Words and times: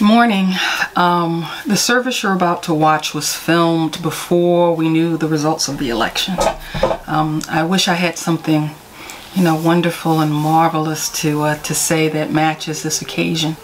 Morning. 0.00 0.52
Um, 0.94 1.46
the 1.66 1.76
service 1.76 2.22
you're 2.22 2.34
about 2.34 2.62
to 2.64 2.74
watch 2.74 3.14
was 3.14 3.34
filmed 3.34 4.02
before 4.02 4.76
we 4.76 4.90
knew 4.90 5.16
the 5.16 5.26
results 5.26 5.68
of 5.68 5.78
the 5.78 5.88
election. 5.88 6.36
Um, 7.06 7.40
I 7.48 7.62
wish 7.62 7.88
I 7.88 7.94
had 7.94 8.18
something, 8.18 8.72
you 9.34 9.42
know, 9.42 9.54
wonderful 9.54 10.20
and 10.20 10.30
marvelous 10.30 11.08
to 11.22 11.42
uh, 11.42 11.56
to 11.62 11.74
say 11.74 12.10
that 12.10 12.30
matches 12.30 12.82
this 12.82 13.00
occasion. 13.00 13.56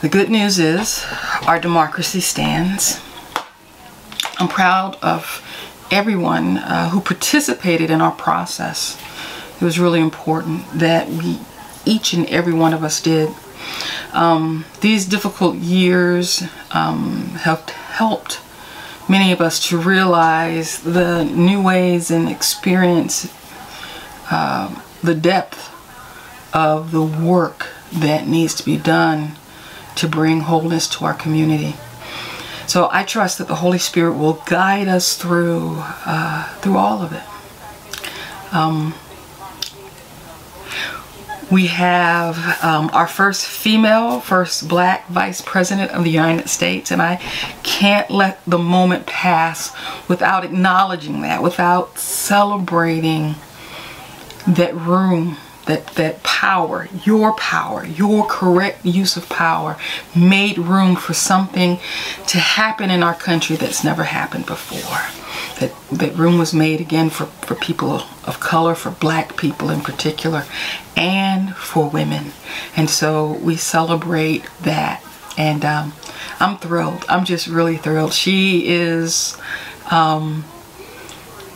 The 0.00 0.08
good 0.08 0.28
news 0.28 0.58
is 0.58 1.06
our 1.46 1.60
democracy 1.60 2.20
stands. 2.20 3.00
I'm 4.40 4.48
proud 4.48 4.96
of 5.02 5.40
everyone 5.92 6.58
uh, 6.58 6.88
who 6.88 7.00
participated 7.00 7.90
in 7.90 8.00
our 8.00 8.12
process. 8.12 9.00
It 9.60 9.64
was 9.64 9.78
really 9.78 10.00
important 10.00 10.64
that 10.72 11.08
we, 11.08 11.38
each 11.84 12.12
and 12.12 12.26
every 12.26 12.52
one 12.52 12.74
of 12.74 12.82
us, 12.82 13.00
did. 13.00 13.32
Um, 14.12 14.64
these 14.80 15.06
difficult 15.06 15.56
years 15.56 16.42
um, 16.70 17.26
have 17.42 17.68
helped 17.68 18.40
many 19.08 19.32
of 19.32 19.40
us 19.40 19.68
to 19.68 19.78
realize 19.78 20.80
the 20.80 21.24
new 21.24 21.62
ways 21.62 22.10
and 22.10 22.28
experience 22.28 23.32
uh, 24.30 24.82
the 25.02 25.14
depth 25.14 25.74
of 26.54 26.90
the 26.90 27.02
work 27.02 27.68
that 27.92 28.26
needs 28.26 28.54
to 28.54 28.64
be 28.64 28.76
done 28.76 29.32
to 29.94 30.08
bring 30.08 30.40
wholeness 30.40 30.88
to 30.88 31.04
our 31.04 31.14
community. 31.14 31.74
So 32.66 32.88
I 32.92 33.02
trust 33.02 33.38
that 33.38 33.48
the 33.48 33.56
Holy 33.56 33.78
Spirit 33.78 34.12
will 34.12 34.42
guide 34.46 34.88
us 34.88 35.16
through 35.16 35.76
uh, 35.78 36.44
through 36.60 36.76
all 36.76 37.02
of 37.02 37.12
it. 37.12 37.22
Um, 38.54 38.94
we 41.50 41.66
have 41.68 42.62
um, 42.62 42.90
our 42.92 43.06
first 43.06 43.46
female, 43.46 44.20
first 44.20 44.68
black 44.68 45.06
vice 45.08 45.40
president 45.40 45.90
of 45.92 46.04
the 46.04 46.10
United 46.10 46.48
States, 46.48 46.90
and 46.90 47.00
I 47.00 47.16
can't 47.62 48.10
let 48.10 48.44
the 48.46 48.58
moment 48.58 49.06
pass 49.06 49.74
without 50.08 50.44
acknowledging 50.44 51.22
that, 51.22 51.42
without 51.42 51.98
celebrating 51.98 53.36
that 54.46 54.74
room, 54.74 55.36
that, 55.66 55.86
that 55.94 56.22
power, 56.22 56.88
your 57.04 57.34
power, 57.34 57.84
your 57.84 58.26
correct 58.26 58.84
use 58.84 59.16
of 59.16 59.28
power 59.28 59.76
made 60.14 60.58
room 60.58 60.96
for 60.96 61.14
something 61.14 61.78
to 62.26 62.38
happen 62.38 62.90
in 62.90 63.02
our 63.02 63.14
country 63.14 63.56
that's 63.56 63.84
never 63.84 64.04
happened 64.04 64.46
before 64.46 65.27
that, 65.60 65.72
that 65.90 66.14
room 66.14 66.38
was 66.38 66.54
made 66.54 66.80
again 66.80 67.10
for, 67.10 67.26
for 67.26 67.54
people 67.54 68.02
of 68.24 68.40
color, 68.40 68.74
for 68.74 68.90
black 68.90 69.36
people 69.36 69.70
in 69.70 69.80
particular, 69.80 70.44
and 70.96 71.54
for 71.56 71.88
women. 71.88 72.32
And 72.76 72.88
so 72.88 73.32
we 73.32 73.56
celebrate 73.56 74.44
that. 74.62 75.02
And 75.36 75.64
um, 75.64 75.92
I'm 76.40 76.58
thrilled. 76.58 77.04
I'm 77.08 77.24
just 77.24 77.46
really 77.46 77.76
thrilled. 77.76 78.12
She 78.12 78.68
is 78.68 79.36
um, 79.90 80.44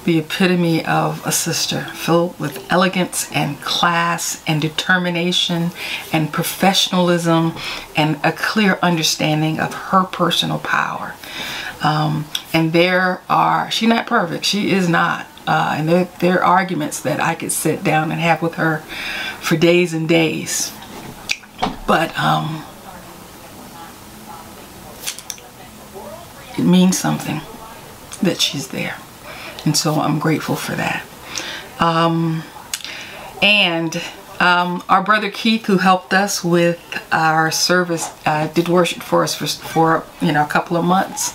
the 0.04 0.18
epitome 0.18 0.84
of 0.84 1.24
a 1.26 1.32
sister 1.32 1.82
filled 1.94 2.38
with 2.38 2.70
elegance 2.72 3.30
and 3.32 3.60
class 3.60 4.42
and 4.46 4.60
determination 4.60 5.70
and 6.12 6.32
professionalism 6.32 7.52
and 7.96 8.18
a 8.24 8.32
clear 8.32 8.78
understanding 8.82 9.60
of 9.60 9.72
her 9.74 10.04
personal 10.04 10.58
power. 10.58 11.14
Um, 11.82 12.26
and 12.52 12.72
there 12.72 13.22
are, 13.28 13.70
she's 13.70 13.88
not 13.88 14.06
perfect, 14.06 14.44
she 14.44 14.70
is 14.70 14.88
not. 14.88 15.26
Uh, 15.46 15.74
and 15.78 15.88
there, 15.88 16.04
there 16.20 16.44
are 16.44 16.58
arguments 16.58 17.00
that 17.00 17.20
I 17.20 17.34
could 17.34 17.50
sit 17.50 17.82
down 17.82 18.12
and 18.12 18.20
have 18.20 18.42
with 18.42 18.54
her 18.54 18.78
for 19.40 19.56
days 19.56 19.92
and 19.92 20.08
days. 20.08 20.72
But 21.86 22.16
um, 22.16 22.64
it 26.56 26.62
means 26.64 26.96
something 26.96 27.40
that 28.22 28.40
she's 28.40 28.68
there. 28.68 28.96
And 29.64 29.76
so 29.76 29.94
I'm 29.94 30.18
grateful 30.18 30.54
for 30.54 30.72
that. 30.76 31.04
Um, 31.80 32.44
and 33.42 34.00
um, 34.42 34.82
our 34.88 35.02
brother 35.02 35.30
Keith, 35.30 35.66
who 35.66 35.78
helped 35.78 36.12
us 36.12 36.42
with 36.42 36.80
our 37.12 37.52
service, 37.52 38.10
uh, 38.26 38.48
did 38.48 38.68
worship 38.68 39.02
for 39.02 39.22
us 39.22 39.34
for, 39.36 39.46
for 39.46 40.04
you 40.20 40.32
know 40.32 40.44
a 40.44 40.48
couple 40.48 40.76
of 40.76 40.84
months 40.84 41.32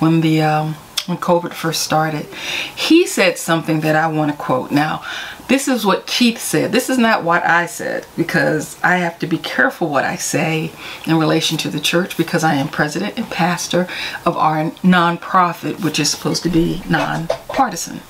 when 0.00 0.20
the 0.20 0.42
um, 0.42 0.74
when 1.06 1.18
COVID 1.18 1.54
first 1.54 1.82
started. 1.82 2.26
He 2.74 3.06
said 3.06 3.38
something 3.38 3.80
that 3.80 3.94
I 3.94 4.08
want 4.08 4.32
to 4.32 4.36
quote. 4.36 4.72
Now, 4.72 5.02
this 5.46 5.68
is 5.68 5.86
what 5.86 6.06
Keith 6.06 6.38
said. 6.38 6.72
This 6.72 6.90
is 6.90 6.98
not 6.98 7.22
what 7.22 7.44
I 7.44 7.66
said 7.66 8.06
because 8.16 8.76
I 8.82 8.96
have 8.96 9.18
to 9.20 9.26
be 9.26 9.38
careful 9.38 9.88
what 9.88 10.04
I 10.04 10.16
say 10.16 10.72
in 11.06 11.16
relation 11.16 11.56
to 11.58 11.70
the 11.70 11.80
church 11.80 12.16
because 12.16 12.42
I 12.44 12.54
am 12.54 12.68
president 12.68 13.16
and 13.16 13.30
pastor 13.30 13.88
of 14.26 14.36
our 14.36 14.72
nonprofit, 14.82 15.82
which 15.82 15.98
is 15.98 16.10
supposed 16.10 16.42
to 16.42 16.50
be 16.50 16.82
non-partisan. 16.88 18.00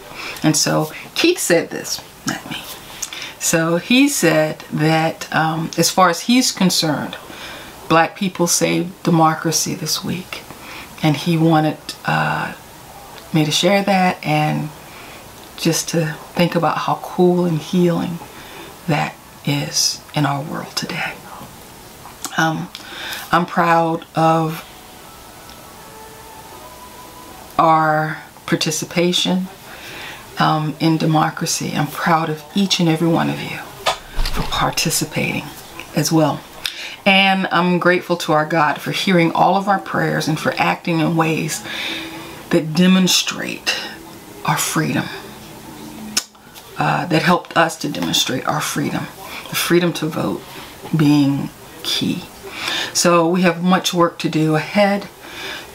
And 0.42 0.56
so 0.56 0.90
Keith 1.14 1.38
said 1.38 1.70
this, 1.70 2.02
not 2.26 2.50
me. 2.50 2.62
So 3.40 3.76
he 3.76 4.08
said 4.08 4.60
that 4.72 5.32
um, 5.34 5.70
as 5.78 5.90
far 5.90 6.10
as 6.10 6.22
he's 6.22 6.52
concerned, 6.52 7.16
black 7.88 8.16
people 8.16 8.46
saved 8.46 9.02
democracy 9.02 9.74
this 9.74 10.04
week. 10.04 10.42
And 11.02 11.16
he 11.16 11.36
wanted 11.36 11.78
uh, 12.04 12.54
me 13.32 13.44
to 13.44 13.50
share 13.50 13.82
that 13.82 14.24
and 14.24 14.70
just 15.56 15.88
to 15.90 16.12
think 16.34 16.54
about 16.54 16.78
how 16.78 16.96
cool 17.02 17.44
and 17.44 17.58
healing 17.58 18.18
that 18.86 19.14
is 19.44 20.00
in 20.14 20.26
our 20.26 20.42
world 20.42 20.74
today. 20.76 21.14
Um, 22.36 22.68
I'm 23.32 23.46
proud 23.46 24.04
of 24.14 24.64
our 27.58 28.22
participation 28.46 29.48
um, 30.38 30.76
in 30.80 30.96
democracy. 30.96 31.72
I'm 31.74 31.86
proud 31.86 32.28
of 32.28 32.42
each 32.54 32.80
and 32.80 32.88
every 32.88 33.08
one 33.08 33.28
of 33.30 33.40
you 33.40 33.58
for 34.32 34.42
participating 34.42 35.44
as 35.96 36.12
well. 36.12 36.40
And 37.04 37.46
I'm 37.50 37.78
grateful 37.78 38.16
to 38.18 38.32
our 38.32 38.46
God 38.46 38.80
for 38.80 38.92
hearing 38.92 39.32
all 39.32 39.56
of 39.56 39.68
our 39.68 39.78
prayers 39.78 40.28
and 40.28 40.38
for 40.38 40.52
acting 40.58 41.00
in 41.00 41.16
ways 41.16 41.64
that 42.50 42.74
demonstrate 42.74 43.78
our 44.44 44.58
freedom. 44.58 45.04
Uh, 46.78 47.06
that 47.06 47.22
helped 47.22 47.56
us 47.56 47.76
to 47.76 47.88
demonstrate 47.88 48.46
our 48.46 48.60
freedom. 48.60 49.02
The 49.48 49.56
freedom 49.56 49.92
to 49.94 50.06
vote 50.06 50.40
being 50.96 51.50
key. 51.82 52.22
So 52.92 53.28
we 53.28 53.42
have 53.42 53.64
much 53.64 53.92
work 53.92 54.18
to 54.20 54.28
do 54.28 54.54
ahead 54.54 55.08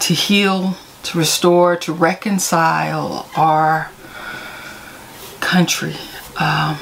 to 0.03 0.13
heal, 0.13 0.75
to 1.03 1.17
restore, 1.17 1.77
to 1.77 1.93
reconcile 1.93 3.29
our 3.37 3.89
country 5.43 5.95
um, 6.39 6.79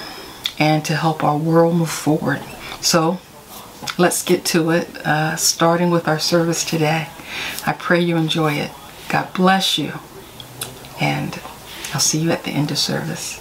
and 0.59 0.85
to 0.85 0.95
help 0.95 1.23
our 1.23 1.38
world 1.38 1.75
move 1.75 1.89
forward. 1.89 2.41
So 2.79 3.19
let's 3.97 4.23
get 4.23 4.45
to 4.45 4.69
it, 4.69 4.95
uh, 5.05 5.35
starting 5.35 5.89
with 5.89 6.07
our 6.07 6.19
service 6.19 6.63
today. 6.63 7.09
I 7.66 7.73
pray 7.73 7.99
you 7.99 8.16
enjoy 8.16 8.53
it. 8.53 8.72
God 9.09 9.33
bless 9.33 9.77
you. 9.77 9.94
And 11.01 11.39
I'll 11.94 11.99
see 11.99 12.19
you 12.19 12.31
at 12.31 12.44
the 12.44 12.51
end 12.51 12.72
of 12.72 12.77
service. 12.77 13.41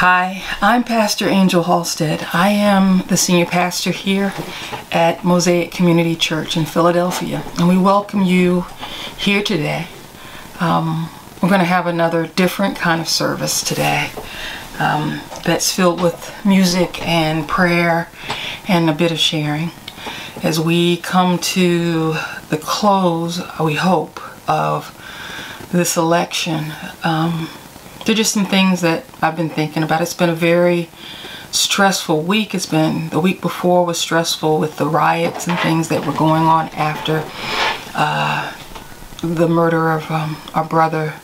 Hi, 0.00 0.42
I'm 0.62 0.82
Pastor 0.82 1.28
Angel 1.28 1.62
Halstead. 1.62 2.26
I 2.32 2.48
am 2.48 3.02
the 3.08 3.18
senior 3.18 3.44
pastor 3.44 3.90
here 3.90 4.32
at 4.90 5.24
Mosaic 5.24 5.72
Community 5.72 6.16
Church 6.16 6.56
in 6.56 6.64
Philadelphia, 6.64 7.44
and 7.58 7.68
we 7.68 7.76
welcome 7.76 8.22
you 8.22 8.64
here 9.18 9.42
today. 9.42 9.88
Um, 10.58 11.10
we're 11.42 11.50
going 11.50 11.60
to 11.60 11.66
have 11.66 11.86
another 11.86 12.26
different 12.26 12.76
kind 12.76 13.02
of 13.02 13.10
service 13.10 13.62
today 13.62 14.08
um, 14.78 15.20
that's 15.44 15.70
filled 15.70 16.00
with 16.00 16.34
music 16.46 17.06
and 17.06 17.46
prayer 17.46 18.08
and 18.68 18.88
a 18.88 18.94
bit 18.94 19.12
of 19.12 19.18
sharing 19.18 19.70
as 20.42 20.58
we 20.58 20.96
come 20.96 21.38
to 21.40 22.14
the 22.48 22.56
close, 22.56 23.42
we 23.62 23.74
hope, 23.74 24.18
of 24.48 24.96
this 25.72 25.98
election. 25.98 26.72
Um, 27.04 27.50
there 28.04 28.12
are 28.12 28.16
just 28.16 28.32
some 28.32 28.46
things 28.46 28.80
that 28.80 29.04
I've 29.20 29.36
been 29.36 29.50
thinking 29.50 29.82
about. 29.82 30.00
It's 30.00 30.14
been 30.14 30.30
a 30.30 30.34
very 30.34 30.88
stressful 31.50 32.22
week. 32.22 32.54
It's 32.54 32.66
been 32.66 33.08
the 33.10 33.20
week 33.20 33.40
before 33.40 33.84
was 33.84 33.98
stressful 33.98 34.58
with 34.58 34.76
the 34.76 34.86
riots 34.86 35.46
and 35.46 35.58
things 35.58 35.88
that 35.88 36.06
were 36.06 36.12
going 36.12 36.44
on 36.44 36.68
after 36.70 37.24
uh, 37.94 38.52
the 39.22 39.48
murder 39.48 39.90
of 39.90 40.10
um, 40.10 40.36
our 40.54 40.64
brother 40.64 41.14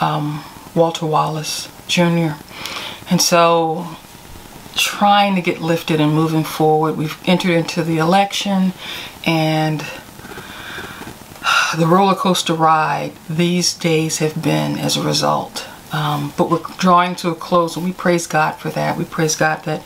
um, 0.00 0.44
Walter 0.74 1.06
Wallace 1.06 1.68
Jr. 1.88 2.34
And 3.10 3.20
so 3.20 3.96
trying 4.74 5.34
to 5.34 5.40
get 5.40 5.60
lifted 5.60 6.00
and 6.00 6.12
moving 6.12 6.44
forward. 6.44 6.96
We've 6.96 7.18
entered 7.26 7.52
into 7.52 7.82
the 7.82 7.98
election 7.98 8.74
and 9.24 9.84
the 11.76 11.86
roller 11.86 12.14
coaster 12.14 12.54
ride 12.54 13.12
these 13.28 13.74
days 13.74 14.18
have 14.18 14.42
been 14.42 14.78
as 14.78 14.96
a 14.96 15.02
result. 15.02 15.66
Um, 15.96 16.34
but 16.36 16.50
we're 16.50 16.60
drawing 16.76 17.14
to 17.16 17.30
a 17.30 17.34
close, 17.34 17.74
and 17.74 17.84
we 17.84 17.92
praise 17.92 18.26
God 18.26 18.52
for 18.52 18.68
that. 18.68 18.98
We 18.98 19.04
praise 19.06 19.34
God 19.34 19.64
that 19.64 19.82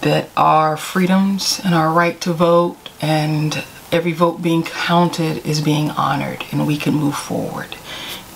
that 0.00 0.28
our 0.36 0.76
freedoms 0.76 1.60
and 1.64 1.72
our 1.72 1.90
right 1.90 2.20
to 2.20 2.32
vote 2.32 2.76
and 3.00 3.64
every 3.92 4.12
vote 4.12 4.42
being 4.42 4.64
counted 4.64 5.46
is 5.46 5.60
being 5.60 5.90
honored, 5.92 6.44
and 6.50 6.66
we 6.66 6.76
can 6.76 6.94
move 6.94 7.14
forward 7.14 7.76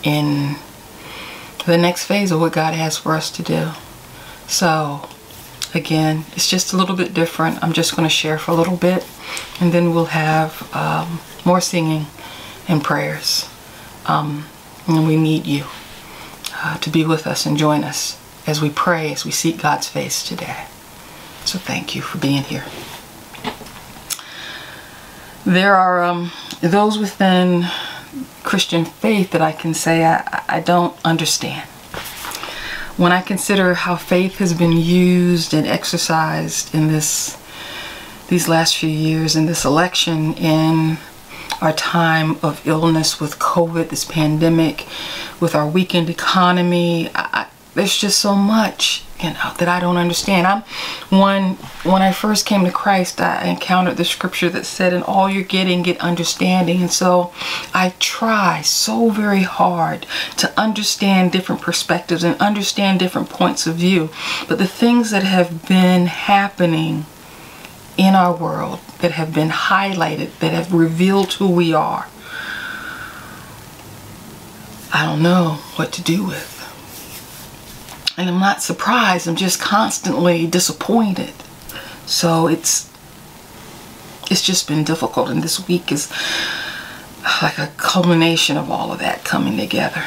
in 0.05 0.55
the 1.67 1.77
next 1.77 2.05
phase 2.05 2.31
of 2.31 2.41
what 2.41 2.53
God 2.53 2.75
has 2.75 2.97
for 2.97 3.13
us 3.17 3.29
to 3.33 3.43
do. 3.43 3.71
So, 4.47 5.09
again, 5.75 6.27
it's 6.37 6.49
just 6.49 6.73
a 6.73 6.77
little 6.77 6.95
bit 6.95 7.13
different. 7.13 7.61
I'm 7.61 7.73
just 7.73 7.97
going 7.97 8.09
to 8.09 8.15
share 8.15 8.39
for 8.39 8.53
a 8.53 8.55
little 8.55 8.77
bit, 8.77 9.05
and 9.61 9.73
then 9.73 9.93
we'll 9.93 10.15
have 10.15 10.73
um, 10.77 11.21
more 11.45 11.61
singing 11.61 12.07
and 12.69 12.85
prayers. 12.85 13.51
Um, 14.07 14.47
and 14.87 15.09
we 15.09 15.17
need 15.17 15.45
you 15.45 15.65
uh, 16.63 16.79
to 16.79 16.91
be 16.91 17.05
with 17.05 17.27
us 17.27 17.47
and 17.47 17.57
join 17.57 17.85
us 17.85 18.19
as 18.47 18.61
we 18.61 18.71
pray, 18.71 19.13
as 19.13 19.25
we 19.25 19.31
seek 19.31 19.61
God's 19.61 19.89
face 19.89 20.27
today. 20.27 20.67
So 21.45 21.59
thank 21.59 21.95
you 21.95 22.03
for 22.03 22.19
being 22.19 22.43
here. 22.43 22.65
There 25.45 25.77
are 25.77 26.03
um, 26.03 26.33
those 26.61 26.99
within 26.99 27.67
Christian 28.43 28.85
faith 28.85 29.31
that 29.31 29.41
I 29.41 29.53
can 29.53 29.75
say 29.75 30.05
I, 30.05 30.45
I 30.49 30.61
don't 30.61 30.95
understand. 31.05 31.69
When 32.97 33.13
I 33.13 33.23
consider 33.23 33.75
how 33.75 33.97
faith 33.97 34.39
has 34.39 34.53
been 34.53 34.73
used 34.73 35.55
and 35.55 35.67
exercised 35.67 36.75
in 36.75 36.89
this 36.89 37.37
these 38.29 38.47
last 38.47 38.77
few 38.77 38.91
years 38.91 39.37
in 39.37 39.47
this 39.47 39.65
election 39.65 40.35
in 40.35 40.99
our 41.61 41.73
time 41.73 42.37
of 42.43 42.67
illness 42.67 43.21
with 43.21 43.39
COVID, 43.39 43.89
this 43.89 44.05
pandemic, 44.05 44.87
with 45.41 45.55
our 45.55 45.67
weakened 45.67 46.11
economy. 46.11 47.11
I, 47.15 47.29
I, 47.33 47.47
there's 47.75 47.97
just 47.97 48.19
so 48.19 48.35
much 48.35 49.05
you 49.23 49.31
know 49.31 49.53
that 49.59 49.69
I 49.69 49.81
don't 49.81 49.97
understand. 49.97 50.47
I'm 50.47 50.63
one 51.11 51.55
when 51.85 52.03
I 52.03 52.13
first 52.13 52.47
came 52.47 52.65
to 52.65 52.71
Christ, 52.71 53.21
I 53.21 53.47
encountered 53.47 53.97
the 53.97 54.05
scripture 54.05 54.49
that 54.51 54.67
said, 54.67 54.93
"In 54.93 55.03
all 55.03 55.29
you're 55.29 55.43
getting, 55.43 55.83
get 55.83 56.01
understanding." 56.01 56.81
And 56.81 56.93
so, 56.93 57.33
I 57.75 57.95
try 57.99 58.63
so 58.63 59.11
very 59.11 59.43
hard 59.43 60.07
to 60.37 60.53
understand 60.59 61.33
different 61.33 61.63
perspectives 61.63 62.23
and 62.23 62.41
understand 62.41 63.01
different 63.01 63.29
points 63.29 63.67
of 63.67 63.77
view. 63.77 64.11
But 64.47 64.59
the 64.59 64.69
things 64.69 65.11
that 65.11 65.25
have 65.25 65.67
been 65.67 66.07
happening 66.07 67.07
in 67.97 68.15
our 68.15 68.35
world 68.35 68.79
that 69.01 69.13
have 69.13 69.33
been 69.35 69.51
highlighted, 69.51 70.37
that 70.41 70.53
have 70.53 70.73
revealed 70.73 71.35
who 71.35 71.49
we 71.49 71.73
are, 71.73 72.09
I 74.93 75.05
don't 75.05 75.23
know 75.23 75.59
what 75.77 75.93
to 75.93 76.03
do 76.03 76.27
with. 76.27 76.55
And 78.17 78.29
I'm 78.29 78.41
not 78.41 78.63
surprised, 78.63 79.29
I'm 79.29 79.37
just 79.37 79.61
constantly 79.61 80.47
disappointed. 80.47 81.35
So 82.07 82.49
it's 82.49 82.91
it's 84.31 84.43
just 84.43 84.69
been 84.69 84.85
difficult 84.85 85.31
and 85.31 85.43
this 85.43 85.67
week 85.69 85.91
is 85.91 86.11
like 87.43 87.59
a 87.59 87.73
culmination 87.77 88.57
of 88.57 88.71
all 88.71 88.93
of 88.93 88.99
that 88.99 89.25
coming 89.25 89.57
together. 89.57 90.05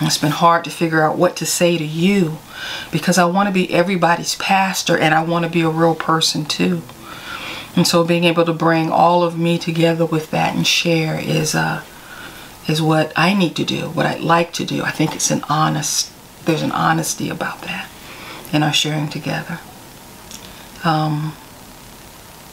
It's 0.00 0.18
been 0.18 0.32
hard 0.32 0.64
to 0.64 0.70
figure 0.70 1.02
out 1.02 1.16
what 1.16 1.36
to 1.36 1.46
say 1.46 1.78
to 1.78 1.84
you 1.84 2.38
because 2.90 3.18
I 3.18 3.24
want 3.24 3.48
to 3.48 3.52
be 3.52 3.72
everybody's 3.72 4.34
pastor 4.36 4.98
and 4.98 5.14
I 5.14 5.22
want 5.22 5.44
to 5.44 5.50
be 5.50 5.60
a 5.60 5.68
real 5.68 5.94
person 5.94 6.44
too. 6.44 6.82
And 7.74 7.86
so 7.86 8.04
being 8.04 8.24
able 8.24 8.44
to 8.44 8.52
bring 8.52 8.90
all 8.90 9.22
of 9.22 9.38
me 9.38 9.58
together 9.58 10.04
with 10.04 10.30
that 10.30 10.54
and 10.54 10.66
share 10.66 11.18
is 11.18 11.54
uh 11.54 11.82
is 12.68 12.80
what 12.80 13.12
I 13.16 13.34
need 13.34 13.56
to 13.56 13.64
do, 13.64 13.90
what 13.90 14.06
I'd 14.06 14.20
like 14.20 14.52
to 14.54 14.64
do. 14.64 14.82
I 14.82 14.90
think 14.90 15.14
it's 15.14 15.30
an 15.30 15.42
honest 15.48 16.10
there's 16.44 16.62
an 16.62 16.72
honesty 16.72 17.28
about 17.28 17.62
that 17.62 17.88
in 18.52 18.62
our 18.62 18.72
sharing 18.72 19.08
together. 19.08 19.60
Um 20.84 21.34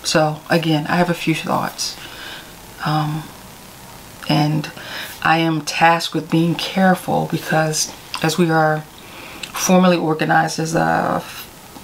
so 0.03 0.39
again, 0.49 0.88
I 0.88 0.95
have 0.95 1.09
a 1.09 1.13
few 1.13 1.35
thoughts. 1.35 1.97
Um 2.85 3.23
and 4.29 4.71
I 5.21 5.39
am 5.39 5.61
tasked 5.61 6.13
with 6.13 6.31
being 6.31 6.55
careful 6.55 7.27
because 7.29 7.91
as 8.23 8.38
we 8.38 8.49
are 8.49 8.81
formally 9.51 9.97
organized 9.97 10.59
as 10.59 10.75
a 10.75 11.21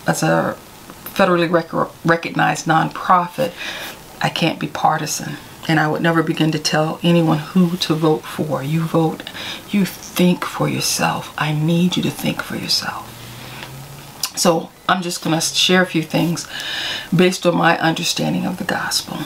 as 0.07 0.23
a 0.23 0.55
federally 1.15 1.49
rec 1.49 1.71
recognized 2.05 2.65
nonprofit, 2.65 3.53
I 4.21 4.29
can't 4.29 4.59
be 4.59 4.67
partisan. 4.67 5.37
And 5.67 5.79
I 5.79 5.87
would 5.87 6.01
never 6.01 6.21
begin 6.21 6.51
to 6.51 6.59
tell 6.59 6.99
anyone 7.01 7.39
who 7.39 7.75
to 7.77 7.95
vote 7.95 8.23
for. 8.23 8.61
You 8.61 8.81
vote, 8.81 9.23
you 9.71 9.83
think 9.83 10.45
for 10.45 10.69
yourself. 10.69 11.33
I 11.39 11.53
need 11.53 11.97
you 11.97 12.03
to 12.03 12.11
think 12.11 12.43
for 12.43 12.55
yourself. 12.55 13.11
So 14.37 14.69
I'm 14.87 15.01
just 15.01 15.23
going 15.23 15.33
to 15.33 15.41
share 15.41 15.81
a 15.81 15.87
few 15.87 16.03
things 16.03 16.47
based 17.15 17.45
on 17.45 17.55
my 17.55 17.79
understanding 17.79 18.45
of 18.45 18.57
the 18.57 18.63
gospel. 18.63 19.17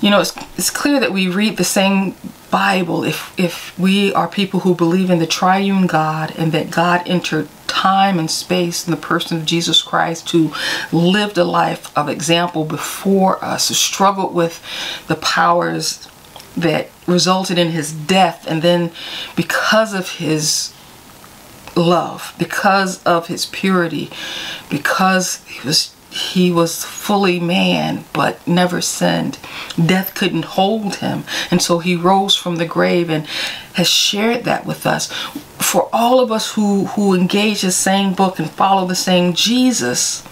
You 0.00 0.10
know, 0.10 0.20
it's, 0.20 0.36
it's 0.56 0.70
clear 0.70 1.00
that 1.00 1.12
we 1.12 1.28
read 1.28 1.56
the 1.56 1.64
same 1.64 2.14
Bible 2.50 3.02
if, 3.02 3.32
if 3.38 3.76
we 3.78 4.12
are 4.14 4.28
people 4.28 4.60
who 4.60 4.74
believe 4.74 5.10
in 5.10 5.18
the 5.18 5.26
triune 5.26 5.86
God 5.88 6.32
and 6.38 6.52
that 6.52 6.70
God 6.70 7.02
entered 7.06 7.48
time 7.74 8.20
and 8.20 8.30
space 8.30 8.86
in 8.86 8.92
the 8.92 8.96
person 8.96 9.36
of 9.36 9.44
Jesus 9.44 9.82
Christ 9.82 10.30
who 10.30 10.52
lived 10.92 11.36
a 11.36 11.44
life 11.44 11.96
of 11.98 12.08
example 12.08 12.64
before 12.64 13.44
us, 13.44 13.68
who 13.68 13.74
struggled 13.74 14.32
with 14.32 14.62
the 15.08 15.16
powers 15.16 16.08
that 16.56 16.88
resulted 17.08 17.58
in 17.58 17.70
his 17.72 17.92
death 17.92 18.46
and 18.46 18.62
then 18.62 18.92
because 19.34 19.92
of 19.92 20.08
his 20.12 20.72
love 21.76 22.32
because 22.38 23.02
of 23.02 23.26
his 23.26 23.46
purity 23.46 24.08
because 24.70 25.44
he 25.46 25.66
was 25.66 25.93
he 26.14 26.52
was 26.52 26.84
fully 26.84 27.40
man 27.40 28.04
but 28.12 28.46
never 28.46 28.80
sinned. 28.80 29.36
Death 29.74 30.14
couldn't 30.14 30.44
hold 30.44 30.96
him. 30.96 31.24
And 31.50 31.60
so 31.60 31.80
he 31.80 31.96
rose 31.96 32.36
from 32.36 32.56
the 32.56 32.66
grave 32.66 33.10
and 33.10 33.26
has 33.74 33.88
shared 33.88 34.44
that 34.44 34.64
with 34.64 34.86
us. 34.86 35.12
For 35.58 35.88
all 35.92 36.20
of 36.20 36.30
us 36.30 36.52
who, 36.52 36.84
who 36.86 37.14
engage 37.14 37.62
the 37.62 37.72
same 37.72 38.14
book 38.14 38.38
and 38.38 38.48
follow 38.48 38.86
the 38.86 38.94
same 38.94 39.34
Jesus, 39.34 40.22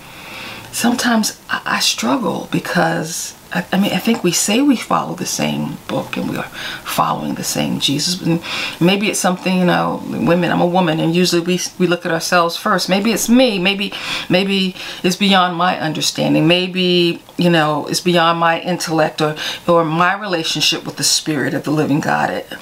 sometimes 0.70 1.40
I, 1.50 1.62
I 1.64 1.80
struggle 1.80 2.48
because 2.52 3.36
I, 3.54 3.66
I, 3.73 3.78
mean, 3.78 3.92
I 3.92 3.99
think 3.99 4.25
we 4.25 4.32
say 4.32 4.62
we 4.62 4.76
follow 4.76 5.14
the 5.14 5.26
same 5.26 5.76
book 5.87 6.16
and 6.16 6.30
we 6.30 6.37
are 6.37 6.49
following 6.85 7.35
the 7.35 7.44
same 7.44 7.80
Jesus. 7.80 8.21
And 8.23 8.42
maybe 8.80 9.09
it's 9.09 9.18
something, 9.18 9.59
you 9.59 9.66
know, 9.66 10.02
women, 10.06 10.50
I'm 10.50 10.62
a 10.62 10.66
woman 10.66 11.00
and 11.00 11.14
usually 11.14 11.42
we, 11.42 11.61
we 11.78 11.87
look 11.87 12.06
at 12.06 12.12
ourselves 12.12 12.56
first. 12.56 12.88
Maybe 12.88 13.12
it's 13.12 13.28
me. 13.28 13.59
Maybe, 13.59 13.92
maybe 14.30 14.75
it's 15.02 15.16
beyond 15.16 15.56
my 15.56 15.78
understanding. 15.78 16.49
Maybe, 16.49 17.23
you 17.37 17.50
know, 17.50 17.87
it's 17.87 18.00
beyond 18.00 18.38
my 18.38 18.61
intellect 18.61 19.21
or, 19.21 19.37
or 19.68 19.85
my 19.85 20.14
relationship 20.18 20.87
with 20.87 20.97
the 20.97 21.04
spirit 21.04 21.52
of 21.52 21.64
the 21.64 21.71
living 21.71 22.00
God. 22.00 22.30
It, 22.30 22.52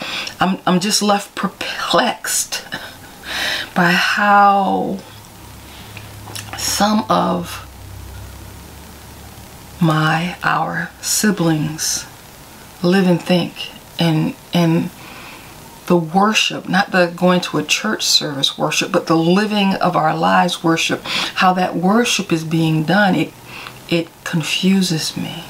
I'm, 0.41 0.59
I'm 0.67 0.81
just 0.81 1.03
left 1.03 1.37
perplexed 1.37 2.65
by 3.75 3.93
how 3.93 4.99
some 6.59 7.05
of 7.09 7.70
my 9.81 10.37
our 10.43 10.91
siblings 11.01 12.07
live 12.83 13.07
and 13.07 13.21
think 13.21 13.71
and 13.99 14.35
and 14.53 14.91
the 15.87 15.97
worship, 15.97 16.69
not 16.69 16.93
the 16.93 17.13
going 17.17 17.41
to 17.41 17.59
a 17.59 17.65
church 17.65 18.05
service 18.05 18.57
worship, 18.57 18.93
but 18.93 19.09
the 19.09 19.17
living 19.17 19.75
of 19.75 19.97
our 19.97 20.17
lives 20.17 20.63
worship, 20.63 21.03
how 21.03 21.53
that 21.53 21.75
worship 21.75 22.33
is 22.33 22.45
being 22.45 22.85
done, 22.85 23.17
it 23.17 23.33
it 23.89 24.09
confuses 24.23 25.17
me. 25.17 25.45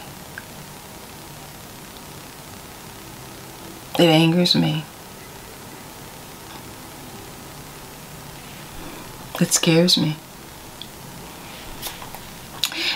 It 3.99 4.09
angers 4.09 4.55
me. 4.55 4.85
It 9.39 9.53
scares 9.53 9.99
me. 9.99 10.17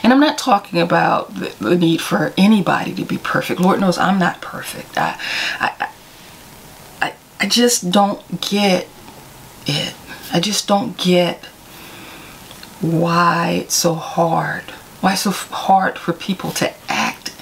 And 0.03 0.13
I'm 0.13 0.21
not 0.21 0.39
talking 0.39 0.81
about 0.81 1.35
the, 1.35 1.55
the, 1.61 1.77
need 1.77 2.01
for 2.01 2.33
anybody 2.37 2.95
to 2.95 3.05
be 3.05 3.19
perfect. 3.19 3.61
Lord 3.61 3.81
knows 3.81 3.99
I'm 3.99 4.19
not 4.19 4.41
perfect. 4.41 4.97
I, 4.97 5.19
I, 5.61 5.89
I, 7.01 7.13
I 7.41 7.47
just 7.47 7.91
don't 7.91 8.41
get 8.41 8.89
it. 9.67 9.95
I 10.33 10.41
just 10.41 10.67
don't 10.67 10.97
get 10.97 11.45
why 12.81 13.61
it's 13.63 13.75
so 13.75 13.95
hard. 13.95 14.65
Why 15.01 15.15
so 15.15 15.31
hard 15.31 15.99
for 15.99 16.13
people 16.13 16.51
to 16.53 16.73
act 16.89 17.33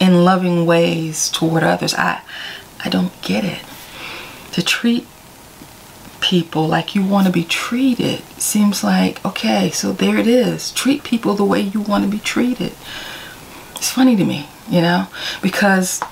in 0.00 0.24
loving 0.24 0.66
ways 0.66 1.30
toward 1.30 1.62
others. 1.62 1.94
I, 1.94 2.20
I 2.84 2.88
don't 2.88 3.20
get 3.22 3.44
it. 3.44 3.62
To 4.52 4.62
treat 4.62 5.06
people 6.26 6.66
like 6.66 6.96
you 6.96 7.04
want 7.04 7.24
to 7.24 7.32
be 7.32 7.44
treated 7.44 8.20
seems 8.36 8.82
like, 8.82 9.24
okay, 9.24 9.70
so 9.70 9.92
there 9.92 10.16
it 10.16 10.26
is. 10.26 10.72
Treat 10.72 11.04
people 11.04 11.34
the 11.34 11.44
way 11.44 11.60
you 11.60 11.80
want 11.80 12.04
to 12.04 12.10
be 12.10 12.18
treated. 12.18 12.72
It's 13.76 13.92
funny 13.92 14.16
to 14.16 14.24
me, 14.24 14.48
you 14.68 14.80
know, 14.80 15.06
because 15.40 16.02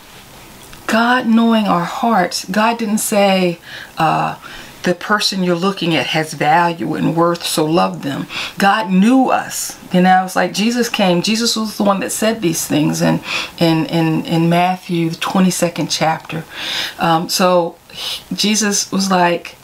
God 0.86 1.26
knowing 1.26 1.66
our 1.66 1.82
hearts, 1.82 2.44
God 2.44 2.78
didn't 2.78 2.98
say, 2.98 3.58
uh, 3.98 4.38
the 4.84 4.94
person 4.94 5.42
you're 5.42 5.56
looking 5.56 5.96
at 5.96 6.08
has 6.08 6.32
value 6.34 6.94
and 6.94 7.16
worth, 7.16 7.42
so 7.42 7.64
love 7.64 8.02
them. 8.02 8.26
God 8.58 8.92
knew 8.92 9.30
us. 9.30 9.80
You 9.92 10.02
know, 10.02 10.24
it's 10.24 10.36
like 10.36 10.52
Jesus 10.52 10.88
came. 10.88 11.22
Jesus 11.22 11.56
was 11.56 11.76
the 11.76 11.82
one 11.84 11.98
that 12.00 12.12
said 12.12 12.40
these 12.40 12.66
things 12.66 13.02
in 13.02 13.20
in 13.58 13.86
in, 13.86 14.26
in 14.26 14.48
Matthew, 14.48 15.10
the 15.10 15.16
22nd 15.16 15.88
chapter. 15.90 16.44
Um, 16.98 17.28
so 17.28 17.76
Jesus 18.34 18.92
was 18.92 19.10
like, 19.10 19.56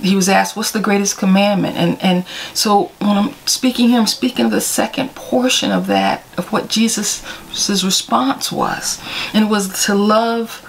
he 0.00 0.16
was 0.16 0.28
asked, 0.28 0.56
"What's 0.56 0.70
the 0.70 0.80
greatest 0.80 1.18
commandment?" 1.18 1.76
And 1.76 2.02
and 2.02 2.24
so 2.52 2.92
when 3.00 3.16
I'm 3.16 3.34
speaking 3.46 3.88
here, 3.88 4.00
I'm 4.00 4.06
speaking 4.06 4.46
of 4.46 4.50
the 4.50 4.60
second 4.60 5.14
portion 5.14 5.70
of 5.70 5.86
that 5.88 6.24
of 6.36 6.52
what 6.52 6.68
Jesus' 6.68 7.22
response 7.84 8.50
was, 8.50 9.00
and 9.32 9.44
it 9.44 9.48
was 9.48 9.84
to 9.86 9.94
love 9.94 10.62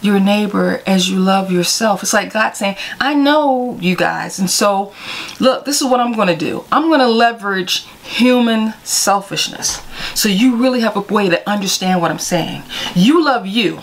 your 0.00 0.20
neighbor 0.20 0.80
as 0.86 1.10
you 1.10 1.18
love 1.18 1.50
yourself. 1.50 2.02
It's 2.02 2.12
like 2.12 2.32
God 2.32 2.52
saying, 2.52 2.76
I 3.00 3.14
know 3.14 3.76
you 3.80 3.96
guys. 3.96 4.38
And 4.38 4.48
so, 4.48 4.92
look, 5.40 5.64
this 5.64 5.80
is 5.80 5.88
what 5.88 6.00
I'm 6.00 6.12
going 6.12 6.28
to 6.28 6.36
do. 6.36 6.64
I'm 6.70 6.88
going 6.88 7.00
to 7.00 7.08
leverage 7.08 7.86
human 8.02 8.74
selfishness. 8.84 9.82
So 10.14 10.28
you 10.28 10.56
really 10.56 10.80
have 10.80 10.96
a 10.96 11.00
way 11.00 11.28
to 11.28 11.50
understand 11.50 12.00
what 12.00 12.10
I'm 12.10 12.18
saying. 12.18 12.62
You 12.94 13.24
love 13.24 13.46
you. 13.46 13.80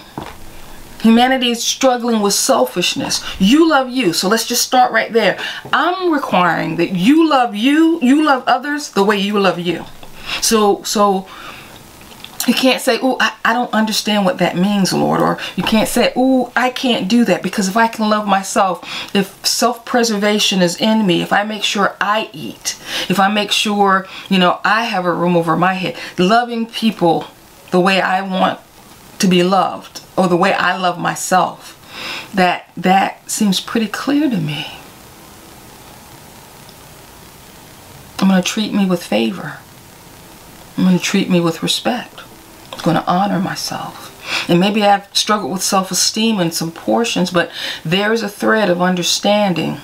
Humanity 1.06 1.52
is 1.52 1.64
struggling 1.64 2.20
with 2.22 2.34
selfishness. 2.34 3.24
You 3.38 3.70
love 3.70 3.92
you. 3.92 4.12
So 4.12 4.28
let's 4.28 4.48
just 4.48 4.64
start 4.64 4.92
right 4.92 5.14
there. 5.14 5.38
I'm 5.72 6.12
requiring 6.12 6.78
that 6.78 6.94
you 6.94 7.30
love 7.30 7.56
you, 7.56 8.00
you 8.02 8.26
love 8.26 8.44
others 8.48 8.90
the 8.90 9.04
way 9.04 9.20
you 9.20 9.40
love 9.40 9.60
you. 9.60 9.86
So 10.42 10.82
so 10.82 11.28
you 12.48 12.56
can't 12.56 12.82
say, 12.82 12.98
oh, 13.04 13.18
I, 13.20 13.36
I 13.46 13.54
don't 13.54 13.72
understand 13.72 14.26
what 14.26 14.40
that 14.40 14.58
means, 14.58 14.94
Lord. 14.94 15.22
Or 15.22 15.38
you 15.56 15.62
can't 15.62 15.88
say, 15.88 16.12
oh, 16.16 16.52
I 16.56 16.72
can't 16.72 17.08
do 17.08 17.24
that 17.26 17.44
because 17.44 17.68
if 17.68 17.78
I 17.78 17.88
can 17.88 18.10
love 18.10 18.26
myself, 18.28 18.82
if 19.16 19.46
self-preservation 19.46 20.64
is 20.64 20.76
in 20.76 21.06
me, 21.06 21.22
if 21.22 21.32
I 21.32 21.44
make 21.44 21.64
sure 21.64 21.96
I 22.02 22.32
eat, 22.34 22.82
if 23.10 23.20
I 23.20 23.28
make 23.28 23.52
sure, 23.52 24.08
you 24.28 24.40
know, 24.40 24.60
I 24.64 24.86
have 24.86 25.06
a 25.06 25.14
room 25.14 25.38
over 25.38 25.56
my 25.56 25.76
head, 25.76 25.98
loving 26.18 26.66
people 26.66 27.28
the 27.70 27.80
way 27.80 28.02
I 28.02 28.24
want 28.24 28.60
to 29.20 29.28
be 29.28 29.44
loved 29.44 30.02
or 30.18 30.28
the 30.28 30.38
way 30.38 30.54
I 30.54 30.78
love 30.78 31.00
myself. 31.00 31.82
That 32.34 32.70
that 32.76 33.30
seems 33.30 33.60
pretty 33.60 33.88
clear 33.88 34.30
to 34.30 34.38
me. 34.38 34.80
I'm 38.20 38.30
going 38.30 38.42
to 38.42 38.48
treat 38.48 38.74
me 38.74 38.86
with 38.86 39.04
favor. 39.04 39.60
I'm 40.78 40.86
going 40.86 40.98
to 40.98 41.04
treat 41.04 41.30
me 41.30 41.40
with 41.40 41.64
respect. 41.64 42.22
I'm 42.74 42.80
going 42.80 42.98
to 42.98 43.08
honor 43.10 43.40
myself. 43.40 44.12
And 44.50 44.60
maybe 44.60 44.84
I've 44.84 45.16
struggled 45.16 45.52
with 45.52 45.62
self-esteem 45.62 46.40
in 46.40 46.52
some 46.52 46.72
portions, 46.72 47.30
but 47.30 47.52
there 47.84 48.12
is 48.12 48.24
a 48.24 48.30
thread 48.30 48.70
of 48.70 48.82
understanding 48.82 49.78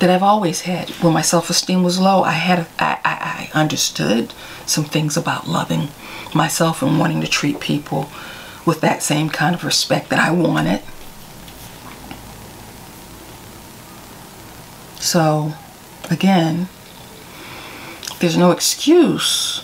that 0.00 0.10
I've 0.10 0.22
always 0.22 0.62
had. 0.62 0.90
When 0.90 1.12
my 1.12 1.22
self-esteem 1.22 1.82
was 1.82 1.98
low, 2.00 2.22
I 2.22 2.32
had 2.32 2.66
I 2.78 3.50
understood 3.54 4.32
some 4.66 4.84
things 4.84 5.16
about 5.16 5.48
loving 5.48 5.88
myself 6.34 6.82
and 6.82 6.98
wanting 6.98 7.20
to 7.20 7.28
treat 7.28 7.60
people 7.60 8.08
with 8.66 8.80
that 8.80 9.02
same 9.02 9.28
kind 9.28 9.54
of 9.54 9.64
respect 9.64 10.10
that 10.10 10.18
I 10.18 10.30
wanted. 10.30 10.82
So, 14.98 15.52
again, 16.10 16.68
there's 18.20 18.36
no 18.36 18.52
excuse 18.52 19.62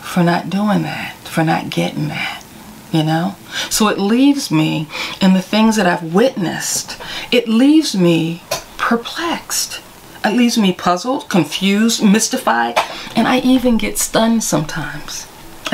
for 0.00 0.22
not 0.22 0.48
doing 0.48 0.82
that, 0.82 1.14
for 1.24 1.42
not 1.42 1.70
getting 1.70 2.08
that, 2.08 2.44
you 2.92 3.02
know? 3.02 3.34
So 3.68 3.88
it 3.88 3.98
leaves 3.98 4.50
me 4.50 4.88
in 5.20 5.34
the 5.34 5.42
things 5.42 5.74
that 5.76 5.86
I've 5.86 6.14
witnessed, 6.14 7.00
it 7.32 7.48
leaves 7.48 7.96
me 7.96 8.42
perplexed. 8.78 9.80
It 10.24 10.36
leaves 10.36 10.56
me 10.56 10.72
puzzled, 10.72 11.28
confused, 11.28 12.02
mystified, 12.02 12.78
and 13.14 13.28
I 13.28 13.40
even 13.40 13.76
get 13.76 13.98
stunned 13.98 14.42
sometimes 14.42 15.26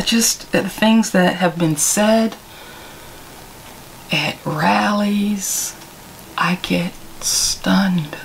just 0.05 0.53
the 0.53 0.69
things 0.69 1.11
that 1.13 1.37
have 1.37 1.59
been 1.59 1.77
said 1.77 2.37
at 4.13 4.39
rallies, 4.45 5.77
I 6.37 6.57
get 6.63 6.93
stunned. 7.23 8.17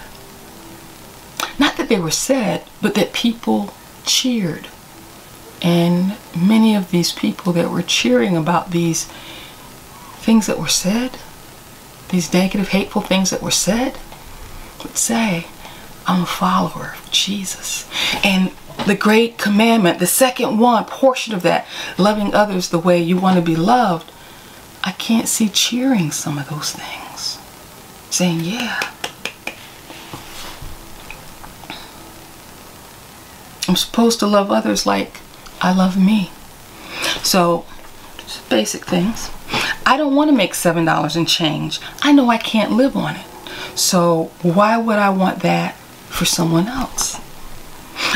Not 1.59 1.77
that 1.77 1.89
they 1.89 1.99
were 1.99 2.11
said, 2.11 2.63
but 2.81 2.95
that 2.95 3.13
people 3.13 3.73
cheered. 4.05 4.67
And 5.61 6.17
many 6.35 6.75
of 6.75 6.91
these 6.91 7.11
people 7.11 7.53
that 7.53 7.71
were 7.71 7.81
cheering 7.81 8.35
about 8.35 8.71
these 8.71 9.05
things 10.17 10.47
that 10.47 10.59
were 10.59 10.67
said, 10.67 11.17
these 12.09 12.33
negative, 12.33 12.69
hateful 12.69 13.01
things 13.01 13.29
that 13.29 13.41
were 13.41 13.51
said, 13.51 13.97
would 14.83 14.97
say, 14.97 15.47
I'm 16.07 16.23
a 16.23 16.25
follower 16.25 16.95
of 17.01 17.11
Jesus. 17.11 17.89
And 18.23 18.51
the 18.85 18.95
great 18.95 19.37
commandment, 19.37 19.99
the 19.99 20.07
second 20.07 20.57
one, 20.59 20.85
portion 20.85 21.33
of 21.33 21.41
that, 21.43 21.65
loving 21.97 22.33
others 22.33 22.69
the 22.69 22.79
way 22.79 23.01
you 23.01 23.17
want 23.17 23.35
to 23.37 23.41
be 23.41 23.55
loved, 23.55 24.11
I 24.83 24.91
can't 24.91 25.27
see 25.27 25.49
cheering 25.49 26.11
some 26.11 26.37
of 26.37 26.49
those 26.49 26.71
things. 26.71 27.39
Saying, 28.11 28.41
yeah. 28.41 28.79
I'm 33.67 33.75
supposed 33.75 34.19
to 34.19 34.27
love 34.27 34.51
others 34.51 34.85
like 34.85 35.21
I 35.59 35.73
love 35.73 35.97
me. 35.97 36.29
So, 37.23 37.65
basic 38.47 38.85
things. 38.85 39.31
I 39.85 39.97
don't 39.97 40.15
want 40.15 40.29
to 40.29 40.35
make 40.35 40.53
$7 40.53 41.15
and 41.15 41.27
change. 41.27 41.79
I 42.03 42.11
know 42.11 42.29
I 42.29 42.37
can't 42.37 42.71
live 42.71 42.95
on 42.95 43.15
it. 43.15 43.25
So, 43.75 44.31
why 44.43 44.77
would 44.77 44.99
I 44.99 45.09
want 45.09 45.39
that 45.39 45.75
for 46.07 46.25
someone 46.25 46.67
else? 46.67 47.19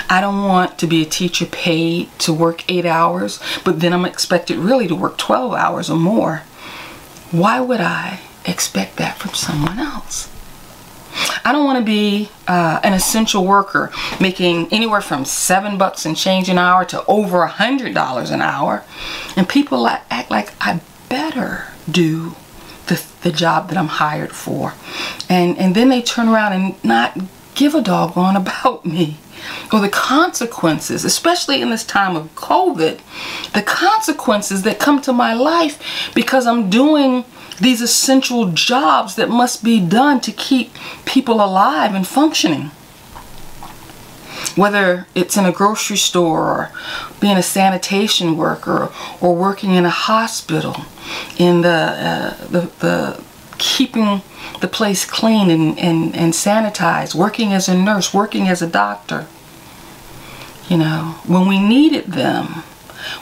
I 0.09 0.21
don't 0.21 0.47
want 0.47 0.79
to 0.79 0.87
be 0.87 1.01
a 1.01 1.05
teacher 1.05 1.45
paid 1.45 2.09
to 2.19 2.33
work 2.33 2.69
eight 2.69 2.85
hours, 2.85 3.39
but 3.63 3.79
then 3.79 3.93
I'm 3.93 4.05
expected 4.05 4.57
really 4.57 4.87
to 4.87 4.95
work 4.95 5.17
12 5.17 5.53
hours 5.53 5.89
or 5.89 5.97
more. 5.97 6.43
Why 7.31 7.59
would 7.59 7.79
I 7.81 8.19
expect 8.45 8.97
that 8.97 9.17
from 9.17 9.33
someone 9.33 9.79
else? 9.79 10.29
I 11.43 11.51
don't 11.51 11.65
want 11.65 11.79
to 11.79 11.85
be 11.85 12.29
uh, 12.47 12.79
an 12.83 12.93
essential 12.93 13.45
worker 13.45 13.91
making 14.19 14.71
anywhere 14.71 15.01
from 15.01 15.25
seven 15.25 15.77
bucks 15.77 16.05
and 16.05 16.15
change 16.15 16.49
an 16.49 16.57
hour 16.57 16.85
to 16.85 17.03
over 17.05 17.43
a 17.43 17.47
hundred 17.47 17.93
dollars 17.93 18.29
an 18.29 18.41
hour. 18.41 18.83
And 19.35 19.47
people 19.47 19.87
act 19.87 20.29
like 20.29 20.53
I 20.61 20.81
better 21.09 21.65
do 21.89 22.35
the, 22.87 23.03
the 23.21 23.31
job 23.31 23.69
that 23.69 23.77
I'm 23.77 23.87
hired 23.87 24.31
for. 24.31 24.73
And, 25.27 25.57
and 25.57 25.75
then 25.75 25.89
they 25.89 26.01
turn 26.01 26.29
around 26.29 26.53
and 26.53 26.83
not 26.83 27.17
give 27.55 27.75
a 27.75 27.81
doggone 27.81 28.35
about 28.35 28.85
me 28.85 29.17
or 29.71 29.79
the 29.79 29.89
consequences, 29.89 31.05
especially 31.05 31.61
in 31.61 31.69
this 31.69 31.83
time 31.83 32.15
of 32.15 32.33
COVID, 32.35 32.99
the 33.53 33.61
consequences 33.61 34.63
that 34.63 34.79
come 34.79 35.01
to 35.01 35.13
my 35.13 35.33
life 35.33 36.11
because 36.13 36.45
I'm 36.45 36.69
doing 36.69 37.25
these 37.59 37.81
essential 37.81 38.51
jobs 38.51 39.15
that 39.15 39.29
must 39.29 39.63
be 39.63 39.79
done 39.79 40.21
to 40.21 40.31
keep 40.31 40.73
people 41.05 41.35
alive 41.35 41.93
and 41.93 42.07
functioning. 42.07 42.71
Whether 44.55 45.07
it's 45.13 45.37
in 45.37 45.45
a 45.45 45.51
grocery 45.51 45.97
store 45.97 46.41
or 46.41 46.71
being 47.19 47.37
a 47.37 47.43
sanitation 47.43 48.37
worker 48.37 48.91
or 49.21 49.35
working 49.35 49.75
in 49.75 49.85
a 49.85 49.89
hospital, 49.89 50.75
in 51.37 51.61
the, 51.61 51.69
uh, 51.69 52.47
the, 52.47 52.61
the 52.79 53.23
keeping 53.59 54.21
the 54.61 54.67
place 54.67 55.05
clean 55.05 55.51
and, 55.51 55.77
and, 55.77 56.15
and 56.15 56.33
sanitized, 56.33 57.13
working 57.13 57.53
as 57.53 57.69
a 57.69 57.77
nurse, 57.77 58.13
working 58.13 58.47
as 58.47 58.61
a 58.61 58.67
doctor. 58.67 59.27
You 60.67 60.77
know, 60.77 61.19
when 61.25 61.47
we 61.47 61.59
needed 61.59 62.05
them, 62.07 62.63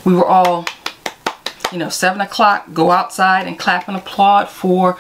we 0.06 0.13
were 0.13 0.26
all, 0.26 0.65
you 1.71 1.78
know, 1.78 1.89
seven 1.89 2.21
o'clock, 2.21 2.73
go 2.73 2.91
outside 2.91 3.47
and 3.47 3.58
clap 3.58 3.88
and 3.88 3.97
applaud 3.97 4.50
for 4.50 4.97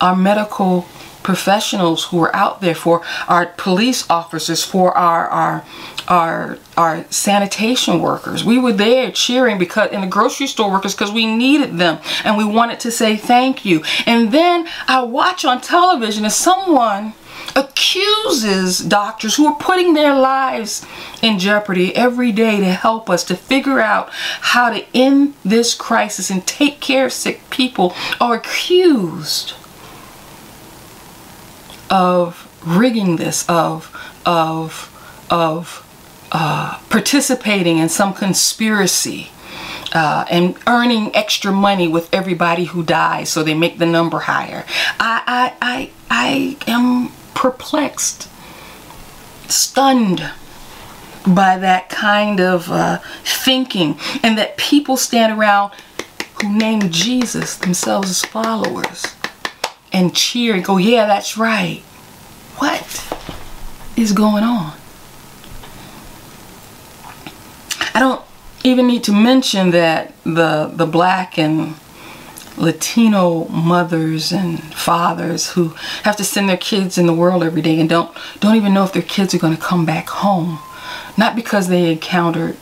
our 0.00 0.16
medical 0.16 0.86
professionals 1.28 2.04
who 2.04 2.18
are 2.22 2.34
out 2.34 2.62
there, 2.62 2.74
for 2.74 3.02
our 3.28 3.44
police 3.58 4.08
officers, 4.08 4.64
for 4.64 4.96
our 4.96 5.28
our 5.28 5.62
our 6.08 6.56
our 6.74 7.04
sanitation 7.10 8.00
workers. 8.00 8.42
We 8.42 8.58
were 8.58 8.72
there 8.72 9.12
cheering 9.12 9.58
because 9.58 9.90
in 9.90 10.00
the 10.00 10.06
grocery 10.06 10.46
store 10.46 10.70
workers 10.70 10.94
because 10.94 11.12
we 11.12 11.26
needed 11.26 11.76
them 11.76 11.98
and 12.24 12.38
we 12.38 12.46
wanted 12.46 12.80
to 12.80 12.90
say 12.90 13.14
thank 13.14 13.66
you. 13.66 13.84
And 14.06 14.32
then 14.32 14.66
I 14.86 15.02
watch 15.02 15.44
on 15.44 15.60
television 15.60 16.24
as 16.24 16.34
someone 16.34 17.12
accuses 17.54 18.78
doctors 18.78 19.36
who 19.36 19.46
are 19.48 19.58
putting 19.58 19.92
their 19.92 20.14
lives 20.18 20.86
in 21.20 21.38
jeopardy 21.38 21.94
every 21.94 22.32
day 22.32 22.58
to 22.58 22.72
help 22.72 23.10
us 23.10 23.22
to 23.24 23.36
figure 23.36 23.80
out 23.80 24.08
how 24.54 24.70
to 24.70 24.82
end 24.94 25.34
this 25.44 25.74
crisis 25.74 26.30
and 26.30 26.46
take 26.46 26.80
care 26.80 27.04
of 27.04 27.12
sick 27.12 27.50
people 27.50 27.94
are 28.18 28.36
accused 28.36 29.52
of 31.90 32.48
rigging 32.66 33.16
this, 33.16 33.48
of 33.48 33.94
of 34.26 34.94
of 35.30 35.84
uh, 36.32 36.78
participating 36.88 37.78
in 37.78 37.88
some 37.88 38.14
conspiracy. 38.14 39.30
Uh, 39.90 40.26
and 40.30 40.54
earning 40.66 41.14
extra 41.16 41.50
money 41.50 41.88
with 41.88 42.12
everybody 42.12 42.64
who 42.64 42.82
dies, 42.82 43.30
so 43.30 43.42
they 43.42 43.54
make 43.54 43.78
the 43.78 43.86
number 43.86 44.18
higher. 44.18 44.66
I, 45.00 45.54
I, 45.62 45.90
I, 46.10 46.56
I 46.66 46.70
am 46.70 47.10
perplexed, 47.32 48.28
stunned 49.48 50.30
by 51.26 51.56
that 51.56 51.88
kind 51.88 52.38
of 52.38 52.70
uh, 52.70 52.98
thinking, 53.24 53.98
and 54.22 54.36
that 54.36 54.58
people 54.58 54.98
stand 54.98 55.38
around 55.38 55.72
who 56.42 56.54
name 56.54 56.90
Jesus 56.90 57.56
themselves 57.56 58.10
as 58.10 58.22
followers 58.22 59.06
and 59.98 60.14
cheer 60.14 60.54
and 60.54 60.64
go, 60.64 60.76
yeah, 60.76 61.06
that's 61.06 61.36
right. 61.36 61.80
What 62.58 63.04
is 63.96 64.12
going 64.12 64.44
on? 64.44 64.74
I 67.94 67.98
don't 67.98 68.22
even 68.62 68.86
need 68.86 69.02
to 69.04 69.12
mention 69.12 69.72
that 69.72 70.14
the 70.22 70.70
the 70.72 70.86
black 70.86 71.36
and 71.36 71.74
Latino 72.56 73.46
mothers 73.48 74.32
and 74.32 74.62
fathers 74.72 75.50
who 75.50 75.70
have 76.04 76.16
to 76.16 76.24
send 76.24 76.48
their 76.48 76.56
kids 76.56 76.96
in 76.96 77.06
the 77.06 77.14
world 77.14 77.42
every 77.42 77.62
day 77.62 77.80
and 77.80 77.88
don't 77.88 78.16
don't 78.38 78.54
even 78.54 78.72
know 78.72 78.84
if 78.84 78.92
their 78.92 79.02
kids 79.02 79.34
are 79.34 79.38
going 79.38 79.56
to 79.56 79.60
come 79.60 79.84
back 79.84 80.08
home, 80.08 80.60
not 81.16 81.34
because 81.34 81.66
they 81.66 81.90
encountered 81.90 82.56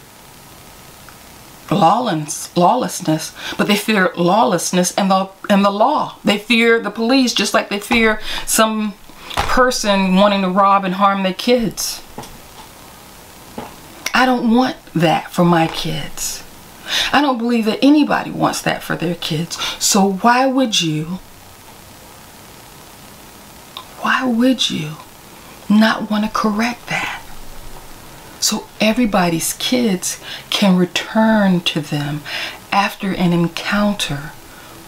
lawless, 1.71 2.55
lawlessness, 2.57 3.35
but 3.57 3.67
they 3.67 3.77
fear 3.77 4.13
lawlessness 4.17 4.95
and 4.95 5.11
the 5.11 5.29
and 5.51 5.65
the 5.65 5.71
law. 5.71 6.17
They 6.25 6.39
fear 6.39 6.81
the 6.81 6.91
police 6.91 7.33
just 7.35 7.55
like 7.55 7.69
they 7.69 7.81
fear 7.81 8.21
some 8.47 8.95
person 9.35 10.17
wanting 10.17 10.43
to 10.43 10.51
rob 10.51 10.85
and 10.85 10.95
harm 10.95 11.23
their 11.23 11.35
kids. 11.35 12.03
I 14.15 14.25
don't 14.25 14.55
want 14.55 14.77
that 14.95 15.31
for 15.31 15.45
my 15.45 15.67
kids. 15.67 16.43
I 17.13 17.21
don't 17.21 17.39
believe 17.39 17.65
that 17.67 17.81
anybody 17.83 18.31
wants 18.31 18.63
that 18.63 18.83
for 18.83 18.97
their 18.97 19.17
kids. 19.17 19.57
So 19.83 20.13
why 20.13 20.47
would 20.47 20.81
you 20.81 21.19
why 24.01 24.25
would 24.25 24.71
you 24.71 24.93
not 25.69 26.11
want 26.11 26.25
to 26.25 26.31
correct 26.31 26.87
that? 26.89 27.06
So 28.47 28.65
everybody's 28.81 29.55
kids 29.55 30.23
can 30.51 30.77
return 30.77 31.59
to 31.59 31.81
them 31.81 32.21
after 32.71 33.13
an 33.13 33.33
encounter 33.33 34.31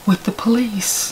with 0.07 0.23
the 0.23 0.31
police. 0.31 1.11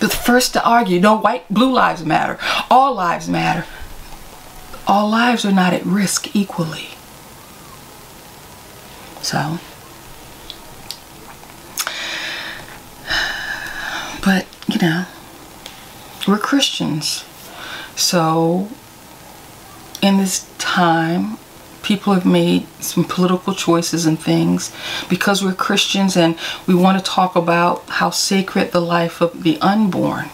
The 0.00 0.08
first 0.08 0.52
to 0.54 0.64
argue, 0.64 0.98
no 0.98 1.16
white, 1.16 1.48
blue 1.48 1.72
lives 1.72 2.04
matter, 2.04 2.40
all 2.68 2.92
lives 2.92 3.28
matter. 3.28 3.66
All 4.88 5.08
lives 5.08 5.44
are 5.44 5.52
not 5.52 5.72
at 5.72 5.86
risk 5.86 6.34
equally. 6.34 6.88
So, 9.22 9.60
but 14.24 14.44
you 14.66 14.80
know, 14.80 15.04
we're 16.26 16.38
Christians. 16.38 17.24
So 17.94 18.68
in 20.06 20.18
this 20.18 20.50
time, 20.58 21.38
people 21.82 22.14
have 22.14 22.24
made 22.26 22.66
some 22.80 23.04
political 23.04 23.54
choices 23.54 24.06
and 24.06 24.18
things 24.18 24.74
because 25.08 25.44
we're 25.44 25.54
Christians 25.54 26.16
and 26.16 26.38
we 26.66 26.74
want 26.74 26.98
to 26.98 27.04
talk 27.10 27.36
about 27.36 27.84
how 27.88 28.10
sacred 28.10 28.72
the 28.72 28.80
life 28.80 29.20
of 29.20 29.42
the 29.42 29.58
unborn 29.60 30.30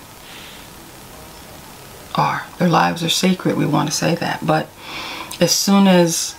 are. 2.15 2.47
Their 2.59 2.69
lives 2.69 3.03
are 3.03 3.09
sacred, 3.09 3.57
we 3.57 3.67
want 3.67 3.91
to 3.91 3.95
say 3.95 4.15
that. 4.15 4.47
But 4.47 4.69
as 5.41 5.53
soon 5.53 5.87
as 5.87 6.37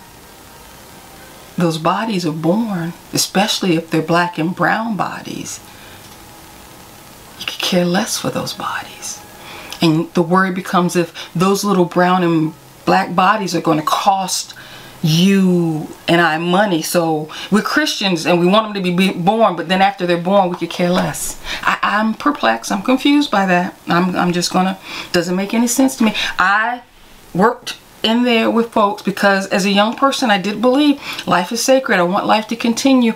those 1.58 1.78
bodies 1.78 2.26
are 2.26 2.32
born, 2.32 2.94
especially 3.14 3.76
if 3.76 3.90
they're 3.90 4.02
black 4.02 4.38
and 4.38 4.56
brown 4.56 4.96
bodies, 4.96 5.60
you 7.40 7.46
could 7.46 7.60
care 7.60 7.86
less 7.86 8.18
for 8.18 8.30
those 8.30 8.54
bodies. 8.54 9.20
And 9.82 10.12
the 10.14 10.24
worry 10.24 10.52
becomes 10.52 10.96
if 10.96 11.14
those 11.36 11.64
little 11.64 11.86
brown 11.86 12.24
and 12.24 12.54
black 12.86 13.16
bodies 13.16 13.56
are 13.56 13.62
going 13.62 13.80
to 13.80 13.86
cost 13.86 14.54
you 15.04 15.88
and 16.08 16.22
I 16.22 16.38
money. 16.38 16.82
So 16.82 17.30
we're 17.52 17.62
Christians 17.62 18.26
and 18.26 18.40
we 18.40 18.48
want 18.48 18.74
them 18.74 18.84
to 18.84 18.96
be 18.96 19.12
born, 19.12 19.56
but 19.56 19.68
then 19.68 19.82
after 19.82 20.08
they're 20.08 20.18
born, 20.18 20.50
we 20.50 20.56
could 20.56 20.70
care 20.70 20.90
less. 20.90 21.42
I, 21.62 21.78
am 21.82 22.14
perplexed. 22.14 22.72
I'm 22.72 22.82
confused 22.82 23.30
by 23.30 23.46
that. 23.46 23.78
I'm, 23.88 24.16
I'm 24.16 24.32
just 24.32 24.52
gonna, 24.52 24.80
doesn't 25.12 25.36
make 25.36 25.54
any 25.54 25.68
sense 25.68 25.98
to 25.98 26.06
me. 26.06 26.14
I 26.40 26.84
worked 27.34 27.78
in 28.04 28.24
there 28.24 28.52
with 28.52 28.72
folks 28.72 29.02
because 29.02 29.48
as 29.48 29.66
a 29.66 29.72
young 29.72 29.96
person 29.96 30.30
I 30.30 30.38
did 30.38 30.62
believe 30.62 31.02
life 31.28 31.52
is 31.52 31.64
sacred. 31.64 32.00
I 32.00 32.04
want 32.04 32.26
life 32.26 32.48
to 32.48 32.56
continue. 32.56 33.14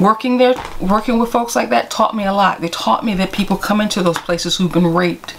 Working 0.00 0.38
there, 0.38 0.54
working 0.80 1.18
with 1.18 1.30
folks 1.30 1.56
like 1.56 1.70
that 1.70 1.90
taught 1.90 2.14
me 2.14 2.24
a 2.24 2.32
lot. 2.32 2.60
They 2.60 2.68
taught 2.68 3.04
me 3.04 3.14
that 3.14 3.32
people 3.32 3.56
come 3.56 3.80
into 3.80 4.02
those 4.02 4.18
places 4.18 4.56
who've 4.56 4.72
been 4.72 4.94
raped 4.94 5.34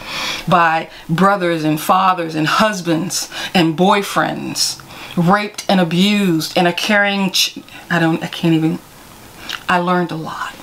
by 0.47 0.89
brothers 1.09 1.63
and 1.63 1.79
fathers 1.79 2.35
and 2.35 2.47
husbands 2.47 3.29
and 3.53 3.77
boyfriends, 3.77 4.81
raped 5.15 5.65
and 5.69 5.79
abused 5.79 6.57
and 6.57 6.67
a 6.67 6.73
caring 6.73 7.31
I 7.89 7.99
don't 7.99 8.23
I 8.23 8.27
can't 8.27 8.53
even 8.53 8.79
I 9.67 9.79
learned 9.79 10.11
a 10.11 10.15
lot. 10.15 10.55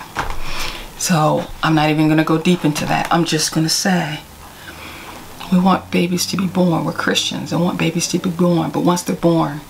So, 0.98 1.44
I'm 1.62 1.74
not 1.74 1.90
even 1.90 2.06
going 2.06 2.18
to 2.18 2.24
go 2.24 2.38
deep 2.38 2.64
into 2.64 2.86
that. 2.86 3.06
I'm 3.12 3.24
just 3.24 3.52
going 3.52 3.66
to 3.66 3.70
say 3.72 4.20
we 5.52 5.58
want 5.58 5.90
babies 5.90 6.26
to 6.26 6.36
be 6.36 6.46
born. 6.46 6.84
We're 6.84 6.92
Christians 6.92 7.52
and 7.52 7.62
want 7.62 7.78
babies 7.78 8.08
to 8.08 8.18
be 8.18 8.30
born. 8.30 8.70
But 8.70 8.80
once 8.80 9.02
they're 9.02 9.16
born, 9.16 9.60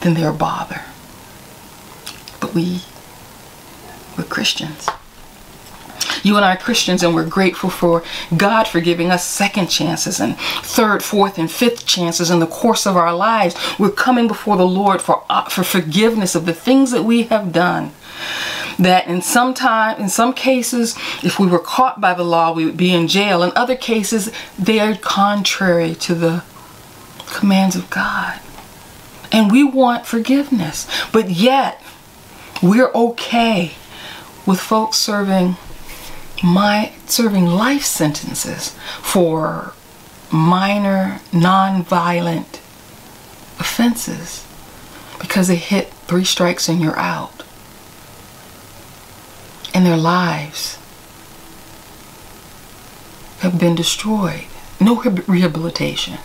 then 0.00 0.14
they're 0.14 0.30
a 0.30 0.34
bother. 0.34 0.82
But 2.40 2.54
we, 2.54 2.82
we're 4.16 4.24
Christians. 4.24 4.88
You 6.22 6.36
and 6.36 6.44
I 6.44 6.54
are 6.54 6.58
Christians 6.58 7.02
and 7.02 7.14
we're 7.14 7.28
grateful 7.28 7.70
for 7.70 8.02
God 8.36 8.64
for 8.64 8.80
giving 8.80 9.10
us 9.10 9.26
second 9.26 9.68
chances 9.68 10.20
and 10.20 10.38
third, 10.38 11.02
fourth, 11.02 11.38
and 11.38 11.50
fifth 11.50 11.86
chances 11.86 12.30
in 12.30 12.40
the 12.40 12.46
course 12.46 12.86
of 12.86 12.96
our 12.96 13.14
lives. 13.14 13.56
We're 13.78 13.90
coming 13.90 14.28
before 14.28 14.56
the 14.56 14.66
Lord 14.66 15.00
for, 15.00 15.24
uh, 15.30 15.48
for 15.48 15.62
forgiveness 15.62 16.34
of 16.34 16.46
the 16.46 16.52
things 16.52 16.90
that 16.90 17.04
we 17.04 17.24
have 17.24 17.52
done 17.52 17.92
that 18.78 19.06
in 19.06 19.22
some 19.22 19.54
time, 19.54 20.00
in 20.00 20.08
some 20.08 20.32
cases, 20.32 20.96
if 21.22 21.38
we 21.38 21.46
were 21.46 21.58
caught 21.58 22.00
by 22.00 22.14
the 22.14 22.24
law, 22.24 22.52
we 22.52 22.64
would 22.64 22.76
be 22.76 22.92
in 22.92 23.08
jail. 23.08 23.42
In 23.42 23.52
other 23.54 23.76
cases, 23.76 24.30
they 24.58 24.80
are 24.80 24.96
contrary 24.96 25.94
to 25.96 26.14
the 26.14 26.44
commands 27.26 27.76
of 27.76 27.90
God. 27.90 28.40
And 29.32 29.52
we 29.52 29.62
want 29.62 30.06
forgiveness. 30.06 30.88
But 31.12 31.30
yet, 31.30 31.82
we're 32.62 32.90
okay 32.92 33.72
with 34.46 34.60
folks 34.60 34.96
serving 34.96 35.56
my 36.42 36.92
serving 37.06 37.46
life 37.46 37.84
sentences 37.84 38.74
for 39.02 39.74
minor 40.32 41.20
non-violent 41.32 42.56
offenses 43.58 44.46
because 45.18 45.48
they 45.48 45.56
hit 45.56 45.92
three 46.06 46.24
strikes 46.24 46.68
and 46.68 46.80
you're 46.80 46.98
out 46.98 47.42
and 49.74 49.86
their 49.86 49.96
lives 49.96 50.78
have 53.40 53.58
been 53.58 53.74
destroyed. 53.74 54.44
No 54.80 55.00
rehabilitation. 55.26 56.18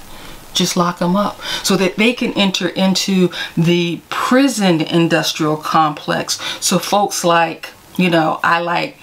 Just 0.54 0.78
lock 0.78 1.00
them 1.00 1.16
up 1.16 1.42
so 1.64 1.76
that 1.76 1.98
they 1.98 2.14
can 2.14 2.32
enter 2.34 2.70
into 2.70 3.30
the 3.58 4.02
prison 4.10 4.82
industrial 4.82 5.58
complex. 5.58 6.40
So 6.64 6.80
folks 6.80 7.24
like, 7.26 7.72
you 7.98 8.10
know, 8.10 8.40
I 8.44 8.62
like 8.62 8.98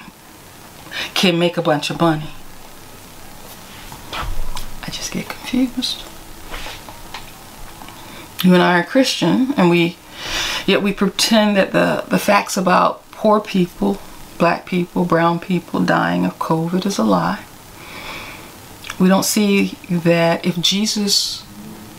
can 1.14 1.38
make 1.38 1.56
a 1.56 1.62
bunch 1.62 1.90
of 1.90 2.00
money. 2.00 2.30
I 4.12 4.90
just 4.90 5.12
get 5.12 5.28
confused. 5.28 6.04
You 8.42 8.54
and 8.54 8.62
I 8.62 8.80
are 8.80 8.84
Christian, 8.84 9.54
and 9.56 9.70
we 9.70 9.96
yet 10.66 10.82
we 10.82 10.92
pretend 10.92 11.56
that 11.56 11.72
the, 11.72 12.04
the 12.08 12.18
facts 12.18 12.56
about 12.56 13.08
poor 13.12 13.40
people, 13.40 13.98
black 14.42 14.66
people, 14.66 15.04
brown 15.04 15.38
people 15.38 15.78
dying 15.78 16.24
of 16.24 16.36
COVID 16.40 16.84
is 16.84 16.98
a 16.98 17.04
lie. 17.04 17.44
We 18.98 19.06
don't 19.06 19.24
see 19.24 19.78
that 19.88 20.44
if 20.44 20.58
Jesus 20.58 21.44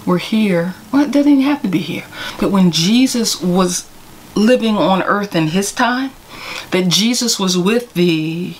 were 0.05 0.17
here, 0.17 0.75
well, 0.91 1.05
it 1.05 1.11
doesn't 1.11 1.31
even 1.31 1.45
have 1.45 1.61
to 1.61 1.69
be 1.69 1.77
here, 1.77 2.03
but 2.41 2.51
when 2.51 2.69
Jesus 2.69 3.41
was 3.41 3.89
living 4.35 4.75
on 4.75 5.01
earth 5.03 5.37
in 5.37 5.47
his 5.47 5.71
time, 5.71 6.11
that 6.71 6.89
Jesus 6.89 7.39
was 7.39 7.57
with 7.57 7.93
the 7.93 8.57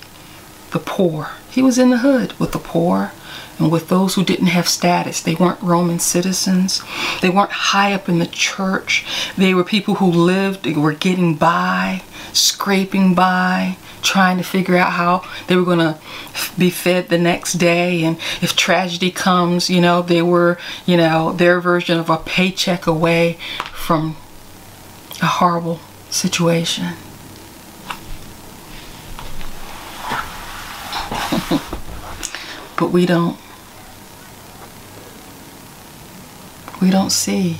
the 0.72 0.80
poor. 0.80 1.32
He 1.52 1.62
was 1.62 1.78
in 1.78 1.90
the 1.90 1.98
hood 1.98 2.40
with 2.40 2.54
the 2.54 2.60
poor 2.60 3.12
and 3.60 3.72
with 3.72 3.90
those 3.90 4.16
who 4.16 4.24
didn't 4.24 4.48
have 4.48 4.68
status. 4.68 5.22
They 5.22 5.36
weren't 5.36 5.62
Roman 5.62 6.00
citizens. 6.00 6.82
They 7.22 7.30
weren't 7.30 7.52
high 7.52 7.94
up 7.94 8.10
in 8.10 8.20
the 8.20 8.26
church. 8.26 9.06
They 9.38 9.54
were 9.54 9.64
people 9.64 9.96
who 9.96 10.08
lived, 10.08 10.66
were 10.76 10.94
getting 10.94 11.36
by, 11.36 12.02
scraping 12.34 13.14
by, 13.14 13.78
trying 14.02 14.38
to 14.38 14.44
figure 14.44 14.76
out 14.76 14.94
how 14.94 15.24
they 15.48 15.56
were 15.56 15.64
going 15.64 15.80
to 15.80 15.98
be 16.58 16.70
fed 16.70 17.10
the 17.10 17.18
next 17.18 17.54
day. 17.54 18.04
And 18.04 18.18
if 18.42 18.56
tragedy 18.56 19.12
comes, 19.12 19.70
you 19.70 19.82
know, 19.82 20.02
they 20.02 20.22
were, 20.22 20.58
you 20.86 20.98
know, 20.98 21.32
their 21.32 21.62
version 21.62 22.00
of 22.00 22.10
a 22.10 22.18
paycheck 22.18 22.86
away 22.88 23.38
from 23.72 24.18
a 25.22 25.26
horrible 25.26 25.80
situation. 26.10 26.94
but 32.84 32.92
we 32.92 33.06
don't 33.06 33.38
we 36.82 36.90
don't 36.90 37.12
see 37.12 37.60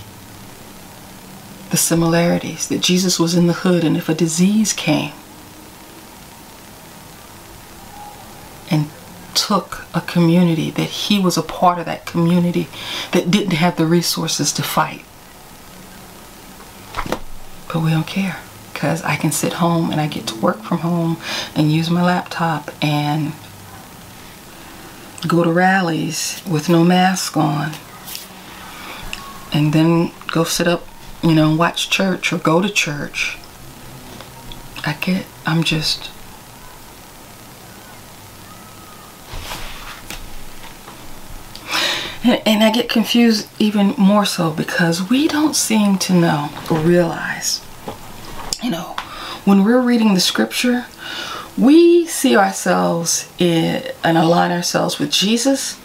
the 1.72 1.78
similarities 1.78 2.68
that 2.68 2.82
Jesus 2.82 3.18
was 3.18 3.34
in 3.34 3.48
the 3.48 3.54
hood 3.54 3.86
and 3.86 3.96
if 3.96 4.10
a 4.10 4.14
disease 4.14 4.74
came 4.74 5.14
and 8.70 8.90
took 9.34 9.86
a 9.94 10.02
community 10.02 10.70
that 10.72 10.90
he 10.90 11.20
was 11.20 11.38
a 11.38 11.42
part 11.42 11.80
of 11.80 11.86
that 11.86 12.06
community 12.06 12.68
that 13.14 13.32
didn't 13.32 13.54
have 13.54 13.78
the 13.78 13.86
resources 13.86 14.52
to 14.52 14.62
fight. 14.62 15.06
But 17.72 17.82
we 17.82 17.92
don't 17.92 18.06
care 18.06 18.42
because 18.74 19.02
I 19.04 19.16
can 19.16 19.32
sit 19.32 19.54
home 19.54 19.90
and 19.90 20.02
I 20.02 20.08
get 20.08 20.28
to 20.28 20.36
work 20.36 20.64
from 20.64 20.80
home 20.80 21.16
and 21.56 21.72
use 21.72 21.90
my 21.90 22.04
laptop 22.04 22.72
and 22.84 23.32
go 25.28 25.44
to 25.44 25.52
rallies 25.52 26.42
with 26.50 26.70
no 26.70 26.84
mask 26.84 27.38
on 27.38 27.72
and 29.54 29.72
then 29.72 30.12
go 30.28 30.44
sit 30.44 30.68
up, 30.68 30.86
you 31.22 31.34
know, 31.34 31.56
watch 31.56 31.90
church 31.90 32.34
or 32.34 32.38
go 32.38 32.62
to 32.62 32.70
church. 32.70 33.38
I 34.86 34.94
get, 34.94 35.26
I'm 35.46 35.64
just. 35.64 36.10
And, 42.26 42.64
I 42.64 42.72
get 42.72 42.88
confused 42.88 43.50
even 43.60 43.94
more 43.98 44.24
so 44.24 44.50
because 44.52 45.10
we 45.10 45.28
don't 45.28 45.56
seem 45.56 45.98
to 46.00 46.14
know 46.14 46.50
or 46.72 46.80
realize, 46.80 47.62
you 48.62 48.70
know, 48.70 48.96
when 49.44 49.66
we're 49.66 49.82
reading 49.82 50.14
the 50.14 50.22
scripture, 50.22 50.86
we 51.58 52.06
see 52.08 52.36
ourselves 52.36 53.32
in, 53.38 53.84
and 54.04 54.18
align 54.18 54.52
ourselves 54.52 55.00
with 55.00 55.12
Jesus, 55.12 55.80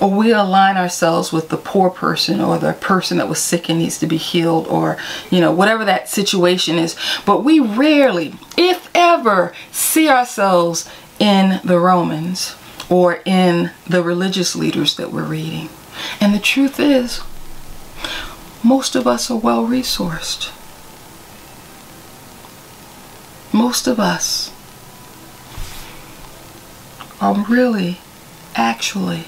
or 0.00 0.10
we 0.10 0.32
align 0.32 0.76
ourselves 0.76 1.32
with 1.32 1.48
the 1.48 1.56
poor 1.56 1.90
person 1.90 2.40
or 2.40 2.58
the 2.58 2.72
person 2.72 3.18
that 3.18 3.28
was 3.28 3.38
sick 3.38 3.68
and 3.68 3.78
needs 3.78 3.98
to 3.98 4.06
be 4.06 4.16
healed, 4.16 4.66
or 4.66 4.96
you 5.30 5.40
know, 5.40 5.52
whatever 5.52 5.84
that 5.84 6.08
situation 6.08 6.76
is. 6.78 6.96
But 7.26 7.44
we 7.44 7.60
rarely, 7.60 8.34
if 8.56 8.90
ever, 8.94 9.52
see 9.70 10.08
ourselves 10.08 10.88
in 11.18 11.60
the 11.64 11.78
Romans 11.78 12.56
or 12.88 13.20
in 13.24 13.70
the 13.86 14.02
religious 14.02 14.56
leaders 14.56 14.96
that 14.96 15.12
we're 15.12 15.24
reading. 15.24 15.68
And 16.20 16.34
the 16.34 16.40
truth 16.40 16.80
is, 16.80 17.20
most 18.64 18.96
of 18.96 19.06
us 19.06 19.30
are 19.30 19.38
well 19.38 19.66
resourced. 19.66 20.52
Most 23.52 23.86
of 23.86 24.00
us 24.00 24.49
are 27.20 27.44
really 27.48 27.98
actually 28.54 29.24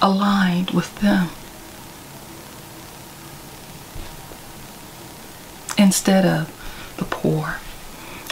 aligned 0.00 0.70
with 0.70 0.94
them 1.00 1.28
instead 5.76 6.24
of 6.24 6.94
the 6.98 7.04
poor 7.04 7.56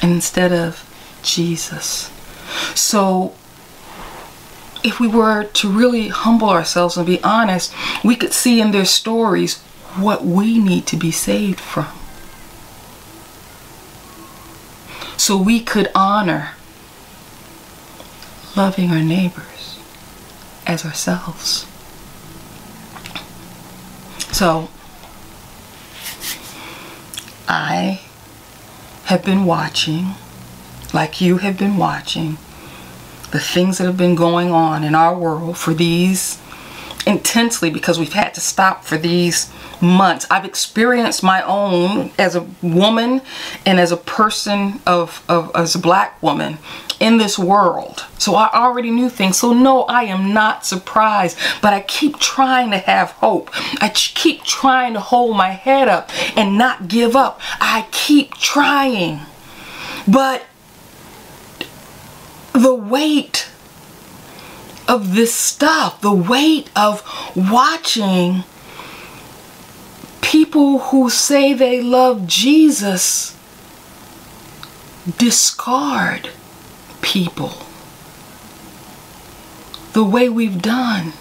and 0.02 0.12
instead 0.12 0.52
of 0.52 0.84
Jesus. 1.22 2.10
So 2.74 3.34
if 4.84 5.00
we 5.00 5.08
were 5.08 5.44
to 5.44 5.70
really 5.70 6.08
humble 6.08 6.50
ourselves 6.50 6.96
and 6.96 7.06
be 7.06 7.22
honest, 7.22 7.74
we 8.04 8.14
could 8.14 8.32
see 8.32 8.60
in 8.60 8.70
their 8.70 8.84
stories 8.84 9.58
what 9.96 10.24
we 10.24 10.58
need 10.58 10.86
to 10.86 10.96
be 10.96 11.10
saved 11.10 11.60
from. 11.60 11.88
So 15.16 15.36
we 15.36 15.60
could 15.60 15.90
honor 15.94 16.55
loving 18.56 18.90
our 18.90 19.02
neighbors 19.02 19.78
as 20.66 20.84
ourselves. 20.84 21.66
So, 24.32 24.68
I 27.48 28.00
have 29.04 29.24
been 29.24 29.44
watching, 29.44 30.14
like 30.92 31.20
you 31.20 31.38
have 31.38 31.58
been 31.58 31.76
watching, 31.76 32.38
the 33.30 33.38
things 33.38 33.78
that 33.78 33.84
have 33.84 33.96
been 33.96 34.14
going 34.14 34.50
on 34.50 34.82
in 34.82 34.94
our 34.94 35.16
world 35.16 35.58
for 35.58 35.74
these 35.74 36.40
intensely 37.06 37.70
because 37.70 37.98
we've 37.98 38.12
had 38.12 38.34
to 38.34 38.40
stop 38.40 38.84
for 38.84 38.98
these 38.98 39.50
months. 39.80 40.26
I've 40.30 40.44
experienced 40.44 41.22
my 41.22 41.42
own 41.42 42.10
as 42.18 42.34
a 42.34 42.46
woman 42.62 43.22
and 43.64 43.78
as 43.78 43.92
a 43.92 43.96
person 43.96 44.80
of, 44.86 45.24
of 45.28 45.50
as 45.54 45.74
a 45.74 45.78
black 45.78 46.20
woman 46.22 46.58
in 46.98 47.18
this 47.18 47.38
world. 47.38 48.04
So 48.18 48.34
I 48.34 48.50
already 48.52 48.90
knew 48.90 49.08
things. 49.08 49.38
So 49.38 49.52
no, 49.52 49.82
I 49.84 50.04
am 50.04 50.32
not 50.32 50.64
surprised, 50.64 51.38
but 51.60 51.72
I 51.72 51.80
keep 51.80 52.18
trying 52.18 52.70
to 52.70 52.78
have 52.78 53.12
hope. 53.12 53.50
I 53.82 53.90
keep 53.90 54.44
trying 54.44 54.94
to 54.94 55.00
hold 55.00 55.36
my 55.36 55.50
head 55.50 55.88
up 55.88 56.10
and 56.36 56.56
not 56.56 56.88
give 56.88 57.14
up. 57.14 57.40
I 57.60 57.86
keep 57.90 58.34
trying. 58.34 59.20
But 60.08 60.46
the 62.52 62.74
weight 62.74 63.48
of 64.88 65.14
this 65.14 65.34
stuff, 65.34 66.00
the 66.00 66.12
weight 66.12 66.70
of 66.76 67.02
watching 67.34 68.44
people 70.22 70.78
who 70.78 71.10
say 71.10 71.52
they 71.52 71.80
love 71.80 72.26
Jesus 72.26 73.36
discard 75.18 76.30
people 77.06 77.52
the 79.92 80.02
way 80.02 80.28
we've 80.28 80.60
done. 80.60 81.12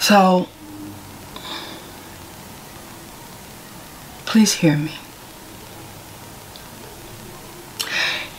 So, 0.00 0.48
please 4.26 4.54
hear 4.54 4.76
me. 4.76 4.98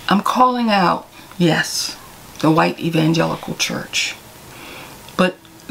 I'm 0.10 0.22
calling 0.22 0.70
out, 0.70 1.08
yes, 1.38 1.98
the 2.40 2.52
white 2.52 2.78
evangelical 2.82 3.56
church. 3.56 4.16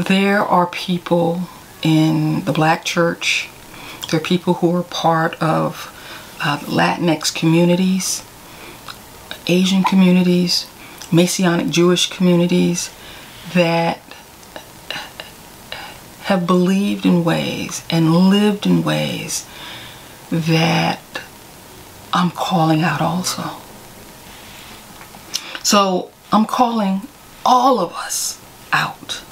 There 0.09 0.41
are 0.41 0.67
people 0.67 1.43
in 1.83 2.47
the 2.47 2.53
black 2.53 2.87
church, 2.87 3.51
there 4.11 4.19
are 4.19 4.23
people 4.23 4.55
who 4.55 4.75
are 4.75 4.83
part 4.83 5.35
of 5.43 5.95
uh, 6.43 6.57
Latinx 6.61 7.35
communities, 7.35 8.25
Asian 9.47 9.85
communities, 9.85 10.67
Messianic 11.13 11.69
Jewish 11.69 12.09
communities 12.09 12.91
that 13.53 14.01
have 16.23 16.47
believed 16.47 17.05
in 17.05 17.23
ways 17.23 17.85
and 17.91 18.31
lived 18.31 18.65
in 18.65 18.83
ways 18.83 19.47
that 20.31 21.03
I'm 22.15 22.31
calling 22.31 22.81
out 22.81 23.03
also. 23.03 23.43
So 25.63 26.11
I'm 26.33 26.47
calling 26.47 27.03
all 27.45 27.81
of 27.81 27.93
us 27.93 28.41
out. 28.73 29.25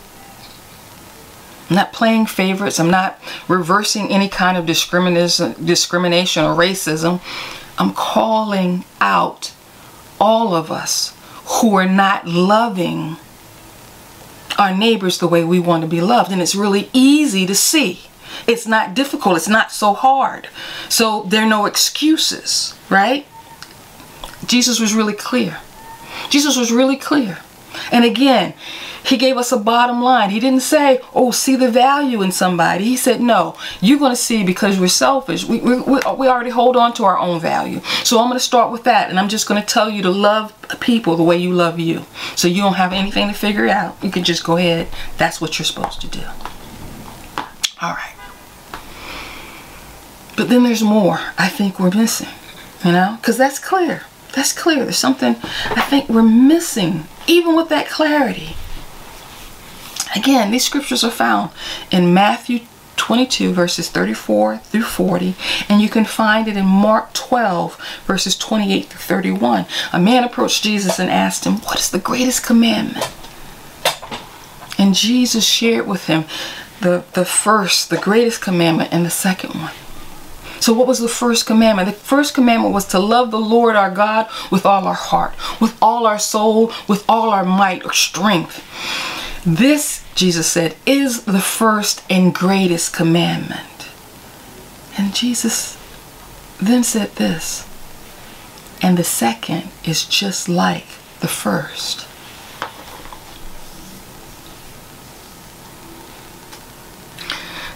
I'm 1.69 1.77
not 1.77 1.93
playing 1.93 2.27
favorites. 2.27 2.81
I'm 2.81 2.91
not 2.91 3.19
reversing 3.47 4.11
any 4.11 4.29
kind 4.29 4.57
of 4.57 4.67
discrimination, 4.67 5.55
discrimination 5.65 6.45
or 6.45 6.57
racism. 6.57 7.21
I'm 7.79 7.93
calling 7.93 8.85
out 9.01 9.53
all 10.21 10.55
of 10.55 10.71
us 10.71 11.17
who 11.61 11.75
are 11.77 11.89
not 11.89 12.27
loving 12.27 13.17
our 14.59 14.77
neighbors 14.77 15.19
the 15.19 15.29
way 15.29 15.45
we 15.45 15.61
want 15.61 15.83
to 15.83 15.89
be 15.89 16.01
loved. 16.01 16.33
And 16.33 16.43
it's 16.43 16.55
really 16.55 16.91
easy 16.93 17.47
to 17.47 17.55
see. 17.55 18.01
It's 18.47 18.67
not 18.67 18.95
difficult. 18.95 19.37
It's 19.37 19.49
not 19.49 19.71
so 19.71 19.93
hard. 19.93 20.49
So 20.89 21.23
there 21.25 21.43
are 21.43 21.49
no 21.49 21.67
excuses, 21.67 22.75
right? 22.91 23.27
Jesus 24.47 24.81
was 24.81 24.95
really 24.95 25.13
clear. 25.13 25.59
Jesus 26.31 26.57
was 26.57 26.73
really 26.73 26.97
clear. 26.97 27.39
And 27.93 28.05
again, 28.05 28.55
he 29.09 29.17
gave 29.17 29.39
us 29.39 29.53
a 29.53 29.57
bottom 29.57 30.03
line. 30.03 30.29
He 30.29 30.39
didn't 30.39 30.61
say, 30.61 31.01
oh, 31.15 31.31
see 31.31 31.57
the 31.57 31.71
value 31.71 32.21
in 32.21 32.31
somebody. 32.31 32.85
He 32.85 32.97
said, 32.97 33.23
no, 33.23 33.57
you're 33.81 33.99
going 33.99 34.13
to 34.13 34.17
see 34.17 34.45
because 34.45 34.79
we're 34.79 34.89
selfish. 34.89 35.47
We, 35.47 35.61
we, 35.61 35.81
we 35.81 36.29
already 36.29 36.51
hold 36.51 36.77
on 36.77 36.93
to 36.95 37.05
our 37.05 37.19
own 37.19 37.41
value. 37.41 37.81
So 38.05 38.19
I'm 38.19 38.29
going 38.29 38.39
to 38.39 38.45
start 38.45 38.71
with 38.71 38.85
that. 38.85 39.09
And 39.09 39.19
I'm 39.19 39.29
just 39.29 39.49
going 39.49 39.61
to 39.61 39.67
tell 39.67 39.89
you 39.89 40.03
to 40.03 40.11
love 40.11 40.53
people 40.81 41.17
the 41.17 41.23
way 41.23 41.39
you 41.39 41.53
love 41.53 41.79
you. 41.79 42.05
So 42.37 42.49
you 42.49 42.61
don't 42.61 42.75
have 42.75 42.93
anything 42.93 43.29
to 43.29 43.35
figure 43.35 43.69
out. 43.69 43.97
You 44.03 44.11
can 44.11 44.25
just 44.25 44.45
go 44.45 44.59
ahead. 44.59 44.89
That's 45.17 45.41
what 45.41 45.59
you're 45.59 45.67
supposed 45.67 46.03
to 46.03 46.07
do. 46.07 46.23
All 47.81 47.95
right. 47.95 48.15
But 50.37 50.51
then 50.51 50.63
there's 50.65 50.83
more 50.83 51.19
I 51.37 51.49
think 51.49 51.81
we're 51.81 51.91
missing, 51.91 52.29
you 52.85 52.93
know, 52.93 53.17
because 53.21 53.39
that's 53.39 53.59
clear. 53.59 54.03
That's 54.35 54.53
clear. 54.53 54.85
There's 54.85 54.99
something 54.99 55.35
I 55.65 55.81
think 55.81 56.09
we're 56.09 56.23
missing, 56.23 57.07
even 57.27 57.57
with 57.57 57.71
that 57.71 57.89
clarity. 57.89 58.55
Again, 60.15 60.51
these 60.51 60.65
scriptures 60.65 61.05
are 61.05 61.11
found 61.11 61.51
in 61.91 62.15
Matthew 62.15 62.61
22, 62.97 63.53
verses 63.53 63.89
34 63.91 64.59
through 64.59 64.83
40, 64.83 65.35
and 65.69 65.81
you 65.81 65.89
can 65.89 66.05
find 66.05 66.49
it 66.49 66.57
in 66.57 66.67
Mark 66.67 67.13
12, 67.15 67.79
verses 68.05 68.37
28 68.37 68.87
through 68.87 69.01
31. 69.01 69.67
A 69.93 70.01
man 70.01 70.25
approached 70.25 70.63
Jesus 70.63 70.99
and 70.99 71.09
asked 71.09 71.45
him, 71.45 71.55
What 71.59 71.79
is 71.79 71.91
the 71.91 71.99
greatest 71.99 72.45
commandment? 72.45 73.09
And 74.79 74.95
Jesus 74.95 75.47
shared 75.47 75.87
with 75.87 76.07
him 76.07 76.25
the, 76.81 77.05
the 77.15 77.25
first, 77.25 77.91
the 77.91 77.99
greatest 77.99 78.41
commandment, 78.41 78.93
and 78.93 79.05
the 79.05 79.11
second 79.11 79.55
one. 79.55 79.73
So, 80.61 80.73
what 80.73 80.87
was 80.87 80.99
the 80.99 81.09
first 81.09 81.47
commandment? 81.47 81.89
The 81.89 81.95
first 81.95 82.35
commandment 82.35 82.75
was 82.75 82.87
to 82.89 82.99
love 82.99 83.31
the 83.31 83.39
Lord 83.41 83.77
our 83.77 83.91
God 83.91 84.29
with 84.51 84.67
all 84.67 84.87
our 84.87 84.95
heart, 84.95 85.33
with 85.61 85.77
all 85.81 86.07
our 86.07 86.19
soul, 86.19 86.73
with 86.89 87.05
all 87.09 87.31
our 87.31 87.45
might 87.45 87.85
or 87.85 87.93
strength. 87.93 88.65
This, 89.49 90.05
Jesus 90.15 90.47
said, 90.47 90.77
is 90.85 91.25
the 91.25 91.41
first 91.41 92.03
and 92.11 92.35
greatest 92.35 92.93
commandment. 92.93 93.89
And 94.99 95.15
Jesus 95.15 95.79
then 96.61 96.85
said 96.85 97.15
this, 97.17 97.67
and 98.83 98.99
the 98.99 99.05
second 99.05 99.71
is 99.85 100.05
just 100.05 100.51
like 100.51 100.87
the 101.21 101.29
first. 101.29 102.07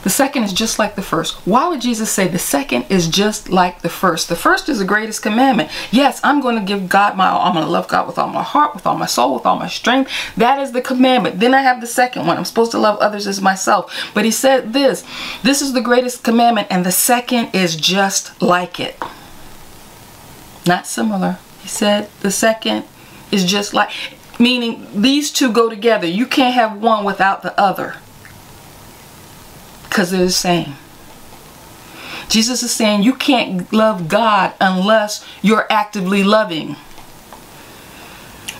The 0.03 0.11
second 0.11 0.43
is 0.43 0.53
just 0.53 0.79
like 0.79 0.97
the 0.97 1.03
first. 1.03 1.35
Why 1.47 1.69
would 1.69 1.81
Jesus 1.81 2.11
say 2.11 2.27
the 2.27 2.39
second 2.39 2.87
is 2.89 3.09
just 3.09 3.49
like 3.49 3.83
the 3.83 3.89
first? 3.89 4.29
The 4.29 4.37
first 4.37 4.69
is 4.69 4.81
the 4.81 4.85
greatest 4.85 5.23
commandment. 5.23 5.71
Yes, 5.93 6.21
I'm 6.25 6.41
going 6.41 6.57
to 6.57 6.65
give 6.65 6.89
God 6.89 7.17
my 7.17 7.31
I'm 7.31 7.55
going 7.55 7.65
to 7.65 7.71
love 7.71 7.89
God 7.89 8.09
with 8.09 8.19
all 8.19 8.29
my 8.29 8.43
heart, 8.43 8.75
with 8.75 8.87
all 8.87 8.99
my 8.99 9.07
soul, 9.07 9.35
with 9.35 9.47
all 9.47 9.59
my 9.59 9.69
strength. 9.69 10.11
That 10.37 10.59
is 10.59 10.73
the 10.73 10.83
commandment. 10.83 11.39
Then 11.39 11.55
I 11.55 11.63
have 11.63 11.81
the 11.81 11.87
second 11.87 12.27
one. 12.27 12.37
I'm 12.37 12.45
supposed 12.45 12.73
to 12.73 12.79
love 12.79 12.99
others 12.99 13.27
as 13.27 13.41
myself. 13.41 14.11
But 14.13 14.25
he 14.25 14.33
said 14.33 14.73
this, 14.73 15.05
this 15.43 15.63
is 15.63 15.73
the 15.73 15.81
greatest 15.81 16.25
commandment 16.25 16.67
and 16.71 16.85
the 16.85 16.93
second 16.93 17.55
is 17.55 17.77
just 17.77 18.43
like 18.43 18.81
it. 18.81 19.01
Not 20.67 20.87
similar. 20.87 21.39
He 21.61 21.69
said 21.69 22.11
the 22.21 22.31
second 22.33 22.85
is 23.31 23.45
just 23.45 23.73
like 23.73 23.91
meaning 24.39 24.87
these 25.01 25.31
two 25.31 25.53
go 25.53 25.71
together. 25.71 26.09
You 26.09 26.27
can't 26.27 26.55
have 26.55 26.83
one 26.83 27.05
without 27.05 27.43
the 27.43 27.59
other 27.59 27.97
because 29.93 30.11
they're 30.11 30.25
the 30.25 30.31
same. 30.31 30.75
Jesus 32.31 32.63
is 32.63 32.71
saying 32.71 33.03
you 33.03 33.13
can't 33.13 33.71
love 33.75 34.09
God 34.09 34.55
unless 34.59 35.23
you're 35.43 35.71
actively 35.71 36.25
loving. 36.25 36.77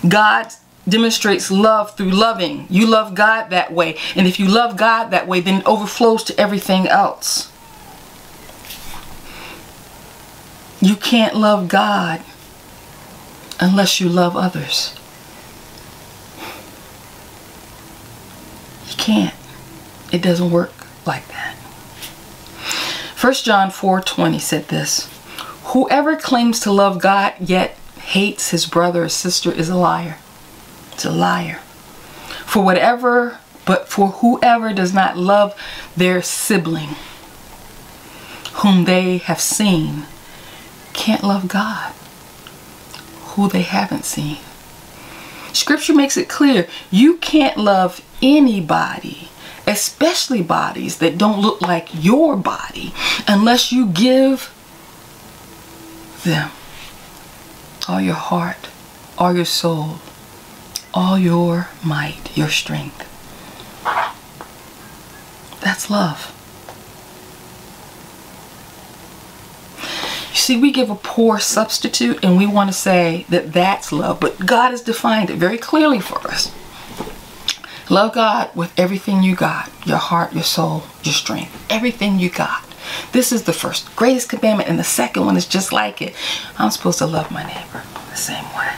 God 0.07 0.49
demonstrates 0.87 1.51
love 1.51 1.97
through 1.97 2.11
loving. 2.11 2.67
You 2.69 2.87
love 2.87 3.15
God 3.15 3.49
that 3.49 3.73
way. 3.73 3.97
And 4.15 4.27
if 4.27 4.39
you 4.39 4.47
love 4.47 4.77
God 4.77 5.07
that 5.07 5.27
way, 5.27 5.41
then 5.41 5.61
it 5.61 5.67
overflows 5.67 6.23
to 6.25 6.39
everything 6.39 6.87
else. 6.87 7.51
You 10.83 10.97
can't 10.97 11.35
love 11.35 11.69
God 11.69 12.21
unless 13.59 14.03
you 14.03 14.11
love 14.11 14.37
others. 14.37 14.95
You 18.87 18.97
can't. 18.99 19.35
It 20.13 20.21
doesn't 20.21 20.51
work 20.51 20.82
like 21.07 21.27
that. 21.29 21.55
1 23.21 23.33
John 23.45 23.71
4:20 23.71 24.41
said 24.41 24.69
this. 24.69 25.09
Whoever 25.67 26.17
claims 26.17 26.61
to 26.61 26.73
love 26.73 27.01
God 27.01 27.35
yet 27.39 27.77
hates 28.01 28.51
his 28.51 28.67
brother 28.67 29.05
or 29.05 29.09
sister 29.09 29.53
is 29.53 29.69
a 29.69 29.77
liar. 29.77 30.19
It's 30.93 31.05
a 31.05 31.11
liar. 31.11 31.61
For 32.47 32.63
whatever 32.63 33.39
but 33.65 33.89
for 33.89 34.09
whoever 34.09 34.73
does 34.73 34.93
not 34.93 35.17
love 35.17 35.55
their 35.97 36.21
sibling 36.21 36.97
whom 38.55 38.85
they 38.85 39.19
have 39.19 39.41
seen 39.41 40.05
can't 40.93 41.23
love 41.23 41.49
God 41.49 41.93
who 43.33 43.49
they 43.49 43.63
haven't 43.63 44.05
seen. 44.05 44.39
Scripture 45.53 45.95
makes 45.95 46.17
it 46.17 46.29
clear 46.29 46.67
you 46.91 47.17
can't 47.17 47.57
love 47.57 48.03
anybody 48.21 49.29
especially 49.67 50.43
bodies 50.43 50.99
that 50.99 51.19
don't 51.19 51.41
look 51.41 51.61
like 51.61 51.89
your 51.93 52.37
body, 52.37 52.93
unless 53.29 53.73
you 53.73 53.87
give 53.87 54.53
them 56.25 56.51
all 57.89 58.01
your 58.01 58.15
heart, 58.15 58.69
all 59.19 59.35
your 59.35 59.45
soul, 59.45 59.97
all 60.95 61.19
your 61.19 61.69
might, 61.85 62.37
your 62.37 62.49
strength. 62.49 63.09
That's 65.61 65.91
love. 65.91 66.29
You 70.31 70.37
see, 70.37 70.61
we 70.61 70.73
give 70.73 70.91
a 70.91 70.95
poor 70.97 71.39
substitute 71.39 72.25
and 72.25 72.37
we 72.37 72.47
want 72.47 72.69
to 72.69 72.73
say 72.75 73.27
that 73.29 73.53
that's 73.53 73.93
love, 73.93 74.19
but 74.19 74.47
God 74.47 74.71
has 74.71 74.81
defined 74.81 75.31
it 75.31 75.37
very 75.37 75.59
clearly 75.59 76.01
for 76.01 76.19
us. 76.27 76.53
Love 77.93 78.15
God 78.15 78.49
with 78.57 78.73
everything 78.81 79.23
you 79.23 79.37
got 79.37 79.71
your 79.85 79.99
heart, 79.99 80.33
your 80.33 80.43
soul, 80.43 80.85
your 81.03 81.13
strength, 81.13 81.53
everything 81.69 82.19
you 82.19 82.31
got. 82.31 82.65
This 83.13 83.33
is 83.33 83.43
the 83.43 83.53
first 83.53 83.95
greatest 83.97 84.31
commandment, 84.31 84.71
and 84.71 84.79
the 84.79 84.83
second 84.83 85.27
one 85.27 85.37
is 85.37 85.45
just 85.45 85.75
like 85.75 86.01
it. 86.01 86.15
I'm 86.59 86.71
supposed 86.71 87.01
to 87.01 87.07
love 87.07 87.31
my 87.31 87.43
neighbor 87.43 87.83
the 88.09 88.17
same 88.17 88.45
way. 88.57 88.73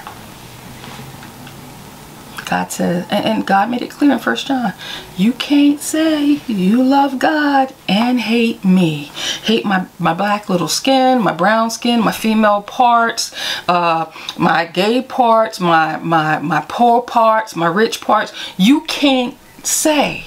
God 2.45 2.71
says, 2.73 3.07
and 3.11 3.47
God 3.47 3.71
made 3.71 3.83
it 3.83 3.91
clear 3.91 4.13
in 4.13 4.19
First 4.19 4.47
John, 4.47 4.73
you 5.17 5.33
can't 5.33 5.81
say 5.81 6.41
you 6.47 6.83
love 6.83 7.19
God 7.19 7.75
and 7.89 8.21
hate 8.21 8.65
me. 8.65 9.11
Hate 9.43 9.65
my, 9.65 9.87
my 9.99 10.15
black 10.15 10.49
little 10.49 10.69
skin, 10.69 11.23
my 11.23 11.33
brown 11.33 11.71
skin, 11.71 12.01
my 12.05 12.13
female 12.13 12.63
parts, 12.63 13.35
uh, 13.69 14.11
my 14.39 14.67
gay 14.67 15.03
parts, 15.03 15.61
my, 15.61 15.97
my, 15.99 16.39
my 16.39 16.65
poor 16.69 17.03
parts, 17.03 17.57
my 17.57 17.67
rich 17.67 18.01
parts. 18.01 18.33
You 18.57 18.83
can't 18.83 19.37
say 19.65 20.27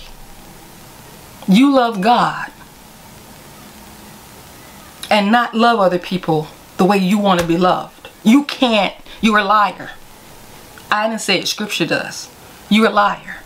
you 1.47 1.73
love 1.73 2.01
God 2.01 2.51
and 5.09 5.31
not 5.31 5.53
love 5.53 5.79
other 5.79 5.99
people 5.99 6.47
the 6.77 6.85
way 6.85 6.97
you 6.97 7.17
want 7.17 7.39
to 7.39 7.47
be 7.47 7.57
loved. 7.57 8.09
You 8.23 8.43
can't. 8.43 8.93
You're 9.21 9.39
a 9.39 9.43
liar. 9.43 9.91
I 10.91 11.09
didn't 11.09 11.21
say 11.21 11.39
it, 11.39 11.47
scripture 11.47 11.85
does. 11.85 12.29
You're 12.69 12.87
a 12.87 12.91
liar. 12.91 13.37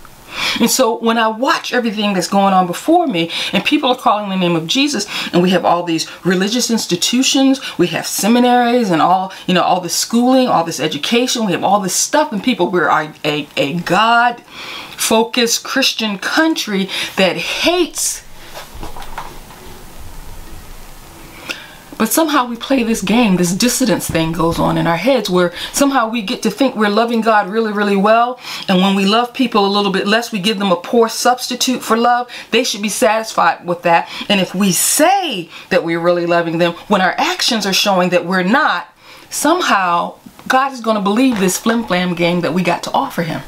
And 0.59 0.69
so 0.69 0.97
when 0.97 1.17
I 1.17 1.27
watch 1.27 1.73
everything 1.73 2.13
that's 2.13 2.27
going 2.27 2.53
on 2.53 2.67
before 2.67 3.07
me 3.07 3.29
and 3.51 3.63
people 3.65 3.89
are 3.89 3.97
calling 3.97 4.29
the 4.29 4.35
name 4.35 4.55
of 4.55 4.67
Jesus 4.67 5.05
and 5.33 5.41
we 5.41 5.49
have 5.51 5.65
all 5.65 5.83
these 5.83 6.09
religious 6.25 6.71
institutions, 6.71 7.59
we 7.77 7.87
have 7.87 8.07
seminaries 8.07 8.89
and 8.89 9.01
all, 9.01 9.33
you 9.47 9.53
know, 9.53 9.61
all 9.61 9.81
this 9.81 9.95
schooling, 9.95 10.47
all 10.47 10.63
this 10.63 10.79
education, 10.79 11.45
we 11.45 11.51
have 11.51 11.63
all 11.63 11.79
this 11.79 11.95
stuff 11.95 12.31
and 12.31 12.43
people, 12.43 12.69
we're 12.69 12.87
a, 12.87 13.13
a, 13.25 13.47
a 13.57 13.73
God 13.81 14.41
focused 14.41 15.63
Christian 15.63 16.17
country 16.17 16.89
that 17.17 17.35
hates 17.35 18.23
But 22.01 22.09
somehow 22.09 22.47
we 22.47 22.55
play 22.55 22.81
this 22.81 23.03
game, 23.03 23.35
this 23.35 23.53
dissidence 23.53 24.09
thing 24.09 24.31
goes 24.31 24.57
on 24.57 24.75
in 24.75 24.87
our 24.87 24.97
heads 24.97 25.29
where 25.29 25.53
somehow 25.71 26.09
we 26.09 26.23
get 26.23 26.41
to 26.41 26.49
think 26.49 26.75
we're 26.75 26.89
loving 26.89 27.21
God 27.21 27.47
really, 27.47 27.71
really 27.71 27.95
well. 27.95 28.39
And 28.67 28.81
when 28.81 28.95
we 28.95 29.05
love 29.05 29.35
people 29.35 29.67
a 29.67 29.69
little 29.69 29.91
bit 29.91 30.07
less, 30.07 30.31
we 30.31 30.39
give 30.39 30.57
them 30.57 30.71
a 30.71 30.77
poor 30.77 31.07
substitute 31.07 31.83
for 31.83 31.95
love. 31.95 32.27
They 32.49 32.63
should 32.63 32.81
be 32.81 32.89
satisfied 32.89 33.67
with 33.67 33.83
that. 33.83 34.09
And 34.29 34.41
if 34.41 34.55
we 34.55 34.71
say 34.71 35.51
that 35.69 35.83
we're 35.83 35.99
really 35.99 36.25
loving 36.25 36.57
them 36.57 36.73
when 36.87 37.01
our 37.01 37.13
actions 37.19 37.67
are 37.67 37.71
showing 37.71 38.09
that 38.09 38.25
we're 38.25 38.41
not, 38.41 38.87
somehow 39.29 40.15
God 40.47 40.73
is 40.73 40.81
going 40.81 40.97
to 40.97 41.03
believe 41.03 41.39
this 41.39 41.59
flim 41.59 41.83
flam 41.83 42.15
game 42.15 42.41
that 42.41 42.55
we 42.55 42.63
got 42.63 42.81
to 42.81 42.91
offer 42.93 43.21
him. 43.21 43.43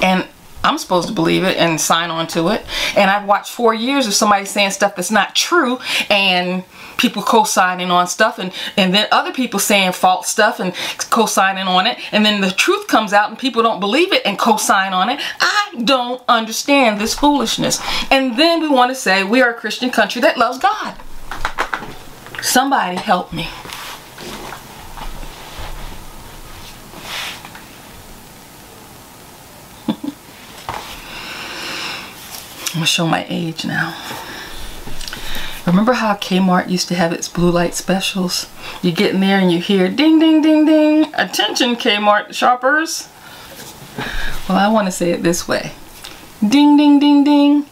And 0.00 0.24
I'm 0.62 0.78
supposed 0.78 1.08
to 1.08 1.14
believe 1.14 1.44
it 1.44 1.56
and 1.56 1.80
sign 1.80 2.10
on 2.10 2.26
to 2.28 2.48
it. 2.48 2.64
And 2.96 3.10
I've 3.10 3.26
watched 3.26 3.52
four 3.52 3.74
years 3.74 4.06
of 4.06 4.14
somebody 4.14 4.44
saying 4.44 4.70
stuff 4.70 4.96
that's 4.96 5.10
not 5.10 5.34
true 5.34 5.78
and 6.10 6.64
people 6.96 7.22
co-signing 7.22 7.90
on 7.90 8.06
stuff 8.06 8.38
and, 8.38 8.52
and 8.76 8.94
then 8.94 9.06
other 9.12 9.32
people 9.32 9.60
saying 9.60 9.92
false 9.92 10.28
stuff 10.28 10.60
and 10.60 10.74
co-signing 11.10 11.66
on 11.66 11.86
it. 11.86 11.98
And 12.12 12.24
then 12.24 12.40
the 12.40 12.50
truth 12.50 12.86
comes 12.86 13.12
out 13.12 13.28
and 13.30 13.38
people 13.38 13.62
don't 13.62 13.80
believe 13.80 14.12
it 14.12 14.22
and 14.24 14.38
co-sign 14.38 14.92
on 14.92 15.08
it. 15.08 15.20
I 15.40 15.82
don't 15.84 16.22
understand 16.28 17.00
this 17.00 17.14
foolishness. 17.14 17.80
And 18.10 18.38
then 18.38 18.60
we 18.60 18.68
want 18.68 18.90
to 18.90 18.94
say 18.94 19.24
we 19.24 19.42
are 19.42 19.50
a 19.50 19.54
Christian 19.54 19.90
country 19.90 20.20
that 20.22 20.38
loves 20.38 20.58
God. 20.58 20.96
Somebody 22.42 22.96
help 22.96 23.32
me. 23.32 23.48
I'm 32.68 32.80
gonna 32.80 32.86
show 32.86 33.06
my 33.06 33.26
age 33.28 33.64
now. 33.64 33.94
Remember 35.66 35.94
how 35.94 36.14
Kmart 36.14 36.70
used 36.70 36.86
to 36.88 36.94
have 36.94 37.12
its 37.12 37.28
blue 37.28 37.50
light 37.50 37.74
specials? 37.74 38.46
You 38.82 38.92
get 38.92 39.14
in 39.14 39.20
there 39.20 39.40
and 39.40 39.50
you 39.50 39.60
hear 39.60 39.88
ding, 39.88 40.20
ding, 40.20 40.40
ding, 40.40 40.64
ding. 40.64 41.12
Attention, 41.14 41.74
Kmart 41.74 42.32
shoppers. 42.32 43.08
Well, 44.48 44.58
I 44.58 44.68
want 44.68 44.86
to 44.86 44.92
say 44.92 45.10
it 45.10 45.24
this 45.24 45.48
way. 45.48 45.72
Ding, 46.46 46.76
ding, 46.76 47.00
ding, 47.00 47.24
ding. 47.24 47.66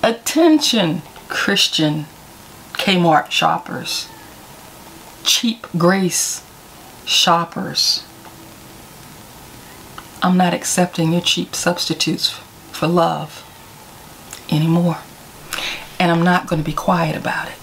Attention, 0.00 1.02
Christian 1.28 2.06
Kmart 2.74 3.32
shoppers. 3.32 4.08
Cheap 5.24 5.66
grace 5.76 6.44
shoppers. 7.04 8.04
I'm 10.22 10.36
not 10.36 10.54
accepting 10.54 11.12
your 11.12 11.22
cheap 11.22 11.56
substitutes 11.56 12.30
for 12.70 12.86
love 12.86 13.44
anymore. 14.50 14.98
And 16.00 16.10
I'm 16.10 16.24
not 16.24 16.48
going 16.48 16.60
to 16.60 16.66
be 16.66 16.74
quiet 16.74 17.16
about 17.16 17.48
it. 17.48 17.54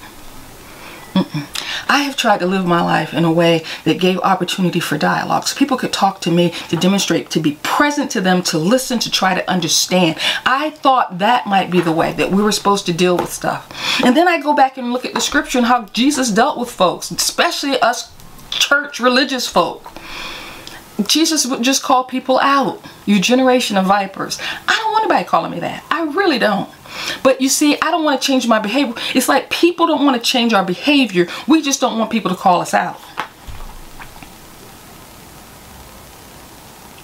Mm-mm. 1.14 1.48
I 1.90 2.04
have 2.04 2.16
tried 2.16 2.40
to 2.40 2.46
live 2.46 2.66
my 2.66 2.82
life 2.82 3.14
in 3.14 3.26
a 3.26 3.32
way 3.32 3.64
that 3.86 4.00
gave 4.00 4.20
opportunity 4.20 4.80
for 4.80 4.98
dialogues. 4.98 5.54
People 5.54 5.78
could 5.78 5.92
talk 5.92 6.22
to 6.22 6.32
me 6.32 6.52
to 6.70 6.76
demonstrate, 6.76 7.32
to 7.32 7.40
be 7.40 7.58
present 7.64 8.12
to 8.12 8.22
them, 8.22 8.44
to 8.44 8.60
listen, 8.60 9.00
to 9.00 9.10
try 9.10 9.34
to 9.34 9.50
understand. 9.50 10.20
I 10.46 10.70
thought 10.70 11.18
that 11.18 11.48
might 11.48 11.72
be 11.72 11.82
the 11.82 11.92
way 11.92 12.14
that 12.14 12.32
we 12.32 12.44
were 12.44 12.52
supposed 12.52 12.86
to 12.86 12.94
deal 12.94 13.18
with 13.18 13.34
stuff. 13.34 13.68
And 14.06 14.16
then 14.16 14.28
I 14.28 14.40
go 14.40 14.54
back 14.54 14.78
and 14.78 14.94
look 14.94 15.06
at 15.06 15.16
the 15.16 15.22
scripture 15.22 15.58
and 15.58 15.68
how 15.68 15.86
Jesus 15.86 16.30
dealt 16.30 16.60
with 16.60 16.70
folks, 16.70 17.10
especially 17.10 17.80
us 17.80 18.12
church 18.52 19.00
religious 19.00 19.48
folk. 19.48 19.92
Jesus 21.06 21.46
would 21.46 21.64
just 21.64 21.84
call 21.84 22.04
people 22.04 22.40
out. 22.40 22.84
You 23.06 23.20
generation 23.20 23.78
of 23.78 23.86
vipers. 23.86 24.40
I 24.68 24.76
don't 24.76 24.92
want 24.92 25.06
anybody 25.06 25.28
calling 25.28 25.52
me 25.52 25.60
that. 25.60 25.84
I 25.90 26.04
really 26.04 26.40
don't. 26.40 26.70
But 27.24 27.42
you 27.42 27.50
see, 27.50 27.78
I 27.82 27.92
don't 27.92 28.04
want 28.04 28.22
to 28.22 28.26
change 28.26 28.48
my 28.48 28.60
behavior. 28.60 28.96
It's 29.14 29.30
like 29.30 29.50
people 29.50 29.88
don't 29.88 30.06
want 30.06 30.22
to 30.22 30.30
change 30.30 30.54
our 30.54 30.66
behavior. 30.66 31.28
We 31.48 31.62
just 31.62 31.82
don't 31.82 31.98
want 31.98 32.12
people 32.12 32.32
to 32.32 32.38
call 32.38 32.62
us 32.62 32.74
out. 32.74 33.00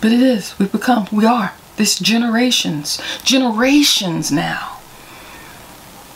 But 0.01 0.11
it 0.11 0.21
is. 0.21 0.57
We've 0.59 0.71
become, 0.71 1.07
we 1.11 1.25
are. 1.25 1.53
This 1.77 1.97
generations, 1.97 3.01
generations 3.23 4.31
now 4.31 4.79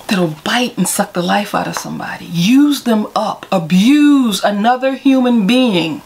that'll 0.07 0.35
bite 0.43 0.77
and 0.77 0.87
suck 0.87 1.13
the 1.13 1.21
life 1.21 1.55
out 1.55 1.67
of 1.67 1.75
somebody, 1.75 2.25
use 2.25 2.83
them 2.83 3.07
up, 3.15 3.45
abuse 3.51 4.43
another 4.43 4.95
human 4.95 5.47
being, 5.47 6.01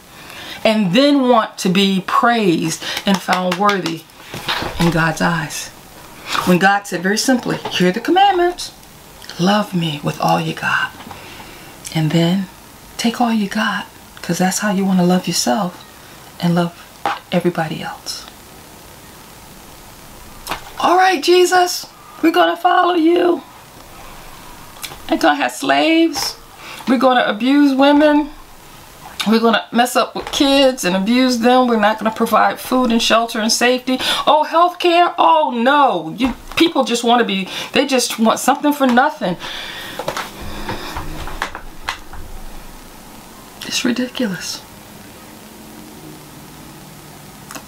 and 0.63 0.93
then 0.93 1.28
want 1.28 1.57
to 1.59 1.69
be 1.69 2.03
praised 2.07 2.84
and 3.05 3.19
found 3.19 3.55
worthy 3.55 4.03
in 4.80 4.91
God's 4.91 5.22
eyes. 5.22 5.72
When 6.45 6.57
God 6.57 6.87
said 6.87 7.03
very 7.03 7.17
simply, 7.17 7.57
here 7.57 7.89
are 7.89 7.91
the 7.91 7.99
commandments. 7.99 8.73
Love 9.39 9.75
me 9.75 10.01
with 10.03 10.19
all 10.19 10.41
you 10.41 10.53
got. 10.53 10.91
And 11.93 12.11
then 12.11 12.47
take 12.97 13.21
all 13.21 13.31
you 13.31 13.47
got 13.47 13.87
because 14.15 14.37
that's 14.39 14.59
how 14.59 14.71
you 14.71 14.85
want 14.85 14.99
to 14.99 15.05
love 15.05 15.27
yourself 15.27 15.87
and 16.41 16.55
love 16.55 16.73
everybody 17.31 17.81
else. 17.81 18.25
All 20.79 20.97
right, 20.97 21.21
Jesus, 21.21 21.85
we're 22.23 22.31
going 22.31 22.55
to 22.55 22.61
follow 22.61 22.95
you. 22.95 23.43
We're 25.09 25.17
going 25.17 25.35
to 25.37 25.43
have 25.43 25.51
slaves. 25.51 26.37
We're 26.87 26.97
going 26.97 27.17
to 27.17 27.29
abuse 27.29 27.75
women. 27.75 28.31
We're 29.28 29.39
going 29.39 29.53
to 29.53 29.65
mess 29.72 29.95
up 29.95 30.15
with 30.15 30.32
kids 30.32 30.84
and 30.84 30.95
abuse 30.95 31.39
them. 31.39 31.67
We're 31.67 31.80
not 31.80 31.99
going 31.99 32.11
to 32.11 32.17
provide 32.17 32.59
food 32.59 32.91
and 32.91 33.01
shelter 33.01 33.39
and 33.39 33.51
safety. 33.51 33.97
Oh, 34.26 34.43
health 34.43 34.80
care? 34.80 35.13
Oh, 35.17 35.51
no. 35.55 36.09
You, 36.17 36.34
people 36.55 36.84
just 36.84 37.03
want 37.03 37.19
to 37.19 37.26
be, 37.26 37.47
they 37.74 37.86
just 37.86 38.17
want 38.17 38.39
something 38.39 38.74
for 38.74 38.88
nothing. 38.88 39.38
It's 43.67 43.86
ridiculous. 43.86 44.63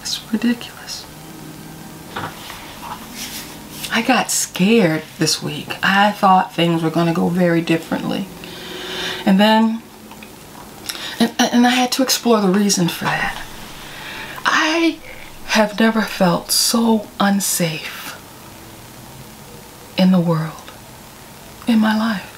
It's 0.02 0.20
ridiculous. 0.32 1.06
I 3.92 4.02
got 4.02 4.32
scared 4.32 5.04
this 5.18 5.40
week. 5.40 5.68
I 5.80 6.10
thought 6.10 6.52
things 6.52 6.82
were 6.82 6.90
going 6.90 7.06
to 7.06 7.12
go 7.12 7.28
very 7.28 7.60
differently. 7.60 8.26
And 9.24 9.38
then 9.38 9.83
and, 11.20 11.32
and 11.38 11.66
I 11.66 11.70
had 11.70 11.92
to 11.92 12.02
explore 12.02 12.40
the 12.40 12.48
reason 12.48 12.88
for 12.88 13.04
that. 13.04 13.42
I 14.44 14.98
have 15.46 15.78
never 15.78 16.02
felt 16.02 16.50
so 16.50 17.08
unsafe 17.20 18.02
in 19.96 20.10
the 20.10 20.20
world 20.20 20.72
in 21.66 21.78
my 21.78 21.96
life. 21.96 22.30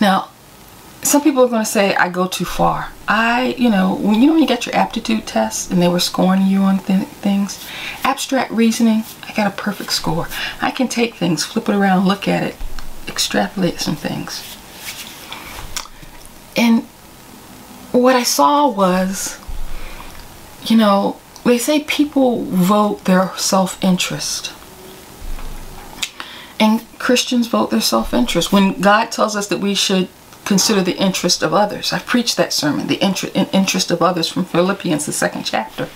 Now, 0.00 0.30
some 1.02 1.22
people 1.22 1.44
are 1.44 1.48
going 1.48 1.64
to 1.64 1.70
say 1.70 1.94
I 1.94 2.08
go 2.08 2.26
too 2.26 2.44
far. 2.44 2.92
I, 3.08 3.54
you 3.56 3.70
know, 3.70 3.94
when 3.94 4.20
you 4.20 4.26
know 4.26 4.32
when 4.32 4.42
you 4.42 4.48
get 4.48 4.66
your 4.66 4.74
aptitude 4.74 5.26
test 5.26 5.70
and 5.70 5.80
they 5.80 5.88
were 5.88 6.00
scoring 6.00 6.46
you 6.46 6.62
on 6.62 6.80
th 6.80 7.06
things, 7.22 7.64
abstract 8.02 8.50
reasoning, 8.50 9.04
I 9.28 9.32
got 9.32 9.46
a 9.46 9.56
perfect 9.56 9.92
score. 9.92 10.26
I 10.60 10.70
can 10.72 10.88
take 10.88 11.14
things, 11.14 11.44
flip 11.44 11.68
it 11.68 11.74
around, 11.76 12.08
look 12.08 12.26
at 12.26 12.42
it, 12.42 12.56
extrapolate 13.06 13.78
some 13.78 13.96
things. 13.96 14.42
And 16.56 16.86
what 17.98 18.16
I 18.16 18.22
saw 18.22 18.68
was, 18.68 19.38
you 20.64 20.76
know, 20.76 21.18
they 21.44 21.58
say 21.58 21.80
people 21.80 22.44
vote 22.44 23.04
their 23.04 23.32
self-interest. 23.36 24.52
And 26.58 26.84
Christians 26.98 27.46
vote 27.46 27.70
their 27.70 27.80
self-interest. 27.80 28.52
When 28.52 28.80
God 28.80 29.12
tells 29.12 29.36
us 29.36 29.46
that 29.48 29.60
we 29.60 29.74
should 29.74 30.08
consider 30.44 30.80
the 30.80 30.96
interest 30.96 31.42
of 31.42 31.52
others. 31.52 31.92
I 31.92 31.98
preached 31.98 32.36
that 32.36 32.52
sermon, 32.52 32.86
the 32.86 33.00
interest 33.02 33.90
of 33.90 34.00
others 34.00 34.28
from 34.28 34.44
Philippians, 34.44 35.04
the 35.04 35.12
second 35.12 35.42
chapter. 35.42 35.88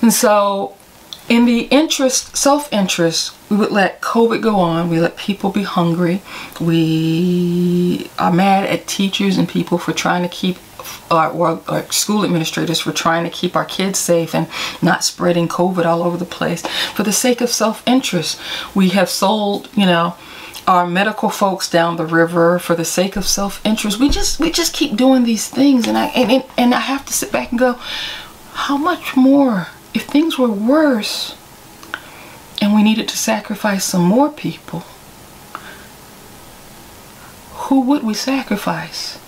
And 0.00 0.12
so 0.12 0.74
in 1.28 1.46
the 1.46 1.60
interest, 1.62 2.36
self-interest, 2.36 3.34
we 3.50 3.56
would 3.56 3.70
let 3.70 4.00
COVID 4.00 4.42
go 4.42 4.56
on. 4.56 4.90
We 4.90 5.00
let 5.00 5.16
people 5.16 5.50
be 5.50 5.62
hungry. 5.62 6.22
We 6.60 8.10
are 8.18 8.32
mad 8.32 8.66
at 8.66 8.86
teachers 8.86 9.38
and 9.38 9.48
people 9.48 9.78
for 9.78 9.92
trying 9.92 10.22
to 10.22 10.28
keep, 10.28 10.58
our, 11.10 11.62
school 11.90 12.24
administrators 12.24 12.80
for 12.80 12.92
trying 12.92 13.24
to 13.24 13.30
keep 13.30 13.56
our 13.56 13.64
kids 13.64 13.98
safe 13.98 14.34
and 14.34 14.48
not 14.82 15.04
spreading 15.04 15.48
COVID 15.48 15.86
all 15.86 16.02
over 16.02 16.16
the 16.16 16.24
place. 16.24 16.62
For 16.94 17.04
the 17.04 17.12
sake 17.12 17.40
of 17.40 17.48
self-interest, 17.48 18.38
we 18.74 18.90
have 18.90 19.08
sold, 19.08 19.70
you 19.74 19.86
know, 19.86 20.16
our 20.66 20.86
medical 20.86 21.28
folks 21.28 21.70
down 21.70 21.96
the 21.96 22.06
river 22.06 22.58
for 22.58 22.74
the 22.74 22.84
sake 22.84 23.16
of 23.16 23.26
self-interest. 23.26 24.00
We 24.00 24.08
just, 24.08 24.40
we 24.40 24.50
just 24.50 24.74
keep 24.74 24.96
doing 24.96 25.24
these 25.24 25.48
things, 25.48 25.86
and 25.86 25.96
I, 25.96 26.06
and, 26.08 26.44
and 26.56 26.74
I 26.74 26.80
have 26.80 27.04
to 27.06 27.12
sit 27.12 27.32
back 27.32 27.50
and 27.50 27.58
go, 27.58 27.74
how 28.52 28.76
much 28.76 29.16
more? 29.16 29.68
If 29.94 30.02
things 30.02 30.36
were 30.36 30.50
worse 30.50 31.36
and 32.60 32.74
we 32.74 32.82
needed 32.82 33.08
to 33.08 33.16
sacrifice 33.16 33.84
some 33.84 34.02
more 34.02 34.30
people, 34.30 34.80
who 37.52 37.80
would 37.80 38.02
we 38.02 38.12
sacrifice? 38.12 39.18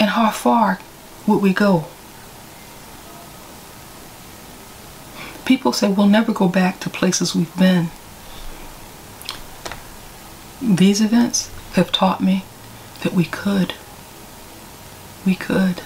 And 0.00 0.10
how 0.10 0.30
far 0.30 0.80
would 1.26 1.42
we 1.42 1.52
go? 1.52 1.84
People 5.44 5.72
say 5.72 5.88
we'll 5.88 6.06
never 6.06 6.32
go 6.32 6.48
back 6.48 6.80
to 6.80 6.88
places 6.88 7.34
we've 7.34 7.56
been. 7.58 7.90
These 10.62 11.00
events 11.02 11.50
have 11.74 11.92
taught 11.92 12.22
me 12.22 12.44
that 13.02 13.12
we 13.12 13.24
could. 13.24 13.74
We 15.26 15.34
could. 15.34 15.82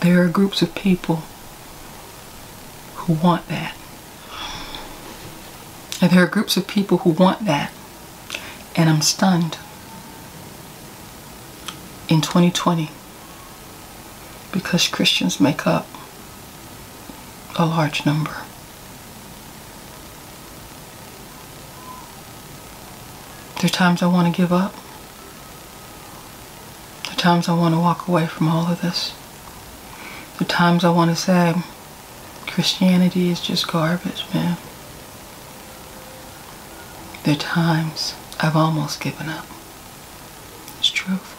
There 0.00 0.22
are 0.22 0.28
groups 0.28 0.62
of 0.62 0.74
people 0.74 1.22
who 3.06 3.14
want 3.14 3.46
that. 3.48 3.74
And 6.00 6.10
there 6.10 6.22
are 6.22 6.26
groups 6.26 6.56
of 6.56 6.66
people 6.66 6.98
who 6.98 7.10
want 7.10 7.44
that. 7.46 7.72
And 8.76 8.90
I'm 8.90 9.02
stunned. 9.02 9.58
In 12.06 12.20
2020, 12.20 12.90
because 14.52 14.88
Christians 14.88 15.40
make 15.40 15.66
up 15.66 15.86
a 17.58 17.64
large 17.64 18.04
number. 18.04 18.34
There 23.56 23.64
are 23.64 23.68
times 23.68 24.02
I 24.02 24.06
want 24.06 24.32
to 24.32 24.36
give 24.36 24.52
up. 24.52 24.74
There 27.04 27.14
are 27.14 27.16
times 27.16 27.48
I 27.48 27.54
want 27.54 27.74
to 27.74 27.80
walk 27.80 28.06
away 28.06 28.26
from 28.26 28.48
all 28.48 28.70
of 28.70 28.82
this. 28.82 29.14
There 30.38 30.46
are 30.46 30.48
times 30.48 30.84
I 30.84 30.90
want 30.90 31.10
to 31.10 31.16
say, 31.16 31.54
Christianity 32.54 33.30
is 33.30 33.40
just 33.40 33.66
garbage, 33.66 34.24
man. 34.32 34.56
There 37.24 37.34
are 37.34 37.36
times 37.36 38.14
I've 38.38 38.54
almost 38.54 39.00
given 39.00 39.28
up. 39.28 39.44
It's 40.78 40.88
truth. 40.88 41.34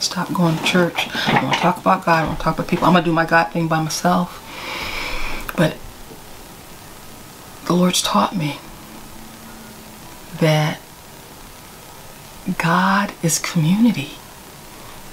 Stop 0.00 0.32
going 0.32 0.56
to 0.56 0.64
church. 0.64 1.06
I 1.28 1.44
want 1.44 1.54
to 1.54 1.60
talk 1.60 1.78
about 1.78 2.04
God. 2.04 2.24
I 2.24 2.26
want 2.26 2.38
to 2.40 2.42
talk 2.42 2.56
about 2.56 2.66
people. 2.66 2.84
I'm 2.86 2.94
going 2.94 3.04
to 3.04 3.10
do 3.10 3.14
my 3.14 3.26
God 3.26 3.52
thing 3.52 3.68
by 3.68 3.80
myself. 3.80 4.42
But 5.56 5.76
the 7.66 7.74
Lord's 7.74 8.02
taught 8.02 8.34
me 8.34 8.58
that 10.40 10.80
God 12.58 13.12
is 13.22 13.38
community. 13.38 14.14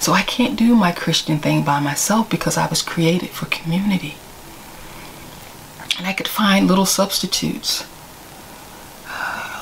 So 0.00 0.14
I 0.14 0.22
can't 0.22 0.58
do 0.58 0.74
my 0.74 0.90
Christian 0.90 1.38
thing 1.38 1.62
by 1.62 1.78
myself 1.78 2.28
because 2.28 2.56
I 2.56 2.66
was 2.66 2.82
created 2.82 3.30
for 3.30 3.46
community. 3.46 4.16
And 5.98 6.06
I 6.06 6.12
could 6.12 6.28
find 6.28 6.68
little 6.68 6.86
substitutes, 6.86 7.84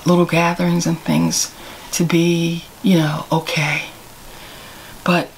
little 0.04 0.26
gatherings 0.26 0.86
and 0.86 0.98
things 0.98 1.54
to 1.92 2.04
be, 2.04 2.64
you 2.82 2.98
know, 2.98 3.24
okay. 3.32 3.86
But 5.02 5.30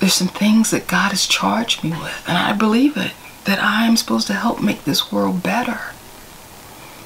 there's 0.00 0.14
some 0.14 0.28
things 0.28 0.70
that 0.70 0.88
God 0.88 1.10
has 1.10 1.26
charged 1.26 1.84
me 1.84 1.90
with, 1.90 2.24
and 2.26 2.38
I 2.38 2.54
believe 2.54 2.96
it, 2.96 3.12
that 3.44 3.58
I'm 3.62 3.96
supposed 3.96 4.26
to 4.28 4.32
help 4.32 4.62
make 4.62 4.84
this 4.84 5.12
world 5.12 5.42
better. 5.42 5.80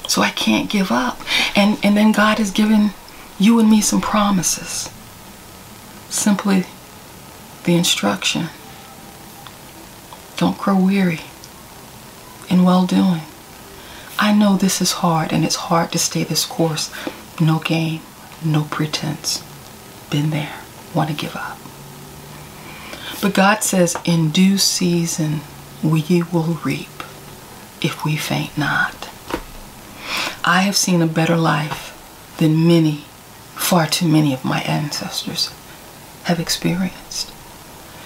So 0.07 0.21
I 0.21 0.29
can't 0.29 0.69
give 0.69 0.91
up. 0.91 1.19
And 1.55 1.77
and 1.83 1.97
then 1.97 2.11
God 2.11 2.37
has 2.37 2.51
given 2.51 2.91
you 3.39 3.59
and 3.59 3.69
me 3.69 3.81
some 3.81 4.01
promises. 4.01 4.89
Simply 6.09 6.65
the 7.65 7.75
instruction. 7.75 8.47
Don't 10.37 10.57
grow 10.57 10.77
weary 10.77 11.21
in 12.51 12.63
well 12.63 12.85
doing. 12.85 13.21
I 14.19 14.33
know 14.33 14.57
this 14.57 14.81
is 14.81 14.91
hard 14.91 15.31
and 15.31 15.43
it's 15.45 15.55
hard 15.55 15.91
to 15.93 15.97
stay 15.97 16.23
this 16.23 16.45
course. 16.45 16.91
No 17.39 17.59
game, 17.59 18.01
no 18.43 18.67
pretense. 18.69 19.43
Been 20.11 20.29
there, 20.29 20.59
want 20.93 21.09
to 21.09 21.15
give 21.15 21.35
up. 21.35 21.57
But 23.21 23.33
God 23.33 23.63
says, 23.63 23.95
in 24.03 24.29
due 24.31 24.57
season 24.57 25.41
we 25.81 26.23
will 26.31 26.59
reap 26.63 27.03
if 27.81 28.03
we 28.05 28.17
faint 28.17 28.57
not. 28.57 29.09
I 30.43 30.61
have 30.61 30.75
seen 30.75 31.01
a 31.01 31.07
better 31.07 31.37
life 31.37 31.87
than 32.37 32.67
many, 32.67 33.05
far 33.55 33.87
too 33.87 34.07
many 34.07 34.33
of 34.33 34.43
my 34.43 34.61
ancestors 34.61 35.53
have 36.23 36.39
experienced. 36.39 37.31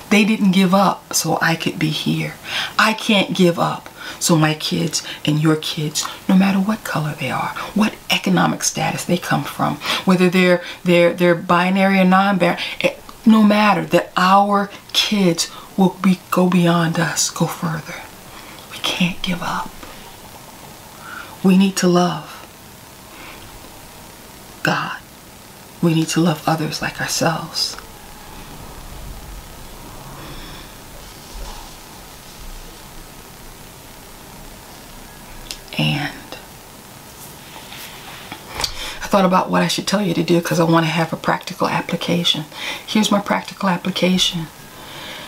They 0.09 0.23
didn't 0.23 0.51
give 0.51 0.73
up 0.73 1.13
so 1.13 1.39
I 1.41 1.55
could 1.55 1.79
be 1.79 1.89
here. 1.89 2.35
I 2.77 2.93
can't 2.93 3.35
give 3.35 3.57
up 3.57 3.89
so 4.25 4.35
my 4.35 4.55
kids 4.55 5.03
and 5.23 5.39
your 5.39 5.55
kids, 5.57 6.03
no 6.27 6.35
matter 6.35 6.57
what 6.57 6.83
color 6.83 7.13
they 7.19 7.29
are, 7.29 7.49
what 7.75 7.93
economic 8.09 8.63
status 8.63 9.05
they 9.05 9.19
come 9.19 9.43
from, 9.43 9.75
whether 10.05 10.31
they're 10.31 10.63
they're 10.83 11.13
they're 11.13 11.35
binary 11.35 11.99
or 11.99 12.05
non-binary, 12.05 12.59
eh, 12.81 12.95
no 13.23 13.43
matter 13.43 13.85
that 13.85 14.11
our 14.17 14.71
kids 14.93 15.51
will 15.77 15.95
be 16.01 16.19
go 16.31 16.49
beyond 16.49 16.97
us, 16.99 17.29
go 17.29 17.45
further. 17.45 18.01
We 18.71 18.79
can't 18.79 19.21
give 19.21 19.43
up. 19.43 19.69
We 21.43 21.55
need 21.55 21.75
to 21.77 21.87
love 21.87 22.31
God. 24.63 24.97
We 25.83 25.93
need 25.93 26.07
to 26.09 26.19
love 26.19 26.41
others 26.47 26.81
like 26.81 26.99
ourselves. 26.99 27.77
And 35.77 36.13
I 39.01 39.07
thought 39.07 39.25
about 39.25 39.49
what 39.49 39.61
I 39.61 39.67
should 39.67 39.87
tell 39.87 40.01
you 40.01 40.13
to 40.13 40.23
do 40.23 40.39
because 40.39 40.59
I 40.59 40.63
want 40.63 40.85
to 40.85 40.91
have 40.91 41.13
a 41.13 41.17
practical 41.17 41.67
application. 41.67 42.45
Here's 42.85 43.11
my 43.11 43.19
practical 43.19 43.69
application. 43.69 44.47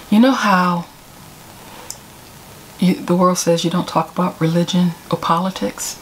You 0.09 0.19
know 0.19 0.31
how 0.31 0.85
you, 2.79 2.95
the 2.95 3.15
world 3.15 3.37
says 3.37 3.63
you 3.63 3.71
don't 3.71 3.87
talk 3.87 4.11
about 4.11 4.39
religion 4.39 4.91
or 5.11 5.17
politics? 5.17 5.99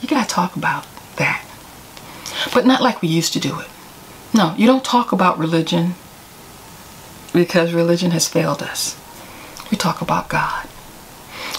You 0.00 0.08
got 0.08 0.28
to 0.28 0.34
talk 0.34 0.56
about 0.56 0.86
that. 1.16 1.44
But 2.52 2.66
not 2.66 2.82
like 2.82 3.02
we 3.02 3.08
used 3.08 3.32
to 3.34 3.40
do 3.40 3.60
it. 3.60 3.68
No, 4.34 4.54
you 4.56 4.66
don't 4.66 4.84
talk 4.84 5.12
about 5.12 5.38
religion 5.38 5.94
because 7.32 7.72
religion 7.72 8.10
has 8.10 8.28
failed 8.28 8.62
us. 8.62 8.98
We 9.70 9.76
talk 9.76 10.00
about 10.02 10.28
God. 10.28 10.68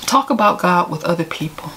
Talk 0.03 0.29
about 0.29 0.59
God 0.59 0.89
with 0.89 1.03
other 1.03 1.23
people. 1.23 1.71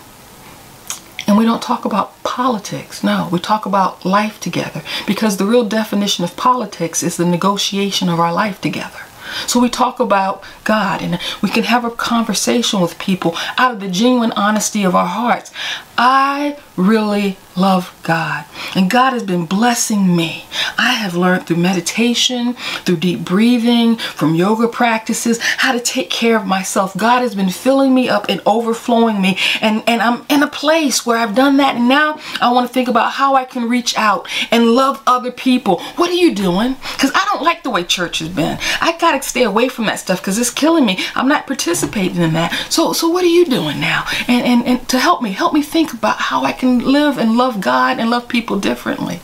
And 1.26 1.36
we 1.36 1.44
don't 1.44 1.62
talk 1.62 1.84
about 1.84 2.22
politics. 2.22 3.02
No, 3.02 3.28
we 3.32 3.40
talk 3.40 3.66
about 3.66 4.04
life 4.04 4.38
together 4.38 4.82
because 5.06 5.36
the 5.36 5.46
real 5.46 5.64
definition 5.64 6.22
of 6.22 6.36
politics 6.36 7.02
is 7.02 7.16
the 7.16 7.24
negotiation 7.24 8.08
of 8.08 8.20
our 8.20 8.32
life 8.32 8.60
together. 8.60 9.00
So 9.46 9.58
we 9.58 9.68
talk 9.68 9.98
about 9.98 10.42
God 10.62 11.02
and 11.02 11.18
we 11.42 11.48
can 11.48 11.64
have 11.64 11.84
a 11.84 11.90
conversation 11.90 12.80
with 12.80 12.98
people 12.98 13.34
out 13.58 13.72
of 13.72 13.80
the 13.80 13.88
genuine 13.88 14.32
honesty 14.32 14.84
of 14.84 14.94
our 14.94 15.06
hearts. 15.06 15.50
I 15.98 16.58
really 16.76 17.36
love 17.56 17.98
God. 18.02 18.44
And 18.74 18.90
God 18.90 19.12
has 19.12 19.22
been 19.22 19.46
blessing 19.46 20.14
me. 20.14 20.44
I 20.76 20.94
have 20.94 21.14
learned 21.14 21.46
through 21.46 21.56
meditation, 21.56 22.54
through 22.84 22.98
deep 22.98 23.24
breathing, 23.24 23.96
from 23.96 24.34
yoga 24.34 24.68
practices, 24.68 25.38
how 25.40 25.72
to 25.72 25.80
take 25.80 26.10
care 26.10 26.36
of 26.36 26.46
myself. 26.46 26.96
God 26.96 27.22
has 27.22 27.34
been 27.34 27.48
filling 27.48 27.94
me 27.94 28.08
up 28.08 28.26
and 28.28 28.42
overflowing 28.44 29.20
me. 29.20 29.38
And, 29.60 29.82
and 29.86 30.02
I'm 30.02 30.26
in 30.28 30.42
a 30.42 30.48
place 30.48 31.06
where 31.06 31.16
I've 31.16 31.34
done 31.34 31.56
that. 31.56 31.76
And 31.76 31.88
now 31.88 32.18
I 32.40 32.52
want 32.52 32.66
to 32.66 32.72
think 32.72 32.88
about 32.88 33.12
how 33.12 33.34
I 33.34 33.44
can 33.44 33.68
reach 33.68 33.96
out 33.96 34.28
and 34.50 34.66
love 34.66 35.02
other 35.06 35.32
people. 35.32 35.80
What 35.96 36.10
are 36.10 36.14
you 36.14 36.34
doing? 36.34 36.76
Because 36.92 37.12
I 37.14 37.24
don't 37.32 37.42
like 37.42 37.62
the 37.62 37.70
way 37.70 37.84
church 37.84 38.18
has 38.18 38.28
been. 38.28 38.58
I 38.80 38.96
got 38.98 39.20
to 39.20 39.26
stay 39.26 39.44
away 39.44 39.68
from 39.68 39.86
that 39.86 39.98
stuff 39.98 40.20
because 40.20 40.38
it's 40.38 40.50
killing 40.50 40.84
me. 40.84 40.98
I'm 41.14 41.28
not 41.28 41.46
participating 41.46 42.20
in 42.20 42.34
that. 42.34 42.52
So, 42.70 42.92
so 42.92 43.08
what 43.08 43.24
are 43.24 43.28
you 43.28 43.46
doing 43.46 43.80
now? 43.80 44.04
And, 44.28 44.44
and, 44.44 44.66
and 44.66 44.88
to 44.90 44.98
help 44.98 45.22
me, 45.22 45.30
help 45.32 45.54
me 45.54 45.62
think 45.62 45.86
think 45.86 46.02
about 46.02 46.16
how 46.16 46.42
I 46.42 46.52
can 46.52 46.78
live 46.80 47.18
and 47.18 47.36
love 47.36 47.45
God 47.52 47.98
and 47.98 48.10
love 48.10 48.28
people 48.28 48.58
differently. 48.58 49.20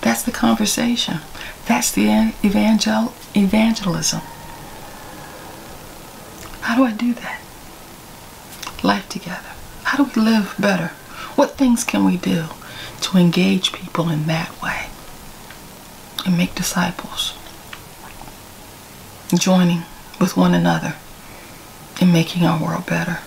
That's 0.00 0.22
the 0.22 0.32
conversation. 0.32 1.18
That's 1.66 1.90
the 1.90 2.32
evangel 2.44 3.12
evangelism. 3.34 4.20
How 6.62 6.76
do 6.76 6.84
I 6.84 6.92
do 6.92 7.14
that? 7.14 7.40
Life 8.82 9.08
together. 9.08 9.52
How 9.84 10.04
do 10.04 10.10
we 10.14 10.22
live 10.22 10.54
better? 10.58 10.88
What 11.36 11.52
things 11.52 11.84
can 11.84 12.04
we 12.04 12.16
do 12.16 12.46
to 13.02 13.18
engage 13.18 13.72
people 13.72 14.08
in 14.10 14.26
that 14.26 14.60
way 14.62 14.86
and 16.26 16.36
make 16.36 16.54
disciples? 16.54 17.34
Joining 19.34 19.82
with 20.20 20.36
one 20.36 20.54
another 20.54 20.96
and 22.00 22.12
making 22.12 22.44
our 22.44 22.62
world 22.62 22.86
better 22.86 23.20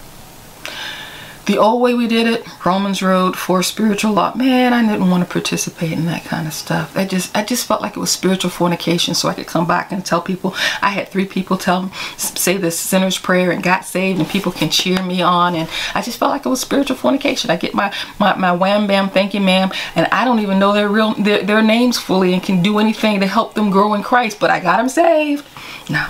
the 1.46 1.58
old 1.58 1.82
way 1.82 1.94
we 1.94 2.08
did 2.08 2.26
it, 2.26 2.48
Romans 2.66 3.02
Road 3.02 3.36
four 3.36 3.64
spiritual 3.64 4.14
law. 4.14 4.34
Man, 4.34 4.72
I 4.72 4.82
didn't 4.82 5.10
want 5.10 5.28
to 5.28 5.32
participate 5.32 5.92
in 5.92 6.06
that 6.06 6.24
kind 6.24 6.48
of 6.48 6.54
stuff. 6.54 6.96
I 6.96 7.06
just, 7.06 7.36
I 7.36 7.44
just 7.44 7.68
felt 7.68 7.82
like 7.82 7.98
it 7.98 8.00
was 8.00 8.12
spiritual 8.12 8.50
fornication, 8.50 9.14
so 9.14 9.28
I 9.28 9.34
could 9.34 9.48
come 9.48 9.68
back 9.68 9.92
and 9.92 10.06
tell 10.06 10.22
people. 10.22 10.56
I 10.82 10.90
had 10.90 11.10
three 11.10 11.26
people 11.26 11.58
tell, 11.58 11.92
say 12.18 12.58
the 12.58 12.72
sinner's 12.72 13.18
prayer 13.18 13.52
and 13.52 13.62
got 13.62 13.86
saved, 13.86 14.20
and 14.20 14.30
people 14.30 14.52
can 14.52 14.70
cheer 14.70 15.04
me 15.04 15.22
on, 15.22 15.56
and 15.56 15.70
I 15.94 16.02
just 16.02 16.18
felt 16.18 16.32
like 16.32 16.46
it 16.46 16.50
was 16.50 16.62
spiritual 16.62 16.96
fornication. 16.96 17.52
I 17.52 17.58
get 17.58 17.74
my, 17.74 17.94
my, 18.20 18.36
my 18.36 18.54
wham 18.54 18.88
bam, 18.88 19.10
thank 19.10 19.34
you, 19.34 19.42
ma'am, 19.42 19.72
and 19.96 20.08
I 20.08 20.24
don't 20.24 20.40
even 20.40 20.60
know 20.60 20.72
their 20.72 20.88
real, 20.88 21.14
their, 21.16 21.44
their 21.44 21.62
names 21.62 21.98
fully, 21.98 22.34
and 22.34 22.42
can 22.42 22.62
do 22.64 22.80
anything 22.80 23.20
to 23.20 23.28
help 23.28 23.54
them 23.54 23.70
grow 23.70 23.94
in 23.96 24.04
Christ, 24.04 24.40
but 24.40 24.50
I 24.50 24.60
got 24.62 24.78
them 24.78 24.88
saved. 24.88 25.46
No. 25.90 26.08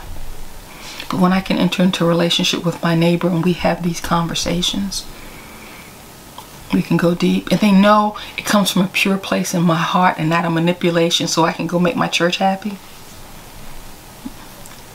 But 1.10 1.20
when 1.20 1.34
I 1.34 1.42
can 1.42 1.58
enter 1.58 1.84
into 1.84 2.06
a 2.06 2.08
relationship 2.08 2.66
with 2.66 2.82
my 2.82 2.96
neighbor 2.96 3.28
and 3.28 3.44
we 3.44 3.54
have 3.54 3.84
these 3.84 4.02
conversations 4.02 5.06
We 6.74 6.82
can 6.82 6.98
go 6.98 7.14
deep. 7.14 7.52
And 7.52 7.60
they 7.60 7.72
know 7.72 8.18
it 8.38 8.46
comes 8.46 8.72
from 8.72 8.82
a 8.82 8.88
pure 8.88 9.18
place 9.18 9.54
in 9.54 9.62
my 9.62 9.78
heart 9.78 10.18
and 10.18 10.30
not 10.30 10.46
a 10.46 10.50
manipulation 10.50 11.28
so 11.28 11.46
I 11.46 11.54
can 11.54 11.68
go 11.68 11.80
make 11.80 11.96
my 11.96 12.08
church 12.08 12.38
happy. 12.38 12.78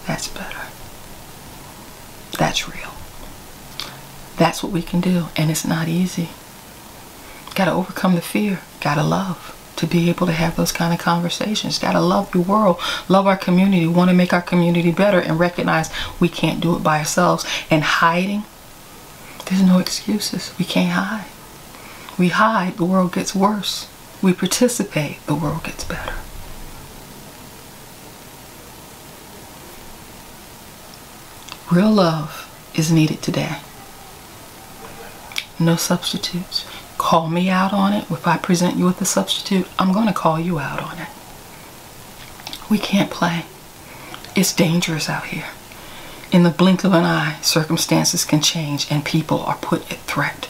That's 0.06 0.28
better. 0.28 0.62
That's 2.38 2.68
real. 2.68 2.92
That's 4.36 4.62
what 4.62 4.72
we 4.72 4.82
can 4.82 5.00
do. 5.00 5.26
And 5.36 5.50
it's 5.50 5.64
not 5.64 5.88
easy. 5.88 6.30
Got 7.54 7.66
to 7.66 7.72
overcome 7.72 8.14
the 8.14 8.20
fear. 8.20 8.60
Got 8.80 8.94
to 8.94 9.02
love 9.02 9.54
to 9.76 9.86
be 9.86 10.10
able 10.10 10.26
to 10.26 10.32
have 10.32 10.56
those 10.56 10.72
kind 10.72 10.92
of 10.92 10.98
conversations. 10.98 11.78
Got 11.78 11.92
to 11.92 12.00
love 12.00 12.32
the 12.32 12.40
world, 12.40 12.80
love 13.08 13.26
our 13.26 13.36
community, 13.36 13.86
want 13.86 14.10
to 14.10 14.16
make 14.16 14.32
our 14.32 14.42
community 14.42 14.90
better, 14.90 15.20
and 15.20 15.38
recognize 15.38 15.90
we 16.18 16.28
can't 16.28 16.60
do 16.60 16.74
it 16.74 16.82
by 16.82 16.98
ourselves. 16.98 17.46
And 17.70 17.84
hiding, 17.84 18.42
there's 19.46 19.62
no 19.62 19.78
excuses. 19.78 20.52
We 20.58 20.64
can't 20.64 20.92
hide. 20.92 21.26
We 22.18 22.28
hide, 22.28 22.76
the 22.76 22.84
world 22.84 23.12
gets 23.12 23.34
worse. 23.34 23.88
We 24.20 24.32
participate, 24.32 25.24
the 25.26 25.36
world 25.36 25.62
gets 25.62 25.84
better. 25.84 26.14
Real 31.70 31.92
love 31.92 32.46
is 32.74 32.90
needed 32.90 33.22
today. 33.22 33.58
No 35.60 35.76
substitutes. 35.76 36.66
Call 36.96 37.28
me 37.28 37.48
out 37.48 37.72
on 37.72 37.92
it. 37.92 38.10
If 38.10 38.26
I 38.26 38.36
present 38.38 38.76
you 38.76 38.86
with 38.86 39.00
a 39.00 39.04
substitute, 39.04 39.68
I'm 39.78 39.92
going 39.92 40.06
to 40.06 40.12
call 40.12 40.40
you 40.40 40.58
out 40.58 40.80
on 40.80 40.98
it. 40.98 41.08
We 42.68 42.78
can't 42.78 43.10
play. 43.10 43.44
It's 44.34 44.54
dangerous 44.54 45.08
out 45.08 45.26
here. 45.26 45.46
In 46.32 46.42
the 46.42 46.50
blink 46.50 46.84
of 46.84 46.92
an 46.92 47.04
eye, 47.04 47.38
circumstances 47.42 48.24
can 48.24 48.40
change 48.40 48.90
and 48.90 49.04
people 49.04 49.40
are 49.40 49.56
put 49.56 49.90
at 49.92 49.98
threat. 50.00 50.48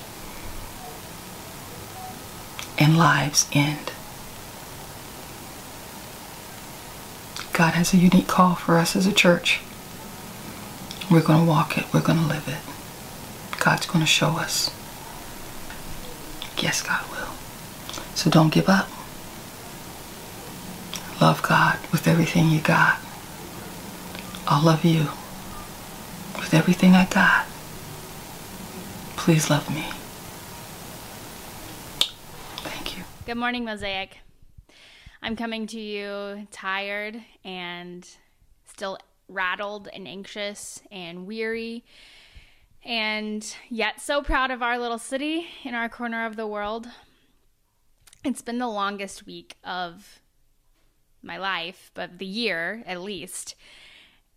And 2.78 2.96
lives 2.96 3.48
end. 3.52 3.92
God 7.52 7.74
has 7.74 7.92
a 7.92 7.96
unique 7.96 8.28
call 8.28 8.54
for 8.54 8.78
us 8.78 8.94
as 8.94 9.06
a 9.06 9.12
church. 9.12 9.60
We're 11.10 11.22
going 11.22 11.44
to 11.44 11.48
walk 11.48 11.76
it. 11.76 11.92
We're 11.92 12.02
going 12.02 12.18
to 12.20 12.26
live 12.26 12.46
it. 12.46 13.58
God's 13.58 13.86
going 13.86 14.00
to 14.00 14.06
show 14.06 14.28
us. 14.38 14.70
Yes, 16.58 16.82
God 16.82 17.04
will. 17.10 17.32
So 18.14 18.30
don't 18.30 18.52
give 18.52 18.68
up. 18.68 18.88
Love 21.20 21.42
God 21.42 21.78
with 21.90 22.06
everything 22.06 22.50
you 22.50 22.60
got. 22.60 23.00
I'll 24.46 24.64
love 24.64 24.84
you 24.84 25.08
with 26.38 26.54
everything 26.54 26.94
I 26.94 27.06
got. 27.06 27.46
Please 29.16 29.50
love 29.50 29.68
me. 29.74 29.84
Thank 32.62 32.96
you. 32.96 33.04
Good 33.28 33.36
morning, 33.36 33.66
Mosaic. 33.66 34.20
I'm 35.20 35.36
coming 35.36 35.66
to 35.66 35.78
you 35.78 36.48
tired 36.50 37.22
and 37.44 38.08
still 38.64 38.96
rattled 39.28 39.86
and 39.92 40.08
anxious 40.08 40.80
and 40.90 41.26
weary, 41.26 41.84
and 42.82 43.44
yet 43.68 44.00
so 44.00 44.22
proud 44.22 44.50
of 44.50 44.62
our 44.62 44.78
little 44.78 44.96
city 44.96 45.46
in 45.62 45.74
our 45.74 45.90
corner 45.90 46.24
of 46.24 46.36
the 46.36 46.46
world. 46.46 46.88
It's 48.24 48.40
been 48.40 48.56
the 48.56 48.66
longest 48.66 49.26
week 49.26 49.58
of 49.62 50.22
my 51.22 51.36
life, 51.36 51.90
but 51.92 52.16
the 52.16 52.24
year 52.24 52.82
at 52.86 53.02
least. 53.02 53.56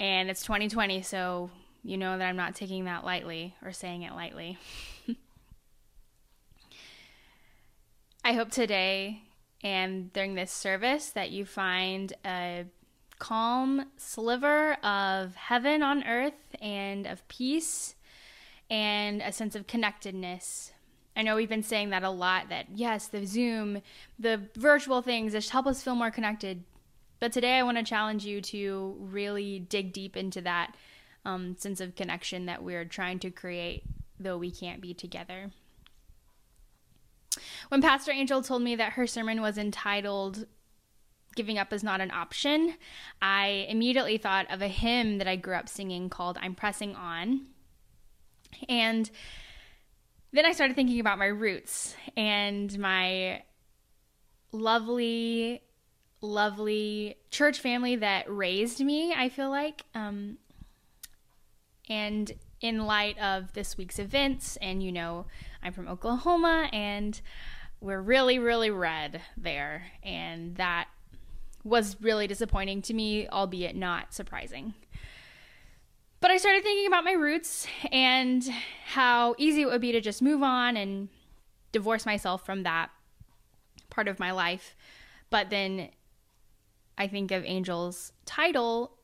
And 0.02 0.30
it's 0.30 0.42
2020, 0.42 1.02
so 1.02 1.50
you 1.82 1.96
know 1.96 2.18
that 2.18 2.28
I'm 2.28 2.36
not 2.36 2.56
taking 2.56 2.84
that 2.84 3.06
lightly 3.06 3.56
or 3.64 3.72
saying 3.72 4.02
it 4.02 4.12
lightly. 4.16 4.58
I 8.24 8.34
hope 8.34 8.52
today 8.52 9.24
and 9.64 10.14
during 10.14 10.36
this 10.36 10.52
service 10.52 11.10
that 11.10 11.32
you 11.32 11.44
find 11.44 12.14
a 12.24 12.66
calm 13.18 13.86
sliver 13.98 14.74
of 14.84 15.34
heaven 15.36 15.82
on 15.82 16.04
earth 16.04 16.56
and 16.62 17.08
of 17.08 17.28
peace 17.28 17.96
and 18.70 19.24
a 19.24 19.32
sense 19.32 19.56
of 19.56 19.66
connectedness. 19.66 20.72
I 21.16 21.24
know 21.24 21.36
we've 21.36 21.50
been 21.50 21.64
saying 21.64 21.90
that 21.90 22.04
a 22.04 22.12
lot 22.12 22.50
that 22.50 22.68
yes, 22.76 23.08
the 23.08 23.26
Zoom, 23.26 23.82
the 24.20 24.42
virtual 24.56 25.02
things 25.02 25.34
just 25.34 25.50
help 25.50 25.66
us 25.66 25.82
feel 25.82 25.96
more 25.96 26.12
connected. 26.12 26.64
But 27.20 27.32
today 27.32 27.58
I 27.58 27.64
want 27.64 27.80
to 27.80 27.84
challenge 27.84 28.24
you 28.24 28.40
to 28.42 28.98
really 29.00 29.58
dig 29.58 29.94
deep 29.94 30.16
into 30.16 30.42
that 30.42 30.76
um, 31.26 31.56
sense 31.58 31.82
of 31.82 31.96
connection 31.96 32.46
that 32.46 32.64
we're 32.64 32.86
trying 32.86 33.18
to 33.20 33.32
create, 33.32 33.84
though 34.20 34.38
we 34.38 34.52
can't 34.52 34.80
be 34.80 34.94
together. 34.94 35.50
When 37.72 37.82
Pastor 37.82 38.12
Angel 38.12 38.42
told 38.42 38.64
me 38.64 38.76
that 38.76 38.92
her 38.94 39.08
sermon 39.08 39.42
was 39.42 39.58
entitled 39.58 40.46
giving 41.38 41.58
up 41.58 41.72
is 41.72 41.86
not 41.86 42.02
an 42.02 42.12
option, 42.12 42.76
I 43.22 43.66
immediately 43.70 44.18
thought 44.18 44.52
of 44.52 44.62
a 44.62 44.68
hymn 44.68 45.20
that 45.20 45.28
I 45.30 45.38
grew 45.38 45.56
up 45.56 45.70
singing 45.70 46.10
called 46.10 46.38
I'm 46.42 46.54
Pressing 46.54 46.98
On. 46.98 47.48
And 48.68 49.10
then 50.34 50.46
I 50.46 50.52
started 50.52 50.76
thinking 50.76 51.00
about 51.00 51.18
my 51.18 51.28
roots 51.28 51.96
and 52.18 52.78
my 52.78 53.44
lovely, 54.52 55.62
lovely 56.20 57.16
church 57.30 57.62
family 57.62 57.96
that 57.96 58.26
raised 58.30 58.82
me, 58.82 59.14
I 59.14 59.30
feel 59.30 59.50
like. 59.50 59.86
Um, 59.96 60.40
and 61.88 62.34
in 62.60 62.86
light 62.86 63.18
of 63.18 63.54
this 63.54 63.78
week's 63.78 63.98
events, 63.98 64.58
and 64.58 64.84
you 64.84 64.92
know, 64.92 65.28
I'm 65.64 65.72
from 65.72 65.88
Oklahoma 65.88 66.70
and 66.74 67.22
we're 67.82 68.00
really, 68.00 68.40
really 68.40 68.70
red 68.70 69.22
there. 69.36 69.84
And 70.04 70.56
that 70.56 70.88
was 71.64 71.98
really 72.00 72.28
disappointing 72.28 72.82
to 72.84 72.94
me, 72.94 73.28
albeit 73.28 73.76
not 73.76 74.14
surprising. 74.14 74.74
But 76.20 76.30
I 76.30 76.38
started 76.38 76.64
thinking 76.64 76.86
about 76.86 77.04
my 77.04 77.14
roots 77.14 77.68
and 77.92 78.48
how 78.86 79.36
easy 79.40 79.64
it 79.64 79.68
would 79.68 79.82
be 79.82 79.92
to 79.92 80.02
just 80.02 80.22
move 80.22 80.44
on 80.44 80.78
and 80.78 81.10
divorce 81.72 82.06
myself 82.06 82.46
from 82.46 82.64
that 82.64 82.92
part 83.90 84.08
of 84.08 84.20
my 84.20 84.32
life. 84.32 84.76
But 85.32 85.50
then 85.50 85.90
I 86.98 87.08
think 87.08 87.32
of 87.32 87.44
Angel's 87.44 88.14
title, 88.26 88.98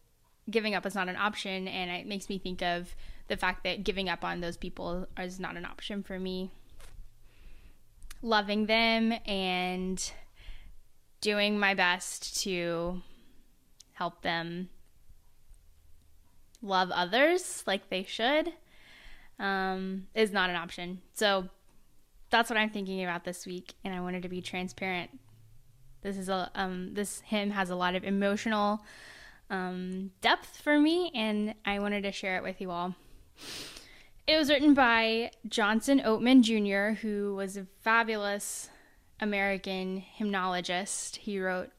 Giving 0.50 0.76
Up 0.76 0.86
is 0.86 0.94
Not 0.94 1.10
an 1.10 1.16
Option, 1.16 1.68
and 1.68 1.90
it 1.90 2.06
makes 2.06 2.30
me 2.30 2.38
think 2.38 2.62
of 2.62 2.96
the 3.28 3.38
fact 3.38 3.64
that 3.64 3.84
giving 3.84 4.08
up 4.08 4.24
on 4.24 4.40
those 4.40 4.56
people 4.56 5.08
is 5.20 5.40
not 5.40 5.58
an 5.58 5.66
option 5.66 6.04
for 6.04 6.20
me. 6.20 6.52
Loving 8.22 8.66
them 8.66 9.14
and 9.26 10.12
doing 11.22 11.60
my 11.60 11.74
best 11.74 12.42
to 12.44 13.02
help 13.94 14.22
them 14.22 14.70
love 16.62 16.92
others 16.92 17.64
like 17.68 17.90
they 17.90 18.04
should 18.04 18.54
um, 19.40 20.08
is 20.14 20.32
not 20.32 20.50
an 20.50 20.56
option. 20.56 21.02
So 21.14 21.50
that's 22.30 22.50
what 22.50 22.58
I'm 22.58 22.70
thinking 22.70 23.04
about 23.04 23.24
this 23.24 23.46
week, 23.46 23.74
and 23.84 23.94
I 23.94 24.02
wanted 24.02 24.24
to 24.24 24.30
be 24.30 24.42
transparent. 24.42 25.12
This 26.02 26.18
is 26.18 26.30
a 26.30 26.52
um, 26.56 26.94
this 26.94 27.22
hymn 27.22 27.52
has 27.52 27.70
a 27.70 27.76
lot 27.76 27.96
of 27.96 28.04
emotional 28.04 28.82
um, 29.50 30.12
depth 30.22 30.62
for 30.62 30.80
me, 30.80 31.12
and 31.16 31.56
I 31.66 31.80
wanted 31.80 32.04
to 32.04 32.12
share 32.12 32.38
it 32.38 32.44
with 32.44 32.62
you 32.62 32.72
all. 32.72 32.96
It 34.28 34.38
was 34.38 34.50
written 34.50 34.74
by 34.74 35.32
Johnson 35.48 36.02
Oatman 36.02 36.42
Jr., 36.42 37.00
who 37.00 37.34
was 37.36 37.56
a 37.56 37.66
fabulous 37.82 38.70
American 39.22 40.02
hymnologist. 40.02 41.16
He 41.16 41.40
wrote 41.40 41.70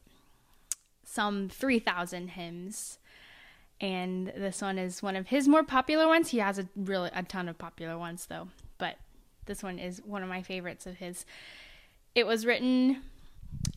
some 1.03 1.47
3,000 1.47 2.29
hymns. 2.29 2.97
And 3.79 4.33
this 4.35 4.63
one 4.63 4.79
is 4.79 5.03
one 5.03 5.15
of 5.15 5.27
his 5.27 5.47
more 5.47 5.63
popular 5.63 6.07
ones. 6.07 6.29
He 6.29 6.39
has 6.39 6.57
a 6.57 6.67
really 6.75 7.11
a 7.13 7.21
ton 7.21 7.47
of 7.47 7.59
popular 7.59 7.97
ones 7.99 8.25
though, 8.25 8.47
but 8.79 8.97
this 9.45 9.61
one 9.61 9.77
is 9.79 10.01
one 10.03 10.23
of 10.23 10.27
my 10.27 10.41
favorites 10.41 10.87
of 10.87 10.97
his. 10.97 11.25
It 12.15 12.25
was 12.25 12.47
written 12.47 13.03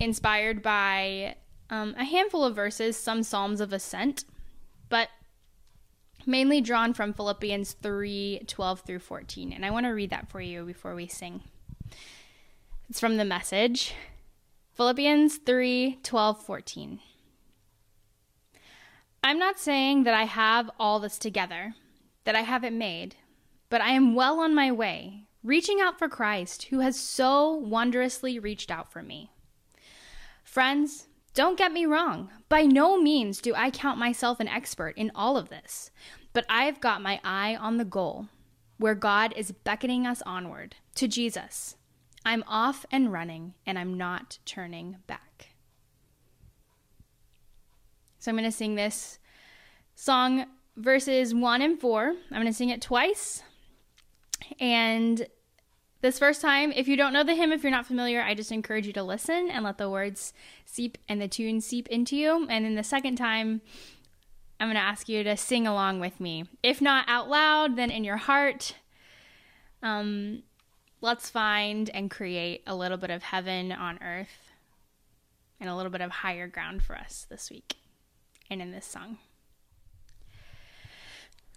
inspired 0.00 0.62
by 0.62 1.36
um, 1.70 1.94
a 1.98 2.04
handful 2.04 2.42
of 2.42 2.56
verses, 2.56 2.96
some 2.96 3.22
Psalms 3.22 3.60
of 3.60 3.72
Ascent, 3.72 4.24
but 4.88 5.08
mainly 6.26 6.60
drawn 6.60 6.94
from 6.94 7.12
Philippians 7.12 7.72
3 7.82 8.44
12 8.46 8.80
through 8.80 8.98
14. 8.98 9.52
And 9.52 9.64
I 9.64 9.70
want 9.70 9.86
to 9.86 9.90
read 9.90 10.10
that 10.10 10.30
for 10.30 10.40
you 10.40 10.64
before 10.64 10.94
we 10.94 11.06
sing. 11.06 11.42
It's 12.88 13.00
from 13.00 13.16
the 13.16 13.24
message 13.24 13.94
Philippians 14.74 15.38
3 15.38 15.98
12, 16.02 16.42
14. 16.42 17.00
I'm 19.24 19.38
not 19.38 19.58
saying 19.58 20.04
that 20.04 20.14
I 20.14 20.24
have 20.24 20.70
all 20.80 20.98
this 20.98 21.18
together, 21.18 21.74
that 22.24 22.34
I 22.34 22.40
have 22.40 22.64
it 22.64 22.72
made, 22.72 23.16
but 23.70 23.80
I 23.80 23.90
am 23.90 24.14
well 24.14 24.40
on 24.40 24.54
my 24.54 24.72
way, 24.72 25.24
reaching 25.44 25.80
out 25.80 25.98
for 25.98 26.08
Christ, 26.08 26.64
who 26.64 26.80
has 26.80 26.98
so 26.98 27.52
wondrously 27.52 28.38
reached 28.38 28.70
out 28.70 28.90
for 28.90 29.02
me. 29.02 29.30
Friends, 30.42 31.06
don't 31.34 31.58
get 31.58 31.72
me 31.72 31.86
wrong. 31.86 32.30
By 32.48 32.62
no 32.62 33.00
means 33.00 33.40
do 33.40 33.54
I 33.54 33.70
count 33.70 33.98
myself 33.98 34.40
an 34.40 34.48
expert 34.48 34.96
in 34.96 35.10
all 35.14 35.36
of 35.36 35.48
this, 35.48 35.90
but 36.32 36.44
I've 36.48 36.80
got 36.80 37.02
my 37.02 37.20
eye 37.24 37.56
on 37.56 37.78
the 37.78 37.84
goal, 37.84 38.28
where 38.78 38.94
God 38.94 39.32
is 39.36 39.52
beckoning 39.52 40.06
us 40.06 40.22
onward 40.26 40.76
to 40.96 41.08
Jesus 41.08 41.76
I'm 42.24 42.44
off 42.46 42.86
and 42.90 43.12
running, 43.12 43.54
and 43.66 43.78
I'm 43.78 43.94
not 43.94 44.38
turning 44.44 44.98
back. 45.06 45.48
So 48.18 48.30
I'm 48.30 48.36
going 48.36 48.48
to 48.48 48.56
sing 48.56 48.76
this 48.76 49.18
song, 49.96 50.46
verses 50.76 51.34
one 51.34 51.62
and 51.62 51.80
four. 51.80 52.10
I'm 52.30 52.40
going 52.40 52.46
to 52.46 52.52
sing 52.52 52.68
it 52.68 52.80
twice. 52.80 53.42
And 54.60 55.26
this 56.02 56.18
first 56.18 56.40
time, 56.40 56.72
if 56.72 56.88
you 56.88 56.96
don't 56.96 57.12
know 57.12 57.22
the 57.24 57.34
hymn, 57.34 57.52
if 57.52 57.62
you're 57.62 57.70
not 57.70 57.86
familiar, 57.86 58.20
I 58.20 58.34
just 58.34 58.52
encourage 58.52 58.86
you 58.86 58.92
to 58.94 59.02
listen 59.02 59.48
and 59.48 59.64
let 59.64 59.78
the 59.78 59.88
words 59.88 60.34
seep 60.66 60.98
and 61.08 61.20
the 61.20 61.28
tune 61.28 61.60
seep 61.60 61.88
into 61.88 62.16
you. 62.16 62.46
And 62.50 62.64
then 62.64 62.74
the 62.74 62.82
second 62.84 63.16
time, 63.16 63.62
I'm 64.58 64.66
going 64.66 64.74
to 64.74 64.80
ask 64.80 65.08
you 65.08 65.22
to 65.24 65.36
sing 65.36 65.66
along 65.66 66.00
with 66.00 66.20
me. 66.20 66.44
If 66.62 66.80
not 66.80 67.04
out 67.08 67.28
loud, 67.28 67.76
then 67.76 67.90
in 67.90 68.04
your 68.04 68.16
heart. 68.16 68.74
Um, 69.82 70.42
let's 71.00 71.30
find 71.30 71.88
and 71.90 72.10
create 72.10 72.62
a 72.66 72.74
little 72.74 72.98
bit 72.98 73.10
of 73.10 73.22
heaven 73.22 73.72
on 73.72 73.98
earth 74.02 74.50
and 75.60 75.70
a 75.70 75.76
little 75.76 75.90
bit 75.90 76.00
of 76.00 76.10
higher 76.10 76.48
ground 76.48 76.82
for 76.82 76.96
us 76.96 77.26
this 77.30 77.50
week 77.50 77.76
and 78.50 78.60
in 78.60 78.72
this 78.72 78.86
song. 78.86 79.18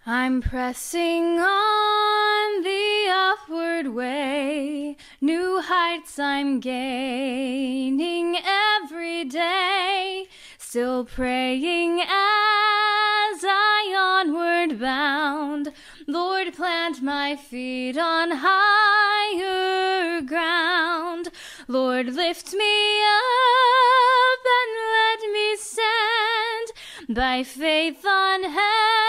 I'm 0.07 0.39
pressing 0.39 1.39
on 1.39 2.61
the 2.61 3.07
upward 3.09 3.87
way, 3.87 4.97
new 5.19 5.61
heights 5.61 6.19
I'm 6.19 6.59
gaining 6.59 8.37
every 8.83 9.25
day, 9.25 10.27
still 10.59 11.05
praying 11.05 12.01
as 12.01 12.07
I 13.43 13.95
onward 13.97 14.79
bound. 14.79 15.73
Lord, 16.05 16.53
plant 16.53 17.01
my 17.01 17.35
feet 17.35 17.97
on 17.97 18.29
higher 18.43 20.21
ground. 20.21 21.31
Lord, 21.67 22.13
lift 22.13 22.53
me 22.53 23.01
up 23.01 24.45
and 24.59 24.71
let 24.99 25.31
me 25.33 25.57
stand 25.57 26.67
by 27.09 27.41
faith 27.41 28.05
on 28.05 28.43
heaven's 28.43 29.04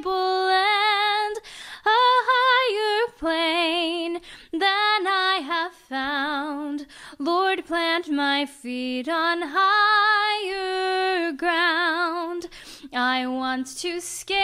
tableland, 0.00 1.36
a 1.84 1.98
higher 2.30 3.12
plane 3.18 4.20
than 4.52 4.60
I 5.06 5.40
have 5.44 5.72
found. 5.72 6.86
Lord, 7.18 7.66
plant 7.66 8.08
my 8.08 8.46
feet 8.46 9.08
on 9.08 9.42
higher 9.44 11.32
ground. 11.32 12.48
I 12.92 13.26
want 13.26 13.66
to 13.78 14.00
scale 14.00 14.40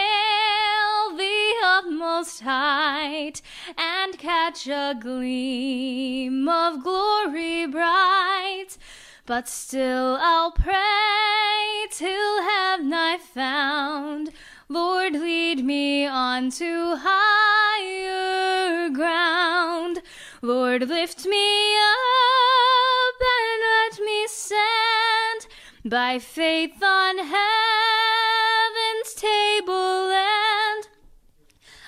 the 1.15 1.53
utmost 1.63 2.41
height 2.41 3.41
and 3.77 4.17
catch 4.17 4.67
a 4.67 4.95
gleam 4.99 6.47
of 6.47 6.83
glory 6.83 7.65
bright. 7.65 8.77
But 9.25 9.49
still 9.49 10.17
I'll 10.21 10.51
pray 10.51 11.87
till 11.91 12.43
heaven 12.43 12.93
I 12.93 13.17
found. 13.17 14.31
Lord, 14.69 15.13
lead 15.13 15.63
me 15.63 16.05
on 16.05 16.51
to 16.51 16.97
higher 16.99 18.89
ground. 18.89 20.01
Lord, 20.41 20.89
lift 20.89 21.25
me 21.25 21.77
up 21.77 23.15
and 23.37 23.61
let 23.63 23.97
me 24.05 24.27
stand 24.27 25.47
by 25.85 26.19
faith 26.19 26.83
on 26.83 27.17
heaven's 27.19 29.13
tableland, 29.15 30.89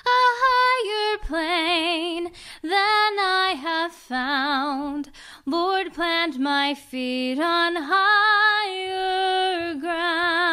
a 0.05 0.21
higher 0.45 1.17
plane 1.17 2.31
than 2.61 2.71
I 3.19 3.55
have 3.61 3.91
found. 3.91 5.11
Lord, 5.45 5.93
plant 5.93 6.39
my 6.39 6.73
feet 6.75 7.41
on 7.41 7.75
higher 7.75 9.73
ground. 9.75 10.48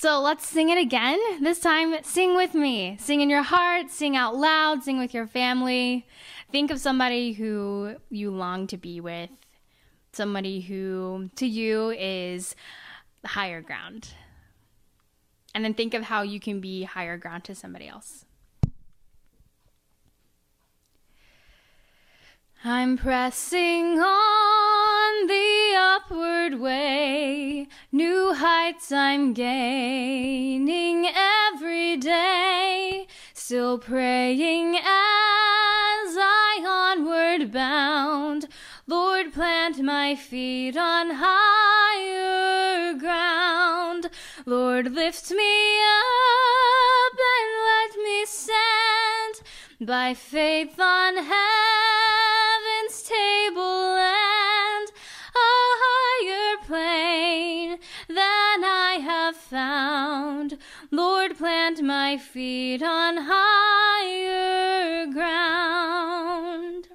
So 0.00 0.20
let's 0.20 0.46
sing 0.46 0.68
it 0.68 0.78
again. 0.78 1.18
This 1.42 1.58
time, 1.58 1.92
sing 2.04 2.36
with 2.36 2.54
me. 2.54 2.96
Sing 3.00 3.20
in 3.20 3.28
your 3.28 3.42
heart, 3.42 3.90
sing 3.90 4.14
out 4.14 4.36
loud, 4.36 4.84
sing 4.84 4.96
with 4.96 5.12
your 5.12 5.26
family. 5.26 6.06
Think 6.52 6.70
of 6.70 6.78
somebody 6.78 7.32
who 7.32 7.96
you 8.08 8.30
long 8.30 8.68
to 8.68 8.76
be 8.76 9.00
with, 9.00 9.28
somebody 10.12 10.60
who 10.60 11.30
to 11.34 11.48
you 11.48 11.90
is 11.98 12.54
higher 13.26 13.60
ground. 13.60 14.10
And 15.52 15.64
then 15.64 15.74
think 15.74 15.94
of 15.94 16.04
how 16.04 16.22
you 16.22 16.38
can 16.38 16.60
be 16.60 16.84
higher 16.84 17.16
ground 17.16 17.42
to 17.44 17.56
somebody 17.56 17.88
else. 17.88 18.24
I'm 22.64 22.96
pressing 22.96 24.00
on 24.00 25.26
the 25.28 25.74
upward 25.76 26.58
way, 26.58 27.68
new 27.92 28.34
heights 28.34 28.90
I'm 28.90 29.32
gaining 29.32 31.06
every 31.06 31.96
day, 31.98 33.06
still 33.32 33.78
praying 33.78 34.74
as 34.74 34.82
I 34.84 36.38
onward 36.98 37.52
bound. 37.52 38.48
Lord, 38.88 39.32
plant 39.32 39.80
my 39.80 40.16
feet 40.16 40.76
on 40.76 41.10
higher 41.12 42.92
ground. 42.94 44.10
Lord, 44.46 44.92
lift 44.92 45.30
me 45.30 45.80
up 45.80 47.18
and 47.36 47.50
let 47.70 48.02
me 48.02 48.26
stand 48.26 49.42
by 49.80 50.14
faith 50.14 50.80
on 50.80 51.18
heaven's 51.18 51.57
plant 61.38 61.80
my 61.80 62.18
feet 62.18 62.82
on 62.82 63.16
higher 63.20 65.06
ground. 65.06 66.88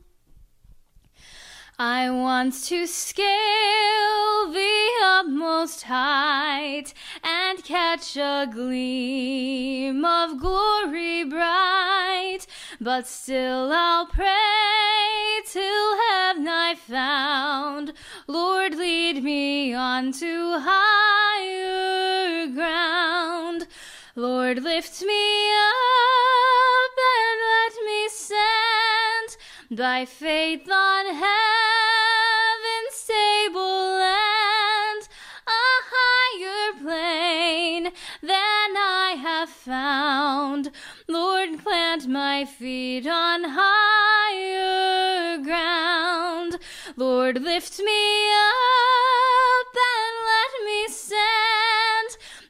I 1.80 2.10
want 2.10 2.54
to 2.66 2.86
scale 2.86 4.52
the 4.52 4.90
utmost 5.02 5.84
height 5.84 6.94
and 7.24 7.64
catch 7.64 8.18
a 8.18 8.46
gleam 8.52 10.04
of 10.04 10.38
glory 10.42 11.24
bright, 11.24 12.40
but 12.82 13.08
still 13.08 13.72
I'll 13.72 14.08
pray 14.08 15.40
till 15.46 15.98
heaven 16.10 16.50
I 16.50 16.76
found. 16.76 17.94
Lord, 18.28 18.76
lead 18.76 19.24
me 19.24 19.74
on 19.74 20.12
to 20.12 20.60
higher 20.60 22.48
ground. 22.48 23.68
Lord, 24.16 24.62
lift 24.62 25.02
me 25.02 25.50
up 25.50 26.94
and 27.18 27.42
let 27.50 27.74
me 27.84 28.08
stand 28.10 29.38
by 29.72 30.06
faith 30.06 30.70
on 30.70 31.08
heaven's 31.08 33.08
tableland, 33.08 35.08
a 35.48 35.66
higher 35.96 36.74
plane 36.80 37.86
than 38.22 38.78
I 38.78 39.16
have 39.20 39.50
found. 39.50 40.70
Lord, 41.08 41.58
plant 41.64 42.08
my 42.08 42.46
feet 42.46 43.08
on 43.08 43.46
higher 43.46 45.40
ground. 45.40 46.60
Lord, 46.96 47.42
lift 47.42 47.80
me 47.80 48.32
up 48.32 48.83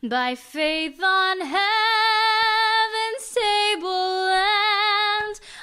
by 0.03 0.35
faith 0.35 1.01
on 1.01 1.39
heaven's 1.39 1.63
tableland, 3.33 4.35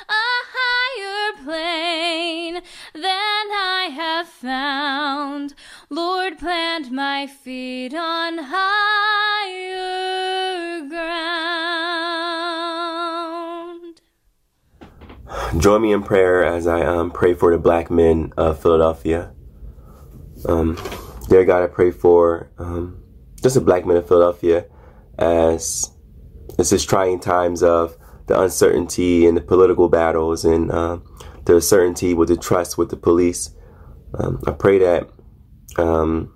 a 0.09 0.27
higher 0.57 1.33
plane 1.45 2.63
than 2.95 3.03
I 3.05 3.91
have 3.95 4.27
found. 4.29 5.55
Lord, 5.91 6.39
plant 6.39 6.91
my 6.91 7.27
feet 7.27 7.95
on 7.95 8.39
higher 8.41 9.69
ground. 10.89 11.61
Join 15.59 15.83
me 15.83 15.93
in 15.93 16.03
prayer 16.03 16.43
as 16.43 16.67
I 16.67 16.81
um, 16.81 17.11
pray 17.11 17.35
for 17.35 17.53
the 17.53 17.59
black 17.59 17.91
men 17.91 18.33
of 18.39 18.59
Philadelphia. 18.63 19.35
Um, 20.47 20.79
dear 21.29 21.45
God, 21.45 21.63
I 21.63 21.67
pray 21.67 21.91
for 21.91 22.51
um, 22.57 23.00
just 23.43 23.55
the 23.55 23.61
black 23.61 23.87
men 23.87 23.97
in 23.97 24.03
Philadelphia 24.03 24.67
as 25.19 25.91
it's 26.59 26.71
just 26.71 26.89
trying 26.89 27.21
times 27.21 27.63
of 27.63 27.97
the 28.27 28.41
uncertainty 28.41 29.27
and 29.27 29.37
the 29.37 29.41
political 29.41 29.89
battles 29.89 30.45
and 30.45 30.71
uh, 30.71 30.99
the 31.45 31.57
uncertainty 31.57 32.15
with 32.15 32.29
the 32.29 32.37
trust 32.37 32.79
with 32.79 32.91
the 32.91 32.97
police. 32.97 33.51
Um, 34.15 34.43
I 34.47 34.53
pray 34.53 34.79
that 34.79 35.11
um, 35.79 36.33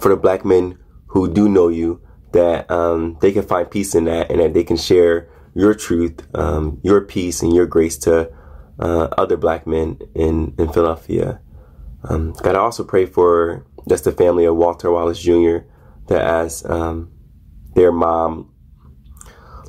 for 0.00 0.08
the 0.10 0.16
black 0.16 0.44
men 0.44 0.78
who 1.08 1.32
do 1.32 1.48
know 1.48 1.68
you, 1.68 2.00
that 2.32 2.70
um, 2.70 3.16
they 3.20 3.32
can 3.32 3.42
find 3.42 3.70
peace 3.70 3.94
in 3.94 4.04
that 4.04 4.30
and 4.30 4.40
that 4.40 4.54
they 4.54 4.64
can 4.64 4.76
share 4.76 5.28
your 5.54 5.74
truth, 5.74 6.26
um, 6.34 6.78
your 6.82 7.00
peace, 7.00 7.42
and 7.42 7.54
your 7.54 7.66
grace 7.66 7.96
to 7.98 8.30
uh, 8.78 9.08
other 9.16 9.36
black 9.36 9.66
men 9.66 9.98
in, 10.14 10.54
in 10.58 10.70
Philadelphia. 10.72 11.40
Um, 12.04 12.32
God, 12.32 12.54
I 12.54 12.58
also 12.58 12.84
pray 12.84 13.06
for 13.06 13.66
just 13.88 14.04
the 14.04 14.12
family 14.12 14.44
of 14.44 14.56
Walter 14.56 14.90
Wallace 14.90 15.20
Jr. 15.20 15.58
that 16.08 16.22
as 16.22 16.64
um, 16.66 17.12
their 17.74 17.92
mom 17.92 18.52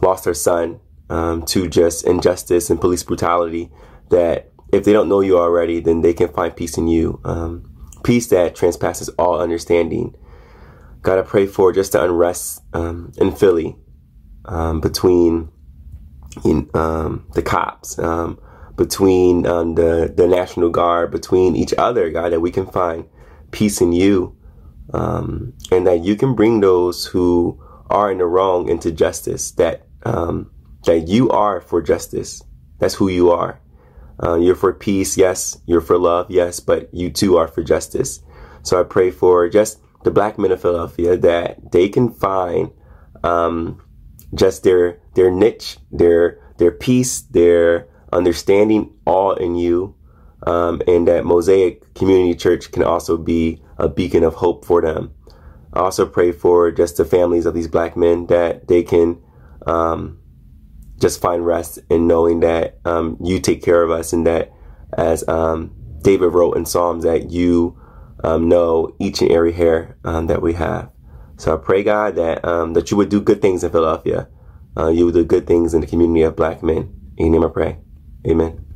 lost 0.02 0.26
her 0.26 0.34
son 0.34 0.80
um, 1.10 1.44
to 1.46 1.68
just 1.68 2.06
injustice 2.06 2.70
and 2.70 2.80
police 2.80 3.04
brutality, 3.04 3.70
that 4.10 4.52
if 4.72 4.84
they 4.84 4.94
don't 4.94 5.10
know 5.10 5.22
you 5.22 5.38
already, 5.38 5.80
then 5.80 6.02
they 6.02 6.14
can 6.14 6.30
find 6.30 6.56
peace 6.56 6.78
in 6.78 6.88
you. 6.88 7.20
Um, 7.24 7.66
peace 8.04 8.28
that 8.28 8.56
transpasses 8.56 9.10
all 9.18 9.40
understanding. 9.40 10.16
God, 11.02 11.20
I 11.20 11.22
pray 11.24 11.46
for 11.46 11.72
just 11.74 11.94
the 11.94 12.04
unrest 12.04 12.62
um, 12.74 13.12
in 13.18 13.32
Philly 13.32 13.76
um, 14.46 14.82
between 14.82 15.50
in, 16.46 16.70
um, 16.74 17.28
the 17.34 17.42
cops, 17.42 17.96
between 18.76 19.44
the 19.44 20.14
the 20.16 20.28
National 20.28 20.70
Guard, 20.70 21.12
between 21.12 21.56
each 21.56 21.74
other, 21.78 22.10
God, 22.10 22.32
that 22.32 22.40
we 22.40 22.52
can 22.52 22.66
find 22.66 23.06
peace 23.52 23.82
in 23.82 23.92
you, 23.92 24.38
um, 24.94 25.54
and 25.72 25.86
that 25.88 26.04
you 26.04 26.16
can 26.16 26.36
bring 26.36 26.62
those 26.62 27.06
who 27.06 27.62
are 27.90 28.12
in 28.12 28.20
the 28.20 28.26
wrong 28.26 28.70
into 28.70 28.92
justice. 28.92 29.52
That 29.52 29.86
that 30.04 31.08
you 31.08 31.30
are 31.30 31.62
for 31.62 31.82
justice. 31.82 32.44
That's 32.80 32.96
who 32.96 33.10
you 33.10 33.32
are. 33.32 33.60
Uh, 34.22 34.36
you're 34.36 34.56
for 34.56 34.74
peace, 34.74 35.18
yes. 35.18 35.58
You're 35.66 35.82
for 35.82 35.98
love, 35.98 36.30
yes. 36.30 36.60
But 36.60 36.94
you 36.94 37.10
too 37.10 37.38
are 37.38 37.48
for 37.48 37.64
justice. 37.64 38.22
So 38.64 38.80
I 38.80 38.84
pray 38.84 39.12
for 39.12 39.50
just 39.50 39.80
the 40.04 40.12
black 40.12 40.38
men 40.38 40.52
of 40.52 40.62
Philadelphia 40.62 41.18
that 41.18 41.72
they 41.72 41.90
can 41.90 42.10
find 42.10 42.72
um, 43.24 43.82
just 44.34 44.64
their 44.64 45.00
their 45.16 45.32
niche, 45.32 45.78
their 45.92 46.40
their 46.58 46.72
peace, 46.72 47.22
their 47.22 47.88
understanding, 48.12 48.94
all 49.06 49.34
in 49.34 49.56
you, 49.56 49.96
um, 50.46 50.82
and 50.88 51.08
that 51.08 51.26
Mosaic 51.26 51.94
Community 51.94 52.36
Church 52.36 52.72
can 52.72 52.84
also 52.84 53.18
be 53.18 53.62
a 53.80 53.90
beacon 53.90 54.24
of 54.24 54.36
hope 54.36 54.66
for 54.66 54.82
them. 54.82 55.14
I 55.74 55.80
also 55.80 56.06
pray 56.06 56.32
for 56.32 56.72
just 56.72 56.98
the 56.98 57.06
families 57.06 57.46
of 57.46 57.54
these 57.54 57.68
black 57.68 57.96
men 57.96 58.28
that 58.28 58.68
they 58.68 58.84
can 58.84 59.22
um, 59.66 60.20
just 61.00 61.22
find 61.22 61.46
rest 61.46 61.80
in 61.90 62.08
knowing 62.08 62.42
that 62.42 62.80
um, 62.86 63.18
you 63.24 63.40
take 63.40 63.64
care 63.64 63.82
of 63.84 63.92
us 63.92 64.14
and 64.14 64.26
that 64.28 64.52
as 64.98 65.28
um, 65.28 65.76
David 66.02 66.34
wrote 66.34 66.58
in 66.58 66.66
Psalms 66.66 67.04
that 67.04 67.32
you 67.32 67.80
um, 68.24 68.50
know 68.50 68.96
each 69.00 69.22
and 69.22 69.32
every 69.32 69.54
hair 69.54 69.98
um, 70.04 70.28
that 70.28 70.42
we 70.42 70.54
have. 70.54 70.92
So 71.38 71.54
I 71.54 71.58
pray 71.58 71.84
God 71.84 72.16
that 72.16 72.44
um, 72.44 72.74
that 72.74 72.92
you 72.92 72.98
would 72.98 73.10
do 73.10 73.22
good 73.22 73.42
things 73.42 73.64
in 73.64 73.72
Philadelphia. 73.72 74.28
Uh, 74.78 74.90
you 74.90 75.06
would 75.06 75.14
do 75.14 75.24
good 75.24 75.48
things 75.48 75.74
in 75.74 75.82
the 75.82 75.88
community 75.88 76.24
of 76.24 76.36
black 76.36 76.62
men. 76.62 76.94
In 77.18 77.28
your 77.28 77.42
name 77.42 77.50
I 77.50 77.54
pray. 77.54 77.78
Amen. 78.28 78.69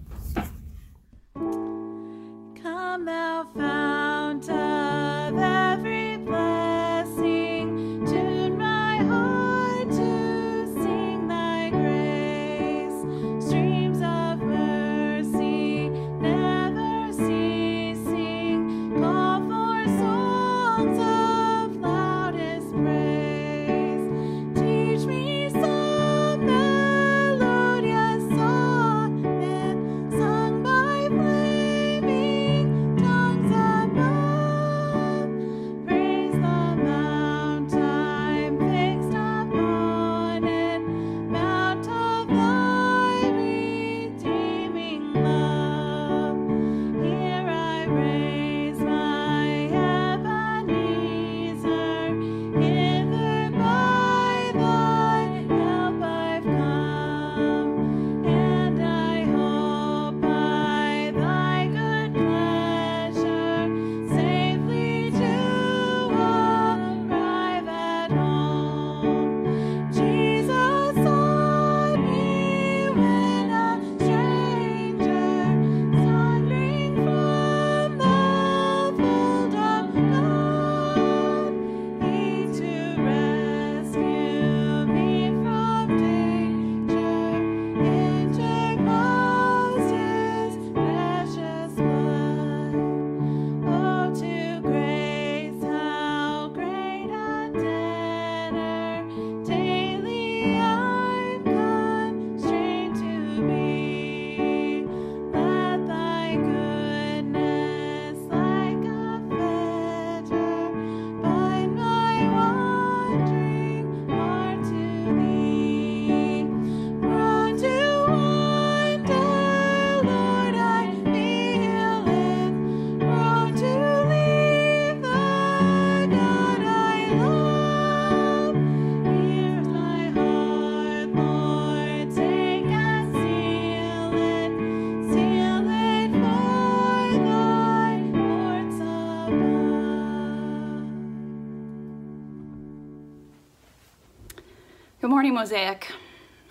Morning, 145.13 145.35
Mosaic. 145.35 145.91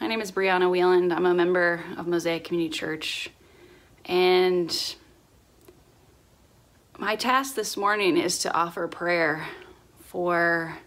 My 0.00 0.06
name 0.06 0.20
is 0.20 0.30
Brianna 0.30 0.70
Wieland. 0.70 1.12
I'm 1.12 1.26
a 1.26 1.34
member 1.34 1.82
of 1.96 2.06
Mosaic 2.06 2.44
Community 2.44 2.70
Church. 2.70 3.28
And 4.04 4.94
my 6.96 7.16
task 7.16 7.56
this 7.56 7.76
morning 7.76 8.16
is 8.16 8.38
to 8.38 8.54
offer 8.54 8.86
prayer 8.86 9.48
for, 10.04 10.78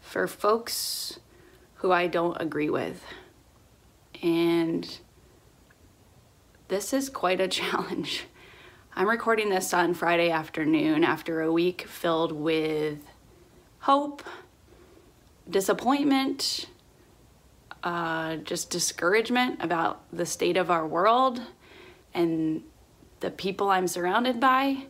for 0.00 0.28
folks 0.28 1.18
who 1.74 1.90
I 1.90 2.06
don't 2.06 2.40
agree 2.40 2.70
with. 2.70 3.02
And 4.22 5.00
this 6.68 6.92
is 6.92 7.10
quite 7.10 7.40
a 7.40 7.48
challenge. 7.58 8.26
I'm 8.94 9.08
recording 9.08 9.48
this 9.48 9.74
on 9.74 9.92
Friday 9.92 10.30
afternoon 10.30 11.02
after 11.02 11.40
a 11.40 11.50
week 11.50 11.82
filled 11.88 12.30
with 12.30 13.00
hope 13.80 14.22
disappointment, 15.48 16.66
uh, 17.82 18.36
just 18.36 18.70
discouragement 18.70 19.62
about 19.62 20.02
the 20.12 20.26
state 20.26 20.56
of 20.56 20.70
our 20.70 20.86
world 20.86 21.40
and 22.14 22.62
the 23.20 23.30
people 23.30 23.70
I'm 23.70 23.88
surrounded 23.88 24.40
by. 24.40 24.86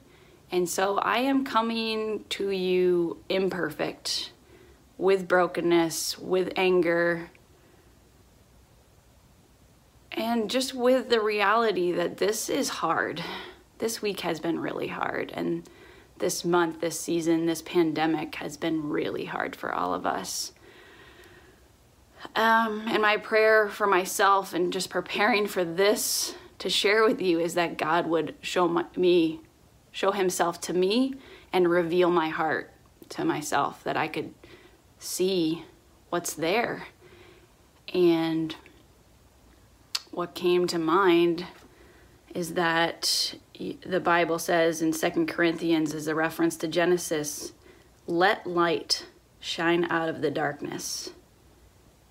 And 0.50 0.68
so 0.68 0.98
I 0.98 1.18
am 1.18 1.44
coming 1.44 2.24
to 2.30 2.50
you 2.50 3.18
imperfect, 3.28 4.32
with 4.98 5.28
brokenness, 5.28 6.18
with 6.18 6.52
anger, 6.56 7.30
and 10.12 10.48
just 10.48 10.72
with 10.72 11.10
the 11.10 11.20
reality 11.20 11.92
that 11.92 12.16
this 12.16 12.48
is 12.48 12.68
hard. 12.68 13.22
This 13.78 14.00
week 14.00 14.20
has 14.20 14.40
been 14.40 14.58
really 14.58 14.88
hard. 14.88 15.32
And 15.34 15.68
this 16.18 16.44
month, 16.44 16.80
this 16.80 16.98
season, 16.98 17.46
this 17.46 17.62
pandemic 17.62 18.36
has 18.36 18.56
been 18.56 18.88
really 18.88 19.26
hard 19.26 19.54
for 19.54 19.74
all 19.74 19.94
of 19.94 20.06
us. 20.06 20.52
Um, 22.34 22.84
and 22.88 23.02
my 23.02 23.18
prayer 23.18 23.68
for 23.68 23.86
myself 23.86 24.54
and 24.54 24.72
just 24.72 24.90
preparing 24.90 25.46
for 25.46 25.64
this 25.64 26.34
to 26.58 26.70
share 26.70 27.04
with 27.04 27.20
you 27.20 27.38
is 27.38 27.54
that 27.54 27.76
God 27.76 28.06
would 28.06 28.34
show 28.40 28.66
my, 28.66 28.84
me, 28.96 29.40
show 29.92 30.12
Himself 30.12 30.60
to 30.62 30.72
me, 30.72 31.14
and 31.52 31.68
reveal 31.68 32.10
my 32.10 32.28
heart 32.28 32.72
to 33.10 33.24
myself, 33.24 33.84
that 33.84 33.96
I 33.96 34.08
could 34.08 34.34
see 34.98 35.64
what's 36.10 36.34
there. 36.34 36.88
And 37.94 38.56
what 40.10 40.34
came 40.34 40.66
to 40.68 40.78
mind 40.78 41.46
is 42.36 42.52
that 42.52 43.34
the 43.88 43.98
Bible 43.98 44.38
says 44.38 44.82
in 44.82 44.92
Second 44.92 45.26
Corinthians, 45.26 45.94
as 45.94 46.06
a 46.06 46.14
reference 46.14 46.58
to 46.58 46.68
Genesis, 46.68 47.54
let 48.06 48.46
light 48.46 49.06
shine 49.40 49.84
out 49.84 50.10
of 50.10 50.20
the 50.20 50.30
darkness. 50.30 51.08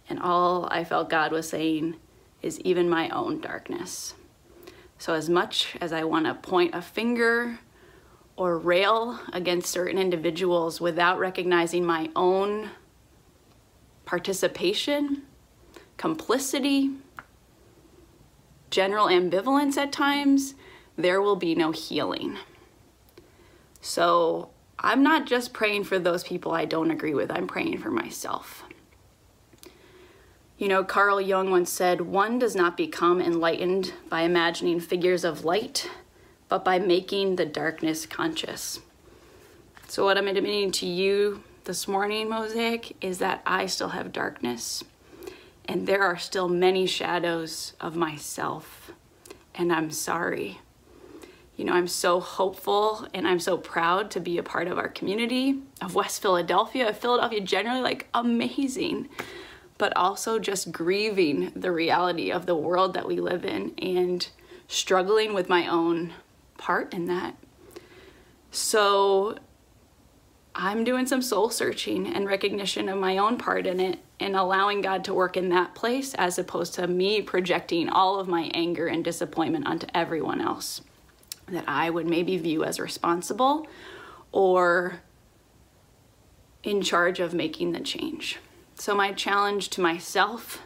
And 0.09 0.19
all 0.19 0.67
I 0.71 0.83
felt 0.83 1.11
God 1.11 1.31
was 1.31 1.47
saying 1.47 1.97
is 2.41 2.59
even 2.61 2.89
my 2.89 3.07
own 3.09 3.39
darkness. 3.39 4.15
So, 4.97 5.13
as 5.13 5.29
much 5.29 5.75
as 5.79 5.93
I 5.93 6.03
want 6.05 6.25
to 6.25 6.33
point 6.33 6.73
a 6.73 6.81
finger 6.81 7.59
or 8.35 8.57
rail 8.57 9.19
against 9.31 9.71
certain 9.71 9.99
individuals 9.99 10.81
without 10.81 11.19
recognizing 11.19 11.85
my 11.85 12.09
own 12.15 12.71
participation, 14.05 15.21
complicity, 15.97 16.93
general 18.75 19.07
ambivalence 19.07 19.77
at 19.77 19.93
times, 19.93 20.53
there 20.97 21.21
will 21.21 21.37
be 21.37 21.55
no 21.55 21.71
healing. 21.71 22.37
So 23.79 24.49
I'm 24.77 25.01
not 25.01 25.25
just 25.25 25.53
praying 25.53 25.85
for 25.85 25.97
those 25.97 26.25
people 26.25 26.51
I 26.51 26.65
don't 26.65 26.91
agree 26.91 27.13
with, 27.13 27.31
I'm 27.31 27.47
praying 27.47 27.77
for 27.77 27.89
myself. 27.89 28.65
You 30.57 30.67
know, 30.67 30.83
Carl 30.83 31.21
Jung 31.21 31.51
once 31.51 31.71
said, 31.71 32.01
One 32.01 32.37
does 32.37 32.53
not 32.53 32.75
become 32.75 33.21
enlightened 33.21 33.93
by 34.09 34.23
imagining 34.23 34.81
figures 34.81 35.23
of 35.23 35.45
light, 35.45 35.89
but 36.49 36.65
by 36.65 36.77
making 36.77 37.37
the 37.37 37.45
darkness 37.45 38.05
conscious. 38.05 38.81
So, 39.87 40.03
what 40.03 40.17
I'm 40.17 40.27
admitting 40.27 40.71
to 40.73 40.85
you 40.85 41.43
this 41.63 41.87
morning, 41.87 42.27
Mosaic, 42.27 42.97
is 43.01 43.19
that 43.19 43.41
I 43.45 43.67
still 43.67 43.89
have 43.89 44.11
darkness, 44.11 44.83
and 45.67 45.87
there 45.87 46.03
are 46.03 46.17
still 46.17 46.47
many 46.47 46.85
shadows 46.85 47.73
of 47.79 47.95
myself, 47.95 48.91
and 49.53 49.73
I'm 49.73 49.91
sorry. 49.91 50.59
You 51.55 51.63
know, 51.63 51.73
I'm 51.73 51.87
so 51.87 52.19
hopeful 52.19 53.07
and 53.13 53.25
I'm 53.25 53.39
so 53.39 53.57
proud 53.57 54.11
to 54.11 54.19
be 54.19 54.37
a 54.37 54.43
part 54.43 54.67
of 54.67 54.77
our 54.77 54.89
community 54.89 55.61
of 55.81 55.95
West 55.95 56.21
Philadelphia, 56.21 56.89
of 56.89 56.97
Philadelphia 56.97 57.39
generally, 57.39 57.81
like 57.81 58.07
amazing, 58.13 59.07
but 59.77 59.95
also 59.95 60.37
just 60.37 60.71
grieving 60.71 61.53
the 61.55 61.71
reality 61.71 62.29
of 62.29 62.45
the 62.45 62.55
world 62.55 62.93
that 62.93 63.07
we 63.07 63.21
live 63.21 63.45
in 63.45 63.73
and 63.77 64.27
struggling 64.67 65.33
with 65.33 65.47
my 65.47 65.67
own 65.67 66.13
part 66.57 66.93
in 66.93 67.05
that. 67.05 67.35
So 68.51 69.37
I'm 70.53 70.83
doing 70.83 71.05
some 71.05 71.21
soul 71.21 71.49
searching 71.49 72.07
and 72.07 72.27
recognition 72.27 72.89
of 72.89 72.97
my 72.97 73.17
own 73.17 73.37
part 73.37 73.65
in 73.65 73.79
it 73.79 73.99
and 74.19 74.35
allowing 74.35 74.81
God 74.81 75.03
to 75.05 75.13
work 75.13 75.35
in 75.35 75.49
that 75.49 75.75
place 75.75 76.13
as 76.13 76.39
opposed 76.39 76.73
to 76.75 76.87
me 76.87 77.21
projecting 77.21 77.89
all 77.89 78.19
of 78.19 78.27
my 78.27 78.49
anger 78.53 78.87
and 78.87 79.03
disappointment 79.03 79.67
onto 79.67 79.87
everyone 79.93 80.41
else 80.41 80.81
that 81.47 81.65
I 81.67 81.89
would 81.89 82.07
maybe 82.07 82.37
view 82.37 82.63
as 82.63 82.79
responsible 82.79 83.67
or 84.31 85.01
in 86.63 86.81
charge 86.81 87.19
of 87.19 87.33
making 87.33 87.71
the 87.71 87.79
change. 87.79 88.39
So, 88.75 88.95
my 88.95 89.11
challenge 89.13 89.69
to 89.71 89.81
myself 89.81 90.63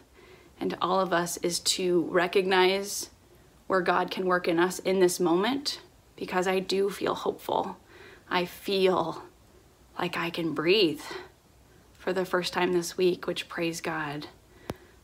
and 0.59 0.71
to 0.71 0.77
all 0.81 0.99
of 0.99 1.13
us 1.13 1.37
is 1.37 1.59
to 1.59 2.07
recognize 2.09 3.09
where 3.67 3.81
God 3.81 4.09
can 4.09 4.25
work 4.25 4.47
in 4.47 4.59
us 4.59 4.79
in 4.79 4.99
this 4.99 5.19
moment 5.19 5.81
because 6.15 6.47
I 6.47 6.59
do 6.59 6.89
feel 6.89 7.13
hopeful. 7.13 7.77
I 8.29 8.45
feel 8.45 9.23
like 9.97 10.17
I 10.17 10.29
can 10.29 10.53
breathe 10.53 11.01
for 12.09 12.13
the 12.13 12.25
first 12.25 12.53
time 12.53 12.73
this 12.73 12.97
week, 12.97 13.27
which 13.27 13.47
praise 13.47 13.81
God 13.81 14.25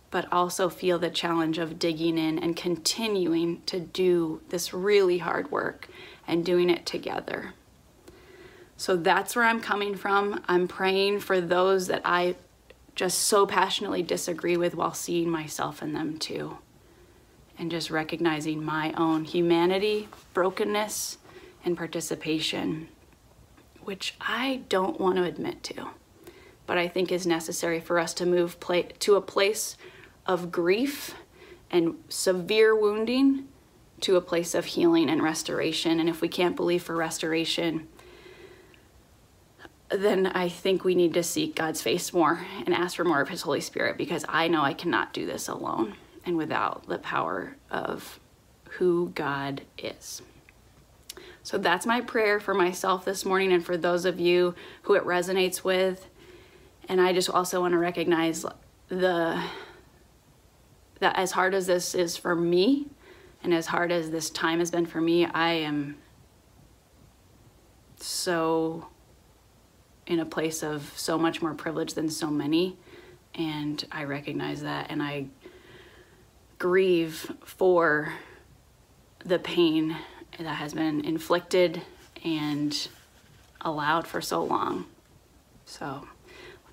but 0.09 0.31
also 0.31 0.69
feel 0.69 0.97
the 0.97 1.09
challenge 1.11 1.59
of 1.59 1.77
digging 1.77 2.17
in 2.17 2.39
and 2.39 2.55
continuing 2.55 3.61
to 3.67 3.79
do 3.79 4.41
this 4.49 4.73
really 4.73 5.19
hard 5.19 5.51
work 5.51 5.87
and 6.27 6.43
doing 6.43 6.67
it 6.67 6.83
together. 6.83 7.53
So 8.75 8.95
that's 8.95 9.35
where 9.35 9.45
I'm 9.45 9.61
coming 9.61 9.93
from. 9.93 10.41
I'm 10.47 10.67
praying 10.67 11.19
for 11.19 11.39
those 11.39 11.85
that 11.87 12.01
I 12.03 12.37
just 12.95 13.19
so 13.19 13.45
passionately 13.45 14.01
disagree 14.01 14.57
with 14.57 14.73
while 14.73 14.95
seeing 14.95 15.29
myself 15.29 15.83
in 15.83 15.93
them 15.93 16.17
too. 16.17 16.57
And 17.59 17.69
just 17.69 17.91
recognizing 17.91 18.63
my 18.63 18.93
own 18.93 19.25
humanity, 19.25 20.07
brokenness, 20.33 21.19
and 21.63 21.77
participation, 21.77 22.87
which 23.83 24.15
I 24.19 24.61
don't 24.69 24.99
want 24.99 25.17
to 25.17 25.23
admit 25.23 25.61
to, 25.65 25.89
but 26.65 26.77
I 26.77 26.87
think 26.87 27.11
is 27.11 27.27
necessary 27.27 27.79
for 27.79 27.99
us 27.99 28.13
to 28.15 28.25
move 28.25 28.57
to 28.99 29.15
a 29.15 29.21
place 29.21 29.77
of 30.25 30.51
grief 30.51 31.15
and 31.69 31.95
severe 32.09 32.75
wounding 32.75 33.47
to 34.01 34.15
a 34.15 34.21
place 34.21 34.53
of 34.53 34.65
healing 34.65 35.09
and 35.09 35.21
restoration. 35.21 35.99
And 35.99 36.09
if 36.09 36.21
we 36.21 36.27
can't 36.27 36.55
believe 36.55 36.83
for 36.83 36.95
restoration, 36.95 37.87
then 39.89 40.27
I 40.27 40.49
think 40.49 40.83
we 40.83 40.95
need 40.95 41.13
to 41.13 41.23
seek 41.23 41.55
God's 41.55 41.81
face 41.81 42.11
more 42.11 42.45
and 42.65 42.73
ask 42.73 42.95
for 42.95 43.03
more 43.03 43.21
of 43.21 43.29
His 43.29 43.43
Holy 43.43 43.61
Spirit 43.61 43.97
because 43.97 44.25
I 44.27 44.47
know 44.47 44.61
I 44.61 44.73
cannot 44.73 45.13
do 45.13 45.25
this 45.25 45.47
alone 45.47 45.95
and 46.25 46.37
without 46.37 46.87
the 46.87 46.97
power 46.97 47.55
of 47.69 48.19
who 48.71 49.11
God 49.15 49.61
is. 49.77 50.21
So 51.43 51.57
that's 51.57 51.85
my 51.85 52.01
prayer 52.01 52.39
for 52.39 52.55
myself 52.55 53.05
this 53.05 53.23
morning 53.23 53.53
and 53.53 53.63
for 53.63 53.77
those 53.77 54.05
of 54.05 54.19
you 54.19 54.55
who 54.83 54.95
it 54.95 55.03
resonates 55.03 55.63
with. 55.63 56.07
And 56.87 57.01
I 57.01 57.13
just 57.13 57.29
also 57.29 57.61
want 57.61 57.73
to 57.73 57.77
recognize 57.77 58.45
the 58.89 59.41
that 60.99 61.17
as 61.17 61.31
hard 61.31 61.53
as 61.53 61.67
this 61.67 61.93
is 61.93 62.15
for 62.15 62.35
me 62.35 62.87
and 63.43 63.53
as 63.53 63.67
hard 63.67 63.91
as 63.91 64.11
this 64.11 64.29
time 64.29 64.59
has 64.59 64.71
been 64.71 64.85
for 64.85 65.01
me, 65.01 65.25
I 65.25 65.51
am 65.53 65.97
so 67.97 68.87
in 70.07 70.19
a 70.19 70.25
place 70.25 70.63
of 70.63 70.93
so 70.95 71.17
much 71.17 71.41
more 71.41 71.53
privilege 71.53 71.93
than 71.93 72.09
so 72.09 72.27
many. 72.27 72.77
And 73.33 73.83
I 73.91 74.03
recognize 74.05 74.61
that 74.61 74.89
and 74.89 75.01
I 75.01 75.27
grieve 76.57 77.31
for 77.43 78.13
the 79.19 79.39
pain 79.39 79.97
that 80.37 80.55
has 80.55 80.73
been 80.73 81.03
inflicted 81.03 81.81
and 82.23 82.87
allowed 83.61 84.07
for 84.07 84.21
so 84.21 84.43
long. 84.43 84.85
So 85.65 86.07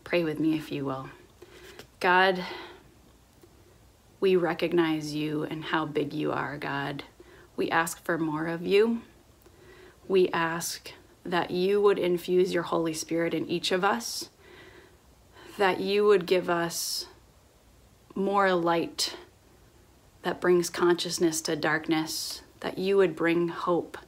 pray 0.05 0.25
with 0.25 0.39
me 0.39 0.57
if 0.57 0.71
you 0.73 0.85
will. 0.85 1.09
God, 2.01 2.45
we 4.21 4.37
recognize 4.37 5.15
you 5.15 5.45
and 5.45 5.65
how 5.65 5.87
big 5.87 6.13
you 6.13 6.33
are, 6.33 6.57
God. 6.57 7.05
We 7.57 7.71
ask 7.71 8.05
for 8.05 8.19
more 8.19 8.47
of 8.47 8.67
you. 8.67 9.03
We 10.09 10.29
ask 10.31 10.93
that 11.25 11.51
you 11.51 11.81
would 11.81 11.99
infuse 11.99 12.53
your 12.53 12.65
Holy 12.65 12.95
Spirit 12.95 13.35
in 13.35 13.49
each 13.49 13.73
of 13.73 13.85
us, 13.85 14.31
that 15.59 15.81
you 15.81 16.05
would 16.05 16.27
give 16.27 16.51
us 16.51 17.07
more 18.15 18.53
light 18.53 19.17
that 20.23 20.41
brings 20.41 20.71
consciousness 20.71 21.41
to 21.43 21.57
darkness, 21.57 22.43
that 22.61 22.79
you 22.79 22.97
would 22.97 23.17
bring 23.17 23.49
hope 23.49 23.99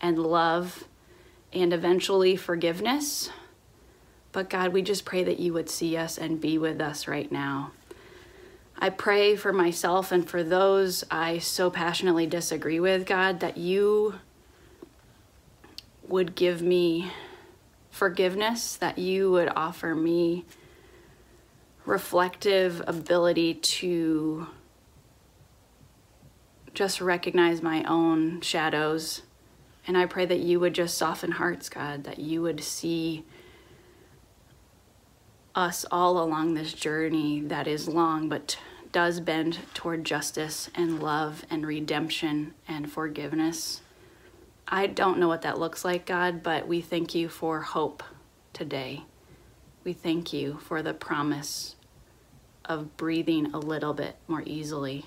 and 0.00 0.18
love 0.18 0.84
and 1.52 1.72
eventually 1.72 2.36
forgiveness. 2.36 3.30
But 4.34 4.50
God, 4.50 4.72
we 4.72 4.82
just 4.82 5.04
pray 5.04 5.22
that 5.22 5.38
you 5.38 5.52
would 5.52 5.70
see 5.70 5.96
us 5.96 6.18
and 6.18 6.40
be 6.40 6.58
with 6.58 6.80
us 6.80 7.06
right 7.06 7.30
now. 7.30 7.70
I 8.76 8.90
pray 8.90 9.36
for 9.36 9.52
myself 9.52 10.10
and 10.10 10.28
for 10.28 10.42
those 10.42 11.04
I 11.08 11.38
so 11.38 11.70
passionately 11.70 12.26
disagree 12.26 12.80
with, 12.80 13.06
God, 13.06 13.38
that 13.38 13.56
you 13.56 14.16
would 16.08 16.34
give 16.34 16.62
me 16.62 17.12
forgiveness, 17.92 18.74
that 18.74 18.98
you 18.98 19.30
would 19.30 19.52
offer 19.54 19.94
me 19.94 20.44
reflective 21.84 22.82
ability 22.88 23.54
to 23.54 24.48
just 26.74 27.00
recognize 27.00 27.62
my 27.62 27.84
own 27.84 28.40
shadows. 28.40 29.22
And 29.86 29.96
I 29.96 30.06
pray 30.06 30.26
that 30.26 30.40
you 30.40 30.58
would 30.58 30.74
just 30.74 30.98
soften 30.98 31.30
hearts, 31.30 31.68
God, 31.68 32.02
that 32.02 32.18
you 32.18 32.42
would 32.42 32.64
see 32.64 33.24
us 35.54 35.84
all 35.90 36.22
along 36.22 36.54
this 36.54 36.72
journey 36.72 37.40
that 37.40 37.66
is 37.66 37.88
long 37.88 38.28
but 38.28 38.58
does 38.92 39.20
bend 39.20 39.58
toward 39.74 40.04
justice 40.04 40.70
and 40.74 41.02
love 41.02 41.44
and 41.50 41.66
redemption 41.66 42.54
and 42.68 42.90
forgiveness. 42.90 43.80
I 44.68 44.86
don't 44.86 45.18
know 45.18 45.28
what 45.28 45.42
that 45.42 45.58
looks 45.58 45.84
like, 45.84 46.06
God, 46.06 46.42
but 46.42 46.68
we 46.68 46.80
thank 46.80 47.14
you 47.14 47.28
for 47.28 47.60
hope 47.60 48.02
today. 48.52 49.02
We 49.82 49.92
thank 49.92 50.32
you 50.32 50.58
for 50.58 50.80
the 50.80 50.94
promise 50.94 51.74
of 52.64 52.96
breathing 52.96 53.52
a 53.52 53.58
little 53.58 53.94
bit 53.94 54.16
more 54.26 54.42
easily. 54.46 55.06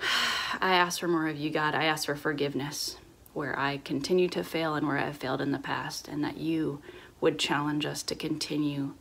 I 0.60 0.74
ask 0.74 0.98
for 1.00 1.08
more 1.08 1.28
of 1.28 1.36
you, 1.36 1.50
God. 1.50 1.74
I 1.74 1.84
ask 1.84 2.06
for 2.06 2.16
forgiveness 2.16 2.96
where 3.34 3.58
I 3.58 3.78
continue 3.78 4.28
to 4.28 4.42
fail 4.42 4.74
and 4.74 4.86
where 4.86 4.98
I've 4.98 5.16
failed 5.16 5.40
in 5.40 5.52
the 5.52 5.58
past, 5.58 6.08
and 6.08 6.22
that 6.24 6.38
you 6.38 6.80
would 7.20 7.38
challenge 7.38 7.86
us 7.86 8.02
to 8.04 8.14
continue 8.14 8.94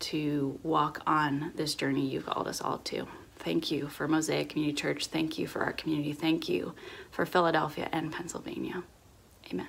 to 0.00 0.58
walk 0.62 1.00
on 1.06 1.52
this 1.54 1.74
journey 1.74 2.06
you've 2.06 2.26
called 2.26 2.48
us 2.48 2.60
all 2.60 2.78
to. 2.78 3.06
Thank 3.36 3.70
you 3.70 3.88
for 3.88 4.06
Mosaic 4.08 4.50
Community 4.50 4.74
Church. 4.74 5.06
Thank 5.06 5.38
you 5.38 5.46
for 5.46 5.62
our 5.62 5.72
community. 5.72 6.12
Thank 6.12 6.48
you 6.48 6.74
for 7.10 7.26
Philadelphia 7.26 7.88
and 7.92 8.12
Pennsylvania. 8.12 8.82
Amen. 9.50 9.68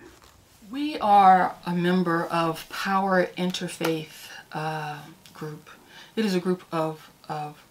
We 0.72 0.98
are 1.00 1.56
a 1.66 1.74
member 1.74 2.26
of 2.26 2.68
Power 2.70 3.28
Interfaith 3.38 4.30
uh, 4.52 5.00
Group. 5.34 5.70
It 6.16 6.26
is 6.26 6.36
a 6.36 6.40
group 6.40 6.64
of, 6.72 7.10
of 7.28 7.64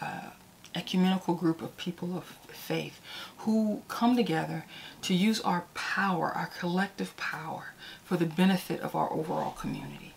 uh, 0.00 0.30
ecumenical 0.74 1.34
group 1.34 1.62
of 1.62 1.76
people 1.76 2.16
of 2.16 2.24
faith 2.48 3.00
who 3.42 3.82
come 3.88 4.16
together 4.16 4.64
to 5.02 5.14
use 5.14 5.40
our 5.40 5.64
power, 5.74 6.30
our 6.30 6.50
collective 6.58 7.16
power, 7.16 7.74
for 8.04 8.16
the 8.16 8.26
benefit 8.26 8.80
of 8.80 8.94
our 8.94 9.12
overall 9.12 9.52
community. 9.52 10.14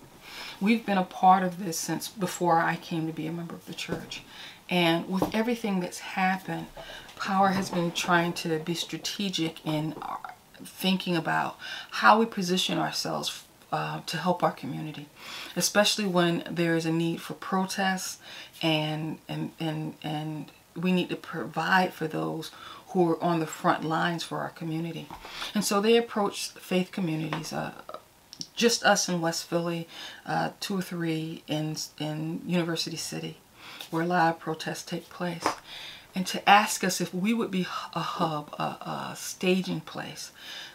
We've 0.60 0.86
been 0.86 0.98
a 0.98 1.04
part 1.04 1.44
of 1.44 1.64
this 1.64 1.78
since 1.78 2.08
before 2.08 2.60
I 2.60 2.76
came 2.76 3.08
to 3.08 3.14
be 3.14 3.28
a 3.28 3.32
member 3.32 3.56
of 3.56 3.66
the 3.66 3.74
church. 3.74 4.24
And 4.70 5.08
with 5.08 5.34
everything 5.36 5.80
that's 5.80 6.00
happened, 6.00 6.68
Power 7.16 7.50
has 7.50 7.70
been 7.70 7.92
trying 7.92 8.34
to 8.34 8.60
be 8.60 8.74
strategic 8.74 9.66
in 9.66 9.96
thinking 10.64 11.16
about 11.16 11.58
how 11.92 12.20
we 12.20 12.26
position 12.26 12.78
ourselves 12.78 13.44
uh, 13.72 14.02
to 14.06 14.18
help 14.18 14.44
our 14.44 14.52
community, 14.52 15.08
especially 15.56 16.06
when 16.06 16.44
there 16.50 16.76
is 16.76 16.86
a 16.86 16.92
need 16.92 17.22
for 17.22 17.34
protests 17.34 18.20
and 18.62 19.18
and 19.28 19.52
and 19.60 19.96
and 20.04 20.52
we 20.76 20.92
need 20.92 21.10
to 21.10 21.16
provide 21.16 21.94
for 21.94 22.08
those 22.08 22.52
who 22.96 23.12
are 23.12 23.22
on 23.22 23.42
the 23.42 23.46
front 23.46 23.84
lines 23.84 24.24
for 24.24 24.40
our 24.40 24.52
community. 24.52 25.06
And 25.54 25.66
so 25.66 25.82
they 25.82 25.98
approached 25.98 26.58
faith 26.60 26.94
communities, 26.94 27.52
uh, 27.52 27.74
just 28.56 28.86
us 28.86 29.10
in 29.10 29.20
West 29.20 29.50
Philly, 29.50 29.86
uh, 30.26 30.52
two 30.62 30.80
or 30.80 30.82
three 30.82 31.44
in 31.46 31.76
in 32.00 32.42
University 32.48 32.96
City, 32.96 33.36
where 33.92 34.06
live 34.06 34.40
protests 34.40 34.84
take 34.84 35.10
place, 35.10 35.46
and 36.16 36.26
to 36.26 36.50
ask 36.50 36.86
us 36.86 37.02
if 37.02 37.14
we 37.14 37.34
would 37.34 37.52
be 37.52 37.68
a 37.94 38.00
hub, 38.00 38.56
a, 38.58 38.64
a 38.64 39.14
staging 39.18 39.82
place, 39.82 40.32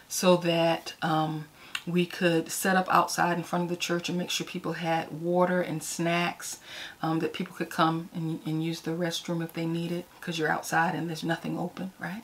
so 0.07 0.37
that. 0.37 0.93
Um, 1.01 1.45
we 1.87 2.05
could 2.05 2.51
set 2.51 2.75
up 2.75 2.87
outside 2.93 3.37
in 3.37 3.43
front 3.43 3.63
of 3.63 3.69
the 3.69 3.75
church 3.75 4.09
and 4.09 4.17
make 4.17 4.29
sure 4.29 4.45
people 4.45 4.73
had 4.73 5.21
water 5.21 5.61
and 5.61 5.81
snacks 5.81 6.59
um, 7.01 7.19
that 7.19 7.33
people 7.33 7.55
could 7.55 7.69
come 7.69 8.09
and, 8.13 8.39
and 8.45 8.63
use 8.63 8.81
the 8.81 8.91
restroom 8.91 9.43
if 9.43 9.53
they 9.53 9.65
need 9.65 9.91
it 9.91 10.05
because 10.19 10.37
you're 10.37 10.49
outside 10.49 10.95
and 10.95 11.09
there's 11.09 11.23
nothing 11.23 11.57
open 11.57 11.91
right? 11.99 12.23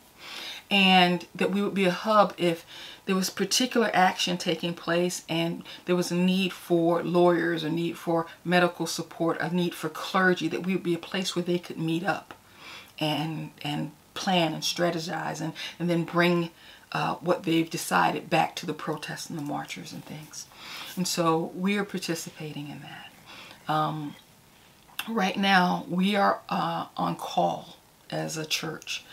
And 0.69 1.25
that 1.33 1.51
we 1.51 1.61
would 1.61 1.73
be 1.73 1.85
a 1.85 1.91
hub 1.91 2.33
if 2.37 2.65
there 3.05 3.15
was 3.15 3.29
particular 3.29 3.89
action 3.93 4.37
taking 4.37 4.73
place 4.73 5.23
and 5.29 5.63
there 5.85 5.95
was 5.95 6.11
a 6.11 6.15
need 6.15 6.51
for 6.53 7.01
lawyers 7.03 7.63
a 7.63 7.69
need 7.69 7.97
for 7.97 8.27
medical 8.43 8.85
support 8.85 9.39
a 9.39 9.53
need 9.53 9.73
for 9.73 9.89
clergy 9.89 10.47
that 10.49 10.65
we 10.65 10.73
would 10.73 10.83
be 10.83 10.93
a 10.93 10.99
place 10.99 11.35
where 11.35 11.43
they 11.43 11.59
could 11.59 11.77
meet 11.77 12.03
up 12.03 12.33
and 12.99 13.51
and 13.61 13.91
plan 14.13 14.53
and 14.53 14.63
strategize 14.63 15.39
and, 15.39 15.53
and 15.79 15.89
then 15.89 16.03
bring 16.03 16.49
uh, 16.91 17.15
what 17.15 17.43
they've 17.43 17.69
decided 17.69 18.29
back 18.29 18.55
to 18.55 18.65
the 18.65 18.73
protests 18.73 19.29
and 19.29 19.37
the 19.37 19.43
marchers 19.43 19.91
and 19.91 20.03
things. 20.05 20.47
And 20.95 21.07
so 21.07 21.51
we 21.55 21.77
are 21.77 21.83
participating 21.83 22.69
in 22.69 22.81
that. 22.81 23.71
Um, 23.71 24.15
right 25.09 25.37
now, 25.37 25.85
we 25.89 26.15
are 26.15 26.41
uh, 26.49 26.87
on 26.95 27.15
call 27.15 27.75
as 28.09 28.37
a 28.37 28.45
church. 28.45 29.03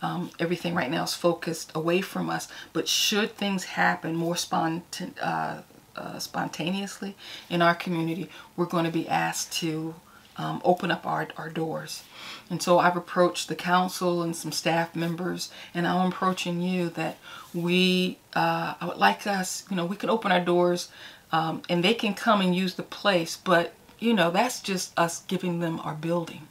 Um, 0.00 0.30
everything 0.38 0.74
right 0.74 0.90
now 0.90 1.04
is 1.04 1.14
focused 1.14 1.72
away 1.74 2.00
from 2.00 2.30
us, 2.30 2.48
but 2.72 2.88
should 2.88 3.32
things 3.32 3.64
happen 3.64 4.14
more 4.14 4.36
spontan- 4.36 5.14
uh, 5.20 5.62
uh 5.96 6.18
spontaneously 6.18 7.14
in 7.48 7.62
our 7.62 7.74
community, 7.74 8.28
we're 8.56 8.66
going 8.66 8.84
to 8.84 8.90
be 8.90 9.08
asked 9.08 9.52
to 9.52 9.94
um, 10.36 10.60
open 10.64 10.90
up 10.90 11.06
our, 11.06 11.28
our 11.36 11.48
doors. 11.48 12.02
And 12.50 12.62
so 12.62 12.78
I've 12.78 12.96
approached 12.96 13.48
the 13.48 13.54
council 13.54 14.22
and 14.22 14.34
some 14.34 14.52
staff 14.52 14.94
members, 14.94 15.50
and 15.72 15.86
I'm 15.86 16.08
approaching 16.08 16.60
you 16.60 16.90
that 16.90 17.18
we, 17.52 18.18
uh, 18.34 18.74
I 18.80 18.86
would 18.86 18.98
like 18.98 19.26
us, 19.26 19.64
you 19.70 19.76
know, 19.76 19.86
we 19.86 19.96
can 19.96 20.10
open 20.10 20.32
our 20.32 20.40
doors 20.40 20.88
um, 21.32 21.62
and 21.68 21.82
they 21.82 21.94
can 21.94 22.14
come 22.14 22.40
and 22.40 22.54
use 22.54 22.74
the 22.74 22.82
place, 22.82 23.36
but, 23.36 23.74
you 23.98 24.12
know, 24.12 24.30
that's 24.30 24.60
just 24.60 24.98
us 24.98 25.22
giving 25.26 25.60
them 25.60 25.80
our 25.80 25.94
building. 25.94 26.48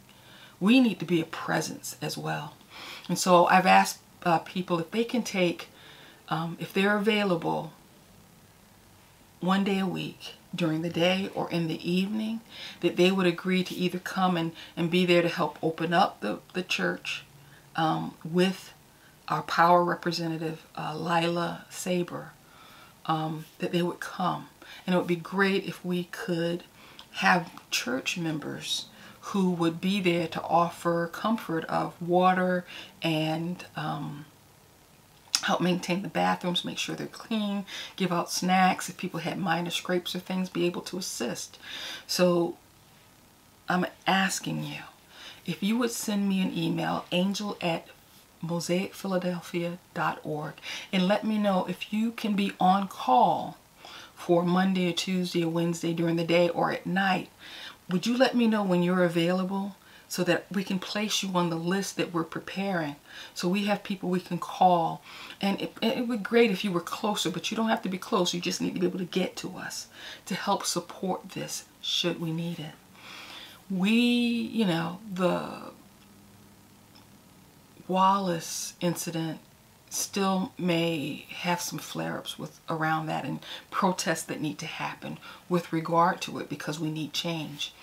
We 0.60 0.80
need 0.80 1.00
to 1.00 1.06
be 1.06 1.22
a 1.22 1.26
presence 1.26 1.98
as 2.02 2.18
well. 2.18 2.56
And 3.08 3.20
so 3.20 3.46
I've 3.48 3.66
asked 3.66 4.00
uh, 4.24 4.40
people 4.40 4.80
if 4.80 4.92
they 4.92 5.04
can 5.04 5.24
take, 5.24 5.68
um, 6.30 6.58
if 6.60 6.74
they're 6.74 6.98
available, 6.98 7.74
one 9.42 9.66
day 9.66 9.80
a 9.80 9.86
week 9.86 10.36
during 10.56 10.82
the 10.82 10.90
day 10.90 11.30
or 11.34 11.50
in 11.50 11.68
the 11.68 11.90
evening, 11.90 12.42
that 12.82 12.96
they 12.96 13.12
would 13.12 13.26
agree 13.26 13.64
to 13.64 13.76
either 13.76 14.00
come 14.00 14.38
and, 14.38 14.52
and 14.78 14.92
be 14.92 15.06
there 15.06 15.22
to 15.22 15.30
help 15.30 15.58
open 15.62 15.94
up 15.94 16.22
the, 16.22 16.40
the 16.54 16.64
church 16.64 17.24
um, 17.76 18.14
with 18.24 18.74
our 19.28 19.42
power 19.44 19.84
representative, 19.84 20.66
uh, 20.78 20.96
Lila 20.96 21.66
Saber, 21.70 22.32
um, 23.06 23.46
that 23.60 23.72
they 23.72 23.82
would 23.82 24.00
come. 24.00 24.48
And 24.86 24.94
it 24.94 24.98
would 24.98 25.08
be 25.08 25.16
great 25.16 25.66
if 25.66 25.84
we 25.84 26.06
could 26.06 26.64
have 27.14 27.52
church 27.70 28.18
members 28.18 28.86
who 29.28 29.50
would 29.52 29.80
be 29.80 30.02
there 30.02 30.28
to 30.28 30.42
offer 30.42 31.08
comfort 31.08 31.64
of 31.66 32.00
water 32.02 32.66
and 33.02 33.66
um, 33.76 34.26
help 35.44 35.62
maintain 35.62 36.02
the 36.02 36.08
bathrooms, 36.08 36.66
make 36.66 36.78
sure 36.78 36.96
they're 36.96 37.08
clean, 37.08 37.66
give 37.96 38.12
out 38.12 38.32
snacks. 38.32 38.90
If 38.90 38.98
people 38.98 39.22
had 39.22 39.38
minor 39.38 39.70
scrapes 39.70 40.16
or 40.16 40.20
things, 40.20 40.50
be 40.50 40.66
able 40.66 40.82
to 40.82 40.98
assist. 40.98 41.60
So 42.08 42.58
I'm 43.70 43.86
asking 44.08 44.64
you 44.64 44.80
if 45.46 45.62
you 45.62 45.78
would 45.78 45.92
send 45.92 46.30
me 46.30 46.42
an 46.42 46.58
email, 46.58 47.06
angel 47.12 47.58
at 47.62 47.88
mosaicphiladelphia.org, 48.44 50.54
and 50.92 51.08
let 51.08 51.24
me 51.24 51.38
know 51.38 51.66
if 51.66 51.94
you 51.94 52.12
can 52.12 52.34
be 52.34 52.52
on 52.60 52.88
call 52.88 53.58
for 54.16 54.44
Monday 54.44 54.90
or 54.90 54.94
Tuesday 54.94 55.44
or 55.44 55.50
Wednesday 55.50 55.94
during 55.94 56.16
the 56.16 56.24
day 56.24 56.50
or 56.50 56.72
at 56.72 56.86
night. 56.86 57.30
Would 57.90 58.08
you 58.08 58.18
let 58.18 58.36
me 58.36 58.48
know 58.48 58.64
when 58.64 58.84
you're 58.84 59.04
available? 59.04 59.76
So 60.14 60.24
that 60.24 60.46
we 60.52 60.64
can 60.64 60.78
place 60.78 61.24
you 61.24 61.30
on 61.34 61.50
the 61.50 61.56
list 61.56 61.98
that 61.98 62.14
we're 62.14 62.24
preparing. 62.24 62.96
So 63.34 63.48
we 63.48 63.66
have 63.66 63.82
people 63.82 64.10
we 64.10 64.20
can 64.20 64.38
call. 64.38 65.02
And 65.42 65.60
it, 65.60 65.74
it 65.82 66.08
would 66.08 66.20
be 66.20 66.24
great 66.24 66.52
if 66.52 66.64
you 66.64 66.72
were 66.72 66.82
closer, 66.82 67.32
but 67.32 67.50
you 67.50 67.58
don't 67.58 67.70
have 67.70 67.82
to 67.82 67.90
be 67.90 67.98
close. 67.98 68.32
You 68.32 68.40
just 68.40 68.62
need 68.62 68.76
to 68.76 68.80
be 68.80 68.86
able 68.86 69.00
to 69.00 69.06
get 69.06 69.36
to 69.38 69.58
us 69.58 69.88
to 70.28 70.36
help 70.36 70.66
support 70.66 71.30
this 71.30 71.66
should 71.82 72.22
we 72.22 72.32
need 72.32 72.60
it. 72.60 72.76
We, 73.72 73.90
you 73.90 74.66
know, 74.66 75.00
the 75.12 75.72
Wallace 77.88 78.76
incident 78.82 79.40
still 79.90 80.52
may 80.60 81.26
have 81.32 81.60
some 81.60 81.80
flare-ups 81.80 82.38
with 82.38 82.60
around 82.70 83.08
that 83.08 83.26
and 83.26 83.40
protests 83.72 84.26
that 84.26 84.42
need 84.42 84.60
to 84.60 84.68
happen 84.68 85.18
with 85.50 85.74
regard 85.74 86.22
to 86.22 86.38
it 86.38 86.50
because 86.50 86.80
we 86.80 86.92
need 86.92 87.14
change. 87.14 87.74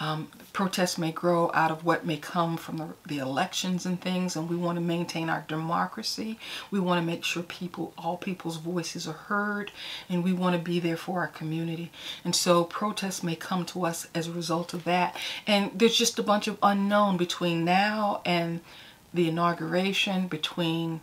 Um, 0.00 0.28
protests 0.52 0.96
may 0.96 1.10
grow 1.10 1.50
out 1.54 1.70
of 1.70 1.84
what 1.84 2.06
may 2.06 2.18
come 2.18 2.56
from 2.56 2.76
the, 2.76 2.88
the 3.06 3.18
elections 3.18 3.84
and 3.84 4.00
things, 4.00 4.36
and 4.36 4.48
we 4.48 4.56
want 4.56 4.76
to 4.76 4.80
maintain 4.80 5.28
our 5.28 5.44
democracy. 5.48 6.38
We 6.70 6.78
want 6.78 7.00
to 7.00 7.06
make 7.06 7.24
sure 7.24 7.42
people, 7.42 7.92
all 7.98 8.16
people's 8.16 8.58
voices 8.58 9.08
are 9.08 9.12
heard, 9.12 9.72
and 10.08 10.22
we 10.22 10.32
want 10.32 10.54
to 10.54 10.62
be 10.62 10.78
there 10.78 10.96
for 10.96 11.20
our 11.20 11.28
community. 11.28 11.90
And 12.24 12.34
so 12.34 12.64
protests 12.64 13.22
may 13.22 13.34
come 13.34 13.64
to 13.66 13.84
us 13.84 14.08
as 14.14 14.28
a 14.28 14.32
result 14.32 14.72
of 14.72 14.84
that. 14.84 15.16
And 15.46 15.72
there's 15.74 15.98
just 15.98 16.18
a 16.18 16.22
bunch 16.22 16.46
of 16.46 16.58
unknown 16.62 17.16
between 17.16 17.64
now 17.64 18.22
and 18.24 18.60
the 19.12 19.28
inauguration, 19.28 20.28
between 20.28 21.00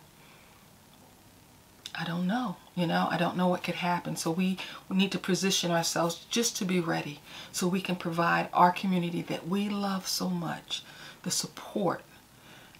I 1.98 2.04
don't 2.04 2.26
know. 2.26 2.56
You 2.74 2.86
know, 2.86 3.08
I 3.10 3.16
don't 3.16 3.36
know 3.36 3.48
what 3.48 3.62
could 3.62 3.76
happen. 3.76 4.16
So 4.16 4.30
we, 4.30 4.58
we 4.88 4.96
need 4.96 5.12
to 5.12 5.18
position 5.18 5.70
ourselves 5.70 6.26
just 6.28 6.56
to 6.58 6.64
be 6.64 6.78
ready 6.78 7.20
so 7.52 7.66
we 7.66 7.80
can 7.80 7.96
provide 7.96 8.48
our 8.52 8.70
community 8.70 9.22
that 9.22 9.48
we 9.48 9.68
love 9.68 10.06
so 10.06 10.28
much 10.28 10.82
the 11.22 11.30
support 11.30 12.02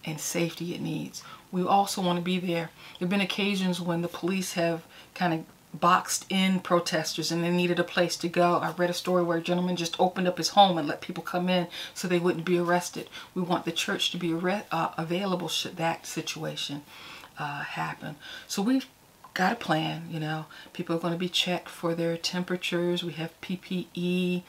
and 0.05 0.19
safety 0.19 0.73
it 0.75 0.81
needs. 0.81 1.23
We 1.51 1.63
also 1.65 2.01
want 2.01 2.17
to 2.17 2.23
be 2.23 2.39
there. 2.39 2.69
There 2.99 3.07
have 3.07 3.09
been 3.09 3.21
occasions 3.21 3.81
when 3.81 4.01
the 4.01 4.07
police 4.07 4.53
have 4.53 4.83
kind 5.15 5.33
of 5.33 5.79
boxed 5.79 6.25
in 6.29 6.59
protesters 6.59 7.31
and 7.31 7.43
they 7.43 7.49
needed 7.49 7.79
a 7.79 7.83
place 7.83 8.17
to 8.17 8.29
go. 8.29 8.57
I 8.57 8.71
read 8.71 8.89
a 8.89 8.93
story 8.93 9.23
where 9.23 9.37
a 9.37 9.41
gentleman 9.41 9.75
just 9.75 9.99
opened 9.99 10.27
up 10.27 10.37
his 10.37 10.49
home 10.49 10.77
and 10.77 10.87
let 10.87 11.01
people 11.01 11.23
come 11.23 11.49
in 11.49 11.67
so 11.93 12.07
they 12.07 12.19
wouldn't 12.19 12.45
be 12.45 12.57
arrested. 12.57 13.09
We 13.33 13.41
want 13.41 13.65
the 13.65 13.71
church 13.71 14.11
to 14.11 14.17
be 14.17 14.33
uh, 14.33 14.89
available 14.97 15.47
should 15.47 15.77
that 15.77 16.05
situation 16.05 16.83
uh, 17.37 17.61
happen. 17.61 18.15
So 18.47 18.61
we've 18.61 18.87
got 19.37 19.53
a 19.53 19.55
plan. 19.55 20.07
You 20.09 20.19
know, 20.19 20.45
people 20.73 20.95
are 20.95 20.99
going 20.99 21.13
to 21.13 21.19
be 21.19 21.29
checked 21.29 21.69
for 21.69 21.93
their 21.93 22.17
temperatures. 22.17 23.03
We 23.03 23.13
have 23.13 23.39
PPE 23.41 24.41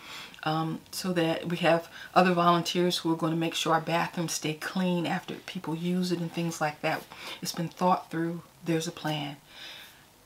um, 0.44 0.80
so 0.90 1.12
that 1.12 1.46
we 1.46 1.58
have 1.58 1.90
other 2.14 2.32
volunteers 2.32 2.96
who 2.98 3.12
are 3.12 3.16
going 3.16 3.34
to 3.34 3.38
make 3.38 3.54
sure 3.54 3.74
our 3.74 3.82
bathrooms 3.82 4.32
stay 4.32 4.54
clean 4.54 5.04
after 5.04 5.34
people 5.34 5.76
use 5.76 6.10
it 6.10 6.20
and 6.20 6.32
things 6.32 6.58
like 6.58 6.80
that. 6.80 7.02
It's 7.42 7.52
been 7.52 7.68
thought 7.68 8.10
through. 8.10 8.40
There's 8.64 8.88
a 8.88 8.92
plan. 8.92 9.36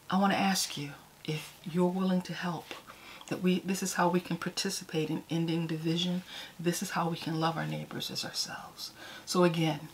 I 0.08 0.20
want 0.20 0.32
to 0.32 0.38
ask 0.38 0.78
you 0.78 0.90
if 1.24 1.54
you're 1.68 1.86
willing 1.86 2.22
to 2.22 2.32
help. 2.32 2.66
That 3.28 3.42
we, 3.42 3.60
this 3.60 3.82
is 3.82 3.94
how 3.94 4.08
we 4.08 4.20
can 4.20 4.36
participate 4.36 5.10
in 5.10 5.24
ending 5.28 5.66
division. 5.66 6.22
This 6.60 6.82
is 6.82 6.90
how 6.90 7.08
we 7.08 7.16
can 7.16 7.40
love 7.40 7.56
our 7.56 7.66
neighbors 7.66 8.10
as 8.12 8.24
ourselves. 8.24 8.92
So 9.26 9.42
again, 9.42 9.88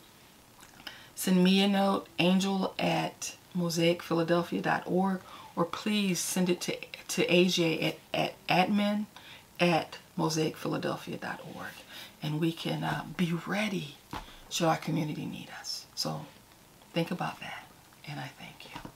send 1.15 1.43
me 1.43 1.63
a 1.63 1.67
note, 1.67 2.07
angel 2.19 2.75
at 2.77 3.35
mosaicphiladelphia.org, 3.57 5.21
or 5.55 5.65
please 5.65 6.19
send 6.19 6.49
it 6.49 6.61
to, 6.61 6.77
to 7.09 7.25
AJ 7.27 7.83
at, 7.83 7.97
at 8.13 8.47
admin 8.47 9.05
at 9.59 9.97
mosaicphiladelphia.org. 10.17 11.73
And 12.21 12.39
we 12.39 12.51
can 12.51 12.83
uh, 12.83 13.05
be 13.15 13.33
ready 13.47 13.95
should 14.49 14.67
our 14.67 14.77
community 14.77 15.25
need 15.25 15.49
us. 15.59 15.85
So 15.95 16.25
think 16.93 17.11
about 17.11 17.39
that, 17.39 17.67
and 18.07 18.19
I 18.19 18.31
thank 18.39 18.65
you. 18.65 18.88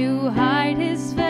To 0.00 0.30
hide 0.30 0.78
His 0.78 1.12
face. 1.12 1.29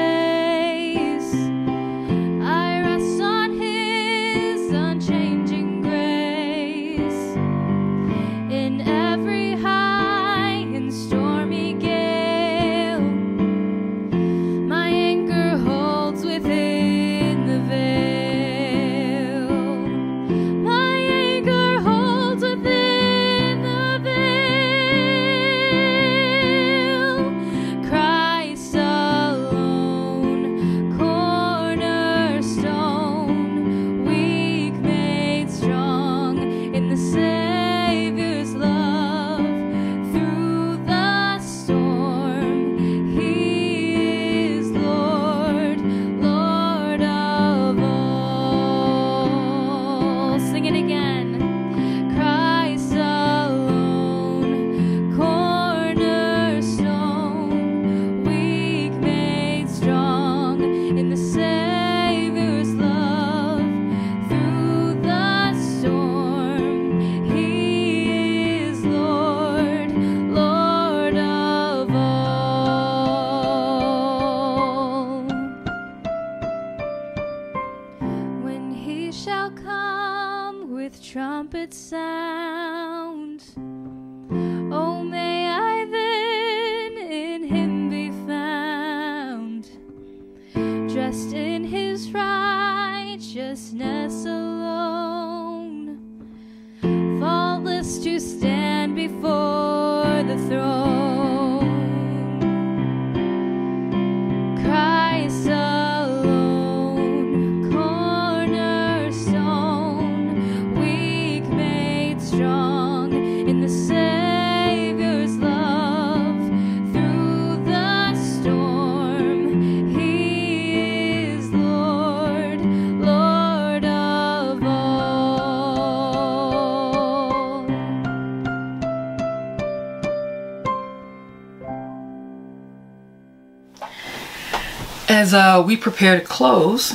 As 135.31 135.35
uh, 135.35 135.62
we 135.65 135.77
prepare 135.77 136.19
to 136.19 136.27
close 136.27 136.93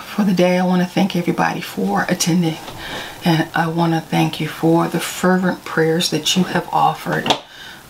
for 0.00 0.24
the 0.24 0.34
day, 0.34 0.58
I 0.58 0.66
want 0.66 0.82
to 0.82 0.88
thank 0.88 1.14
everybody 1.14 1.60
for 1.60 2.04
attending. 2.08 2.56
And 3.24 3.48
I 3.54 3.68
want 3.68 3.92
to 3.92 4.00
thank 4.00 4.40
you 4.40 4.48
for 4.48 4.88
the 4.88 4.98
fervent 4.98 5.64
prayers 5.64 6.10
that 6.10 6.34
you 6.34 6.42
have 6.42 6.68
offered 6.72 7.32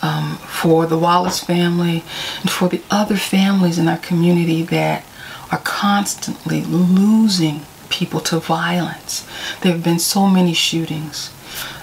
um, 0.02 0.36
for 0.36 0.84
the 0.84 0.98
Wallace 0.98 1.42
family 1.42 2.04
and 2.42 2.50
for 2.50 2.68
the 2.68 2.82
other 2.90 3.16
families 3.16 3.78
in 3.78 3.88
our 3.88 3.96
community 3.96 4.62
that 4.64 5.06
are 5.50 5.62
constantly 5.64 6.60
losing 6.60 7.62
people 7.88 8.20
to 8.20 8.38
violence. 8.38 9.26
There 9.62 9.72
have 9.72 9.82
been 9.82 9.98
so 9.98 10.26
many 10.26 10.52
shootings. 10.52 11.32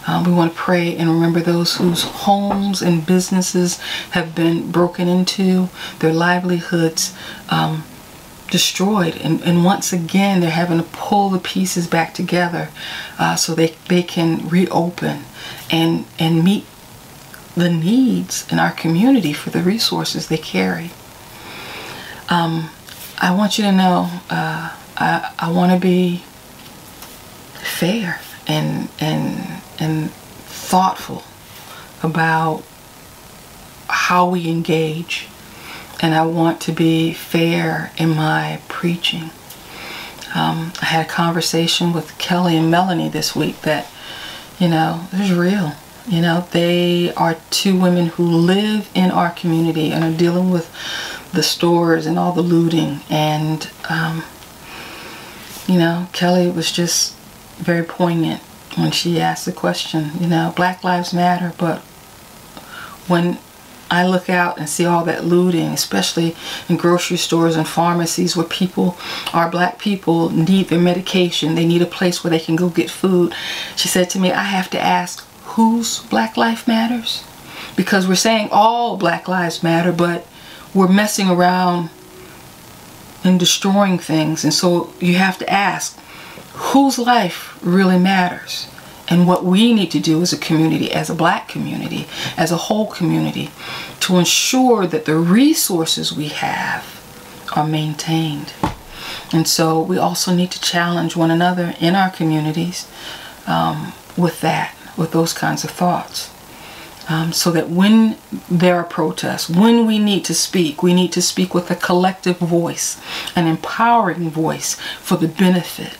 Um, 0.08 0.24
we 0.24 0.32
want 0.32 0.52
to 0.52 0.58
pray 0.58 0.96
and 0.96 1.10
remember 1.10 1.40
those 1.40 1.78
whose 1.78 2.04
homes 2.04 2.82
and 2.82 3.06
businesses 3.06 3.80
have 4.12 4.36
been 4.36 4.72
broken 4.72 5.08
into, 5.08 5.70
their 6.00 6.14
livelihoods 6.14 7.16
um, 7.50 7.86
destroyed. 8.50 9.16
And, 9.18 9.42
and 9.44 9.64
once 9.64 9.94
again, 9.94 10.42
they're 10.42 10.50
having 10.50 10.78
to 10.78 10.84
pull 10.84 11.30
the 11.30 11.40
pieces 11.40 11.88
back 11.88 12.14
together 12.14 12.70
uh, 13.18 13.36
so 13.36 13.56
they, 13.56 13.76
they 13.88 14.04
can 14.04 14.48
reopen 14.50 15.24
and, 15.72 16.06
and 16.20 16.44
meet 16.44 16.66
the 17.56 17.70
needs 17.70 18.52
in 18.52 18.60
our 18.60 18.72
community 18.72 19.32
for 19.34 19.52
the 19.52 19.62
resources 19.62 20.28
they 20.28 20.38
carry. 20.38 20.92
Um, 22.30 22.70
I 23.20 23.34
want 23.34 23.58
you 23.58 23.64
to 23.66 23.72
know 23.72 24.10
uh, 24.30 24.76
I, 24.98 25.34
I 25.40 25.52
want 25.52 25.72
to 25.72 25.80
be 25.80 26.24
fair 27.62 28.20
and 28.48 28.90
and 29.00 29.63
and 29.80 30.12
thoughtful 30.12 31.24
about 32.02 32.64
how 33.88 34.30
we 34.30 34.50
engage 34.50 35.28
and 36.04 36.14
I 36.14 36.26
want 36.26 36.60
to 36.62 36.74
be 36.74 37.14
fair 37.14 37.94
in 37.98 38.10
my 38.10 38.60
preaching. 38.68 39.32
Um, 40.36 40.74
I 40.82 40.86
had 40.86 41.06
a 41.06 41.10
conversation 41.10 41.94
with 41.94 42.18
Kelly 42.18 42.58
and 42.58 42.70
Melanie 42.70 43.08
this 43.08 43.34
week 43.34 43.62
that, 43.62 43.90
you 44.60 44.68
know, 44.68 45.08
is 45.14 45.32
real. 45.32 45.72
You 46.06 46.22
know, 46.22 46.46
they 46.52 47.14
are 47.14 47.38
two 47.50 47.80
women 47.80 48.08
who 48.08 48.26
live 48.26 48.90
in 48.94 49.12
our 49.12 49.32
community 49.32 49.92
and 49.94 50.04
are 50.04 50.18
dealing 50.18 50.50
with 50.50 50.70
the 51.32 51.42
stores 51.42 52.06
and 52.06 52.20
all 52.20 52.34
the 52.34 52.42
looting. 52.42 53.00
And, 53.10 53.70
um, 53.90 54.26
you 55.68 55.80
know, 55.80 56.08
Kelly 56.12 56.50
was 56.50 56.70
just 56.70 57.16
very 57.56 57.86
poignant 57.86 58.42
when 58.76 58.92
she 58.92 59.20
asked 59.20 59.46
the 59.46 59.52
question, 59.52 60.12
you 60.20 60.28
know, 60.28 60.54
Black 60.56 60.84
Lives 60.84 61.14
Matter, 61.14 61.54
but 61.58 61.80
when 63.08 63.38
I 63.92 64.08
look 64.08 64.28
out 64.28 64.58
and 64.58 64.68
see 64.68 64.86
all 64.86 65.06
that 65.06 65.24
looting, 65.24 65.68
especially 65.68 66.36
in 66.68 66.78
grocery 66.78 67.18
stores 67.18 67.56
and 67.56 67.68
pharmacies 67.68 68.36
where 68.36 68.46
people, 68.46 68.98
our 69.34 69.52
black 69.52 69.78
people, 69.78 70.32
need 70.32 70.70
their 70.70 70.80
medication. 70.80 71.54
They 71.54 71.66
need 71.66 71.84
a 71.84 71.86
place 71.86 72.24
where 72.24 72.32
they 72.32 72.40
can 72.40 72.56
go 72.56 72.70
get 72.70 72.90
food. 72.90 73.36
She 73.76 73.88
said 73.88 74.10
to 74.12 74.20
me, 74.20 74.32
I 74.32 74.44
have 74.44 74.70
to 74.72 74.80
ask, 74.80 75.24
whose 75.44 76.00
Black 76.06 76.38
Life 76.38 76.68
Matters? 76.68 77.24
Because 77.76 78.08
we're 78.08 78.16
saying 78.16 78.50
all 78.52 78.98
Black 78.98 79.28
Lives 79.28 79.62
Matter, 79.62 79.92
but 79.92 80.26
we're 80.74 80.88
messing 80.88 81.30
around 81.30 81.92
and 83.24 83.40
destroying 83.40 84.00
things. 84.00 84.44
And 84.44 84.54
so 84.54 84.92
you 85.00 85.16
have 85.16 85.38
to 85.38 85.50
ask, 85.50 86.00
whose 86.54 86.98
life 86.98 87.58
really 87.64 88.00
matters? 88.00 88.68
and 89.10 89.28
what 89.28 89.44
we 89.44 89.74
need 89.74 89.92
to 89.92 90.00
do 90.00 90.22
as 90.22 90.34
a 90.34 90.38
community, 90.38 90.92
as 90.92 91.10
a 91.10 91.16
black 91.16 91.48
community, 91.48 92.08
as 92.38 92.52
a 92.52 92.58
whole 92.58 92.88
community, 92.88 93.52
to 94.00 94.18
ensure 94.18 94.88
that 94.88 95.06
the 95.06 95.16
resources 95.16 96.14
we 96.14 96.30
have 96.30 97.02
are 97.56 97.68
maintained. 97.68 98.54
And 99.32 99.48
so 99.48 99.82
we 99.82 99.98
also 99.98 100.34
need 100.34 100.52
to 100.52 100.62
challenge 100.62 101.16
one 101.16 101.32
another 101.32 101.76
in 101.80 101.96
our 101.96 102.10
communities 102.10 102.90
um, 103.46 103.94
with 104.18 104.42
that, 104.42 104.76
with 104.98 105.12
those 105.12 105.34
kinds 105.34 105.64
of 105.64 105.72
thoughts. 105.72 106.30
Um, 107.10 107.34
so 107.34 107.52
that 107.52 107.70
when 107.70 108.18
there 108.50 108.78
are 108.78 108.86
protests, 108.86 109.50
when 109.50 109.86
we 109.86 110.00
need 110.00 110.24
to 110.26 110.34
speak, 110.34 110.82
we 110.82 110.94
need 110.94 111.12
to 111.12 111.22
speak 111.22 111.54
with 111.54 111.70
a 111.70 111.76
collective 111.76 112.38
voice, 112.38 113.02
an 113.36 113.46
empowering 113.46 114.30
voice 114.30 114.76
for 115.02 115.18
the 115.18 115.28
benefit 115.28 115.98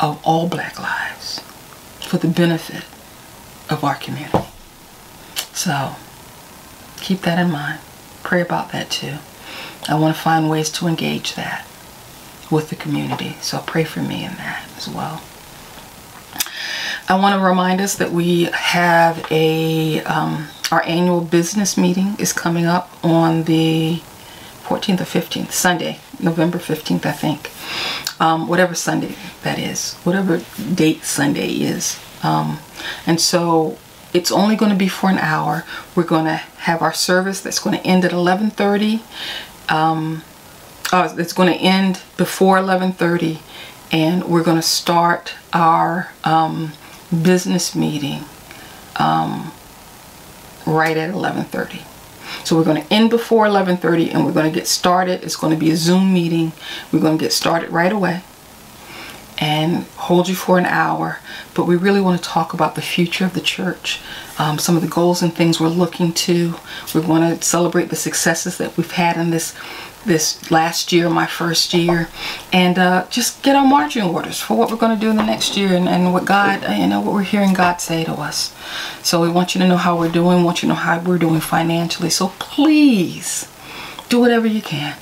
of 0.00 0.20
all 0.24 0.48
black 0.48 0.78
lives 0.78 1.40
for 2.00 2.18
the 2.18 2.28
benefit 2.28 2.84
of 3.70 3.82
our 3.82 3.96
community. 3.96 4.46
So 5.52 5.96
keep 6.98 7.22
that 7.22 7.38
in 7.38 7.50
mind. 7.50 7.80
Pray 8.22 8.40
about 8.40 8.72
that 8.72 8.90
too. 8.90 9.14
I 9.88 9.98
want 9.98 10.14
to 10.16 10.20
find 10.20 10.50
ways 10.50 10.70
to 10.72 10.86
engage 10.86 11.34
that 11.34 11.66
with 12.50 12.70
the 12.70 12.76
community. 12.76 13.36
So 13.40 13.60
pray 13.60 13.84
for 13.84 14.00
me 14.00 14.24
in 14.24 14.32
that 14.34 14.68
as 14.76 14.88
well. 14.88 15.22
I 17.08 17.14
want 17.18 17.40
to 17.40 17.46
remind 17.46 17.80
us 17.80 17.94
that 17.96 18.10
we 18.10 18.44
have 18.44 19.24
a 19.30 20.02
um, 20.02 20.48
our 20.72 20.82
annual 20.82 21.20
business 21.20 21.76
meeting 21.76 22.16
is 22.18 22.32
coming 22.32 22.66
up 22.66 22.90
on 23.04 23.44
the 23.44 24.02
14th 24.66 25.00
or 25.00 25.04
15th, 25.04 25.52
Sunday, 25.52 26.00
November 26.18 26.58
15th, 26.58 27.06
I 27.06 27.12
think. 27.12 27.50
Um, 28.20 28.48
whatever 28.48 28.74
Sunday 28.74 29.14
that 29.42 29.58
is, 29.58 29.94
whatever 30.04 30.42
date 30.74 31.04
Sunday 31.04 31.50
is. 31.50 32.00
Um, 32.22 32.58
and 33.06 33.20
so 33.20 33.78
it's 34.12 34.32
only 34.32 34.56
going 34.56 34.72
to 34.72 34.76
be 34.76 34.88
for 34.88 35.08
an 35.08 35.18
hour. 35.18 35.64
We're 35.94 36.04
going 36.04 36.24
to 36.24 36.36
have 36.36 36.82
our 36.82 36.92
service 36.92 37.40
that's 37.40 37.58
going 37.58 37.78
to 37.78 37.86
end 37.86 38.04
at 38.04 38.12
11:30. 38.12 39.02
Um, 39.68 40.22
uh, 40.92 41.14
it's 41.18 41.32
going 41.32 41.52
to 41.52 41.58
end 41.58 42.00
before 42.16 42.56
11:30, 42.56 43.38
and 43.92 44.24
we're 44.24 44.42
going 44.42 44.56
to 44.56 44.62
start 44.62 45.34
our 45.52 46.12
um, 46.24 46.72
business 47.10 47.74
meeting 47.74 48.24
um, 48.96 49.52
right 50.66 50.96
at 50.96 51.10
11:30. 51.10 51.82
So 52.44 52.56
we're 52.56 52.64
going 52.64 52.82
to 52.82 52.92
end 52.92 53.10
before 53.10 53.46
11:30 53.46 54.12
and 54.14 54.24
we're 54.24 54.32
going 54.32 54.50
to 54.50 54.58
get 54.58 54.66
started. 54.66 55.22
It's 55.22 55.36
going 55.36 55.52
to 55.52 55.58
be 55.58 55.70
a 55.70 55.76
Zoom 55.76 56.12
meeting. 56.12 56.52
We're 56.92 57.00
going 57.00 57.18
to 57.18 57.24
get 57.24 57.32
started 57.32 57.70
right 57.70 57.92
away 57.92 58.22
and 59.38 59.84
hold 59.96 60.28
you 60.28 60.34
for 60.34 60.58
an 60.58 60.66
hour. 60.66 61.18
But 61.54 61.66
we 61.66 61.76
really 61.76 62.00
want 62.00 62.22
to 62.22 62.28
talk 62.28 62.54
about 62.54 62.74
the 62.74 62.82
future 62.82 63.24
of 63.24 63.34
the 63.34 63.40
church, 63.40 64.00
um, 64.38 64.58
some 64.58 64.76
of 64.76 64.82
the 64.82 64.88
goals 64.88 65.22
and 65.22 65.34
things 65.34 65.60
we're 65.60 65.68
looking 65.68 66.12
to. 66.12 66.54
We 66.94 67.00
want 67.00 67.40
to 67.40 67.46
celebrate 67.46 67.90
the 67.90 67.96
successes 67.96 68.58
that 68.58 68.76
we've 68.76 68.90
had 68.90 69.16
in 69.16 69.30
this 69.30 69.54
this 70.06 70.50
last 70.50 70.92
year, 70.92 71.10
my 71.10 71.26
first 71.26 71.74
year, 71.74 72.08
and 72.52 72.78
uh, 72.78 73.06
just 73.10 73.42
get 73.42 73.56
our 73.56 73.66
marching 73.66 74.02
orders 74.02 74.40
for 74.40 74.56
what 74.56 74.70
we're 74.70 74.76
going 74.76 74.94
to 74.94 75.00
do 75.00 75.10
in 75.10 75.16
the 75.16 75.24
next 75.24 75.56
year 75.56 75.74
and, 75.74 75.88
and 75.88 76.12
what 76.12 76.24
God, 76.24 76.64
uh, 76.64 76.72
you 76.72 76.86
know, 76.86 77.00
what 77.00 77.12
we're 77.14 77.22
hearing 77.22 77.52
God 77.52 77.76
say 77.80 78.04
to 78.04 78.12
us. 78.12 78.54
So 79.02 79.20
we 79.20 79.28
want 79.28 79.54
you 79.54 79.60
to 79.60 79.68
know 79.68 79.76
how 79.76 79.98
we're 79.98 80.10
doing, 80.10 80.44
want 80.44 80.62
you 80.62 80.68
to 80.68 80.74
know 80.74 80.80
how 80.80 81.00
we're 81.00 81.18
doing 81.18 81.40
financially. 81.40 82.10
So 82.10 82.28
please 82.38 83.48
do 84.08 84.20
whatever 84.20 84.46
you 84.46 84.62
can 84.62 84.96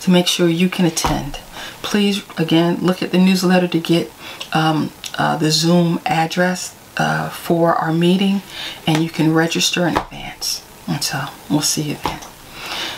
to 0.00 0.10
make 0.10 0.26
sure 0.26 0.48
you 0.48 0.68
can 0.68 0.84
attend. 0.84 1.38
Please, 1.82 2.22
again, 2.38 2.76
look 2.76 3.02
at 3.02 3.10
the 3.10 3.18
newsletter 3.18 3.68
to 3.68 3.78
get 3.80 4.12
um, 4.52 4.92
uh, 5.16 5.36
the 5.36 5.50
Zoom 5.50 6.00
address 6.04 6.76
uh, 6.96 7.28
for 7.30 7.74
our 7.74 7.92
meeting, 7.92 8.42
and 8.86 9.02
you 9.02 9.10
can 9.10 9.32
register 9.32 9.86
in 9.86 9.96
advance. 9.96 10.64
And 10.86 11.02
so 11.02 11.26
we'll 11.48 11.62
see 11.62 11.82
you 11.82 11.96
then. 12.04 12.20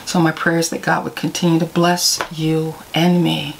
So 0.05 0.21
my 0.21 0.33
prayer 0.33 0.59
is 0.59 0.71
that 0.71 0.83
God 0.83 1.05
would 1.05 1.17
continue 1.17 1.59
to 1.59 1.67
bless 1.67 2.21
you 2.33 2.77
and 2.95 3.23
me 3.23 3.57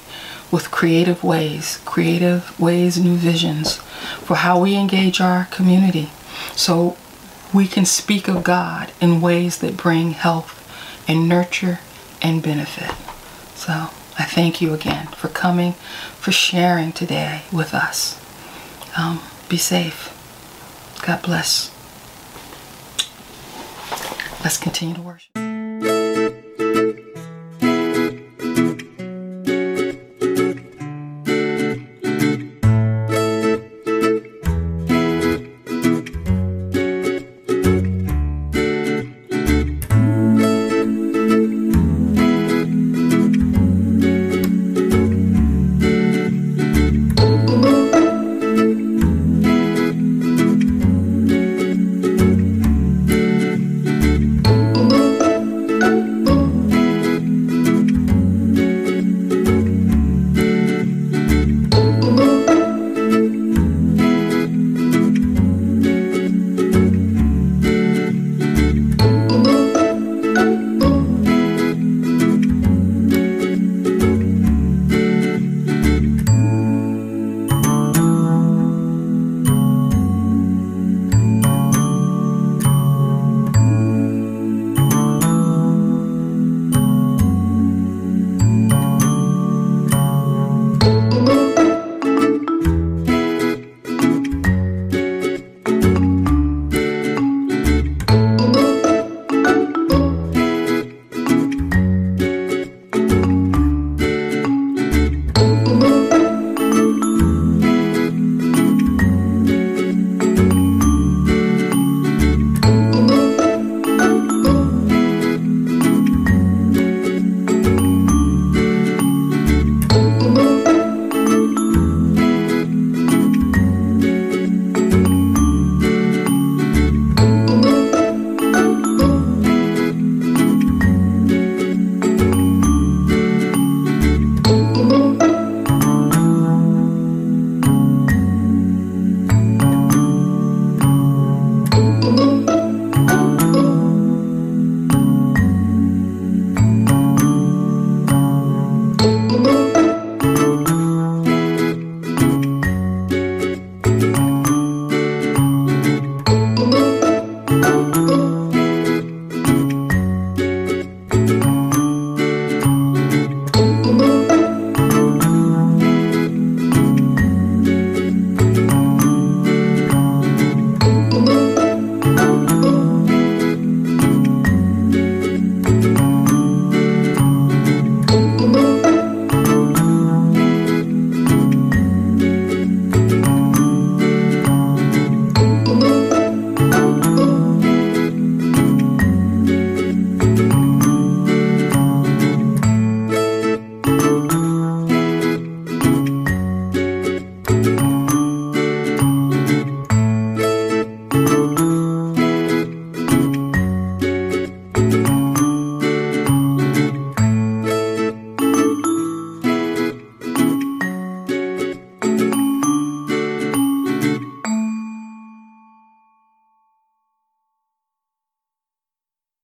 with 0.51 0.71
creative 0.71 1.23
ways, 1.23 1.81
creative 1.85 2.57
ways, 2.59 2.97
new 2.97 3.15
visions 3.15 3.77
for 4.23 4.35
how 4.35 4.59
we 4.59 4.75
engage 4.75 5.19
our 5.19 5.45
community. 5.45 6.09
So 6.55 6.97
we 7.53 7.67
can 7.67 7.85
speak 7.85 8.27
of 8.27 8.43
God 8.43 8.91
in 9.01 9.21
ways 9.21 9.57
that 9.59 9.77
bring 9.77 10.11
health 10.11 10.53
and 11.07 11.27
nurture 11.27 11.79
and 12.21 12.41
benefit. 12.41 12.95
So 13.55 13.89
I 14.19 14.23
thank 14.23 14.61
you 14.61 14.73
again 14.73 15.07
for 15.07 15.27
coming, 15.27 15.73
for 15.73 16.31
sharing 16.31 16.91
today 16.91 17.43
with 17.51 17.73
us. 17.73 18.19
Um, 18.97 19.21
be 19.49 19.57
safe. 19.57 20.13
God 21.05 21.21
bless. 21.21 21.71
Let's 24.43 24.57
continue 24.57 24.95
to 24.95 25.01
worship. 25.01 25.46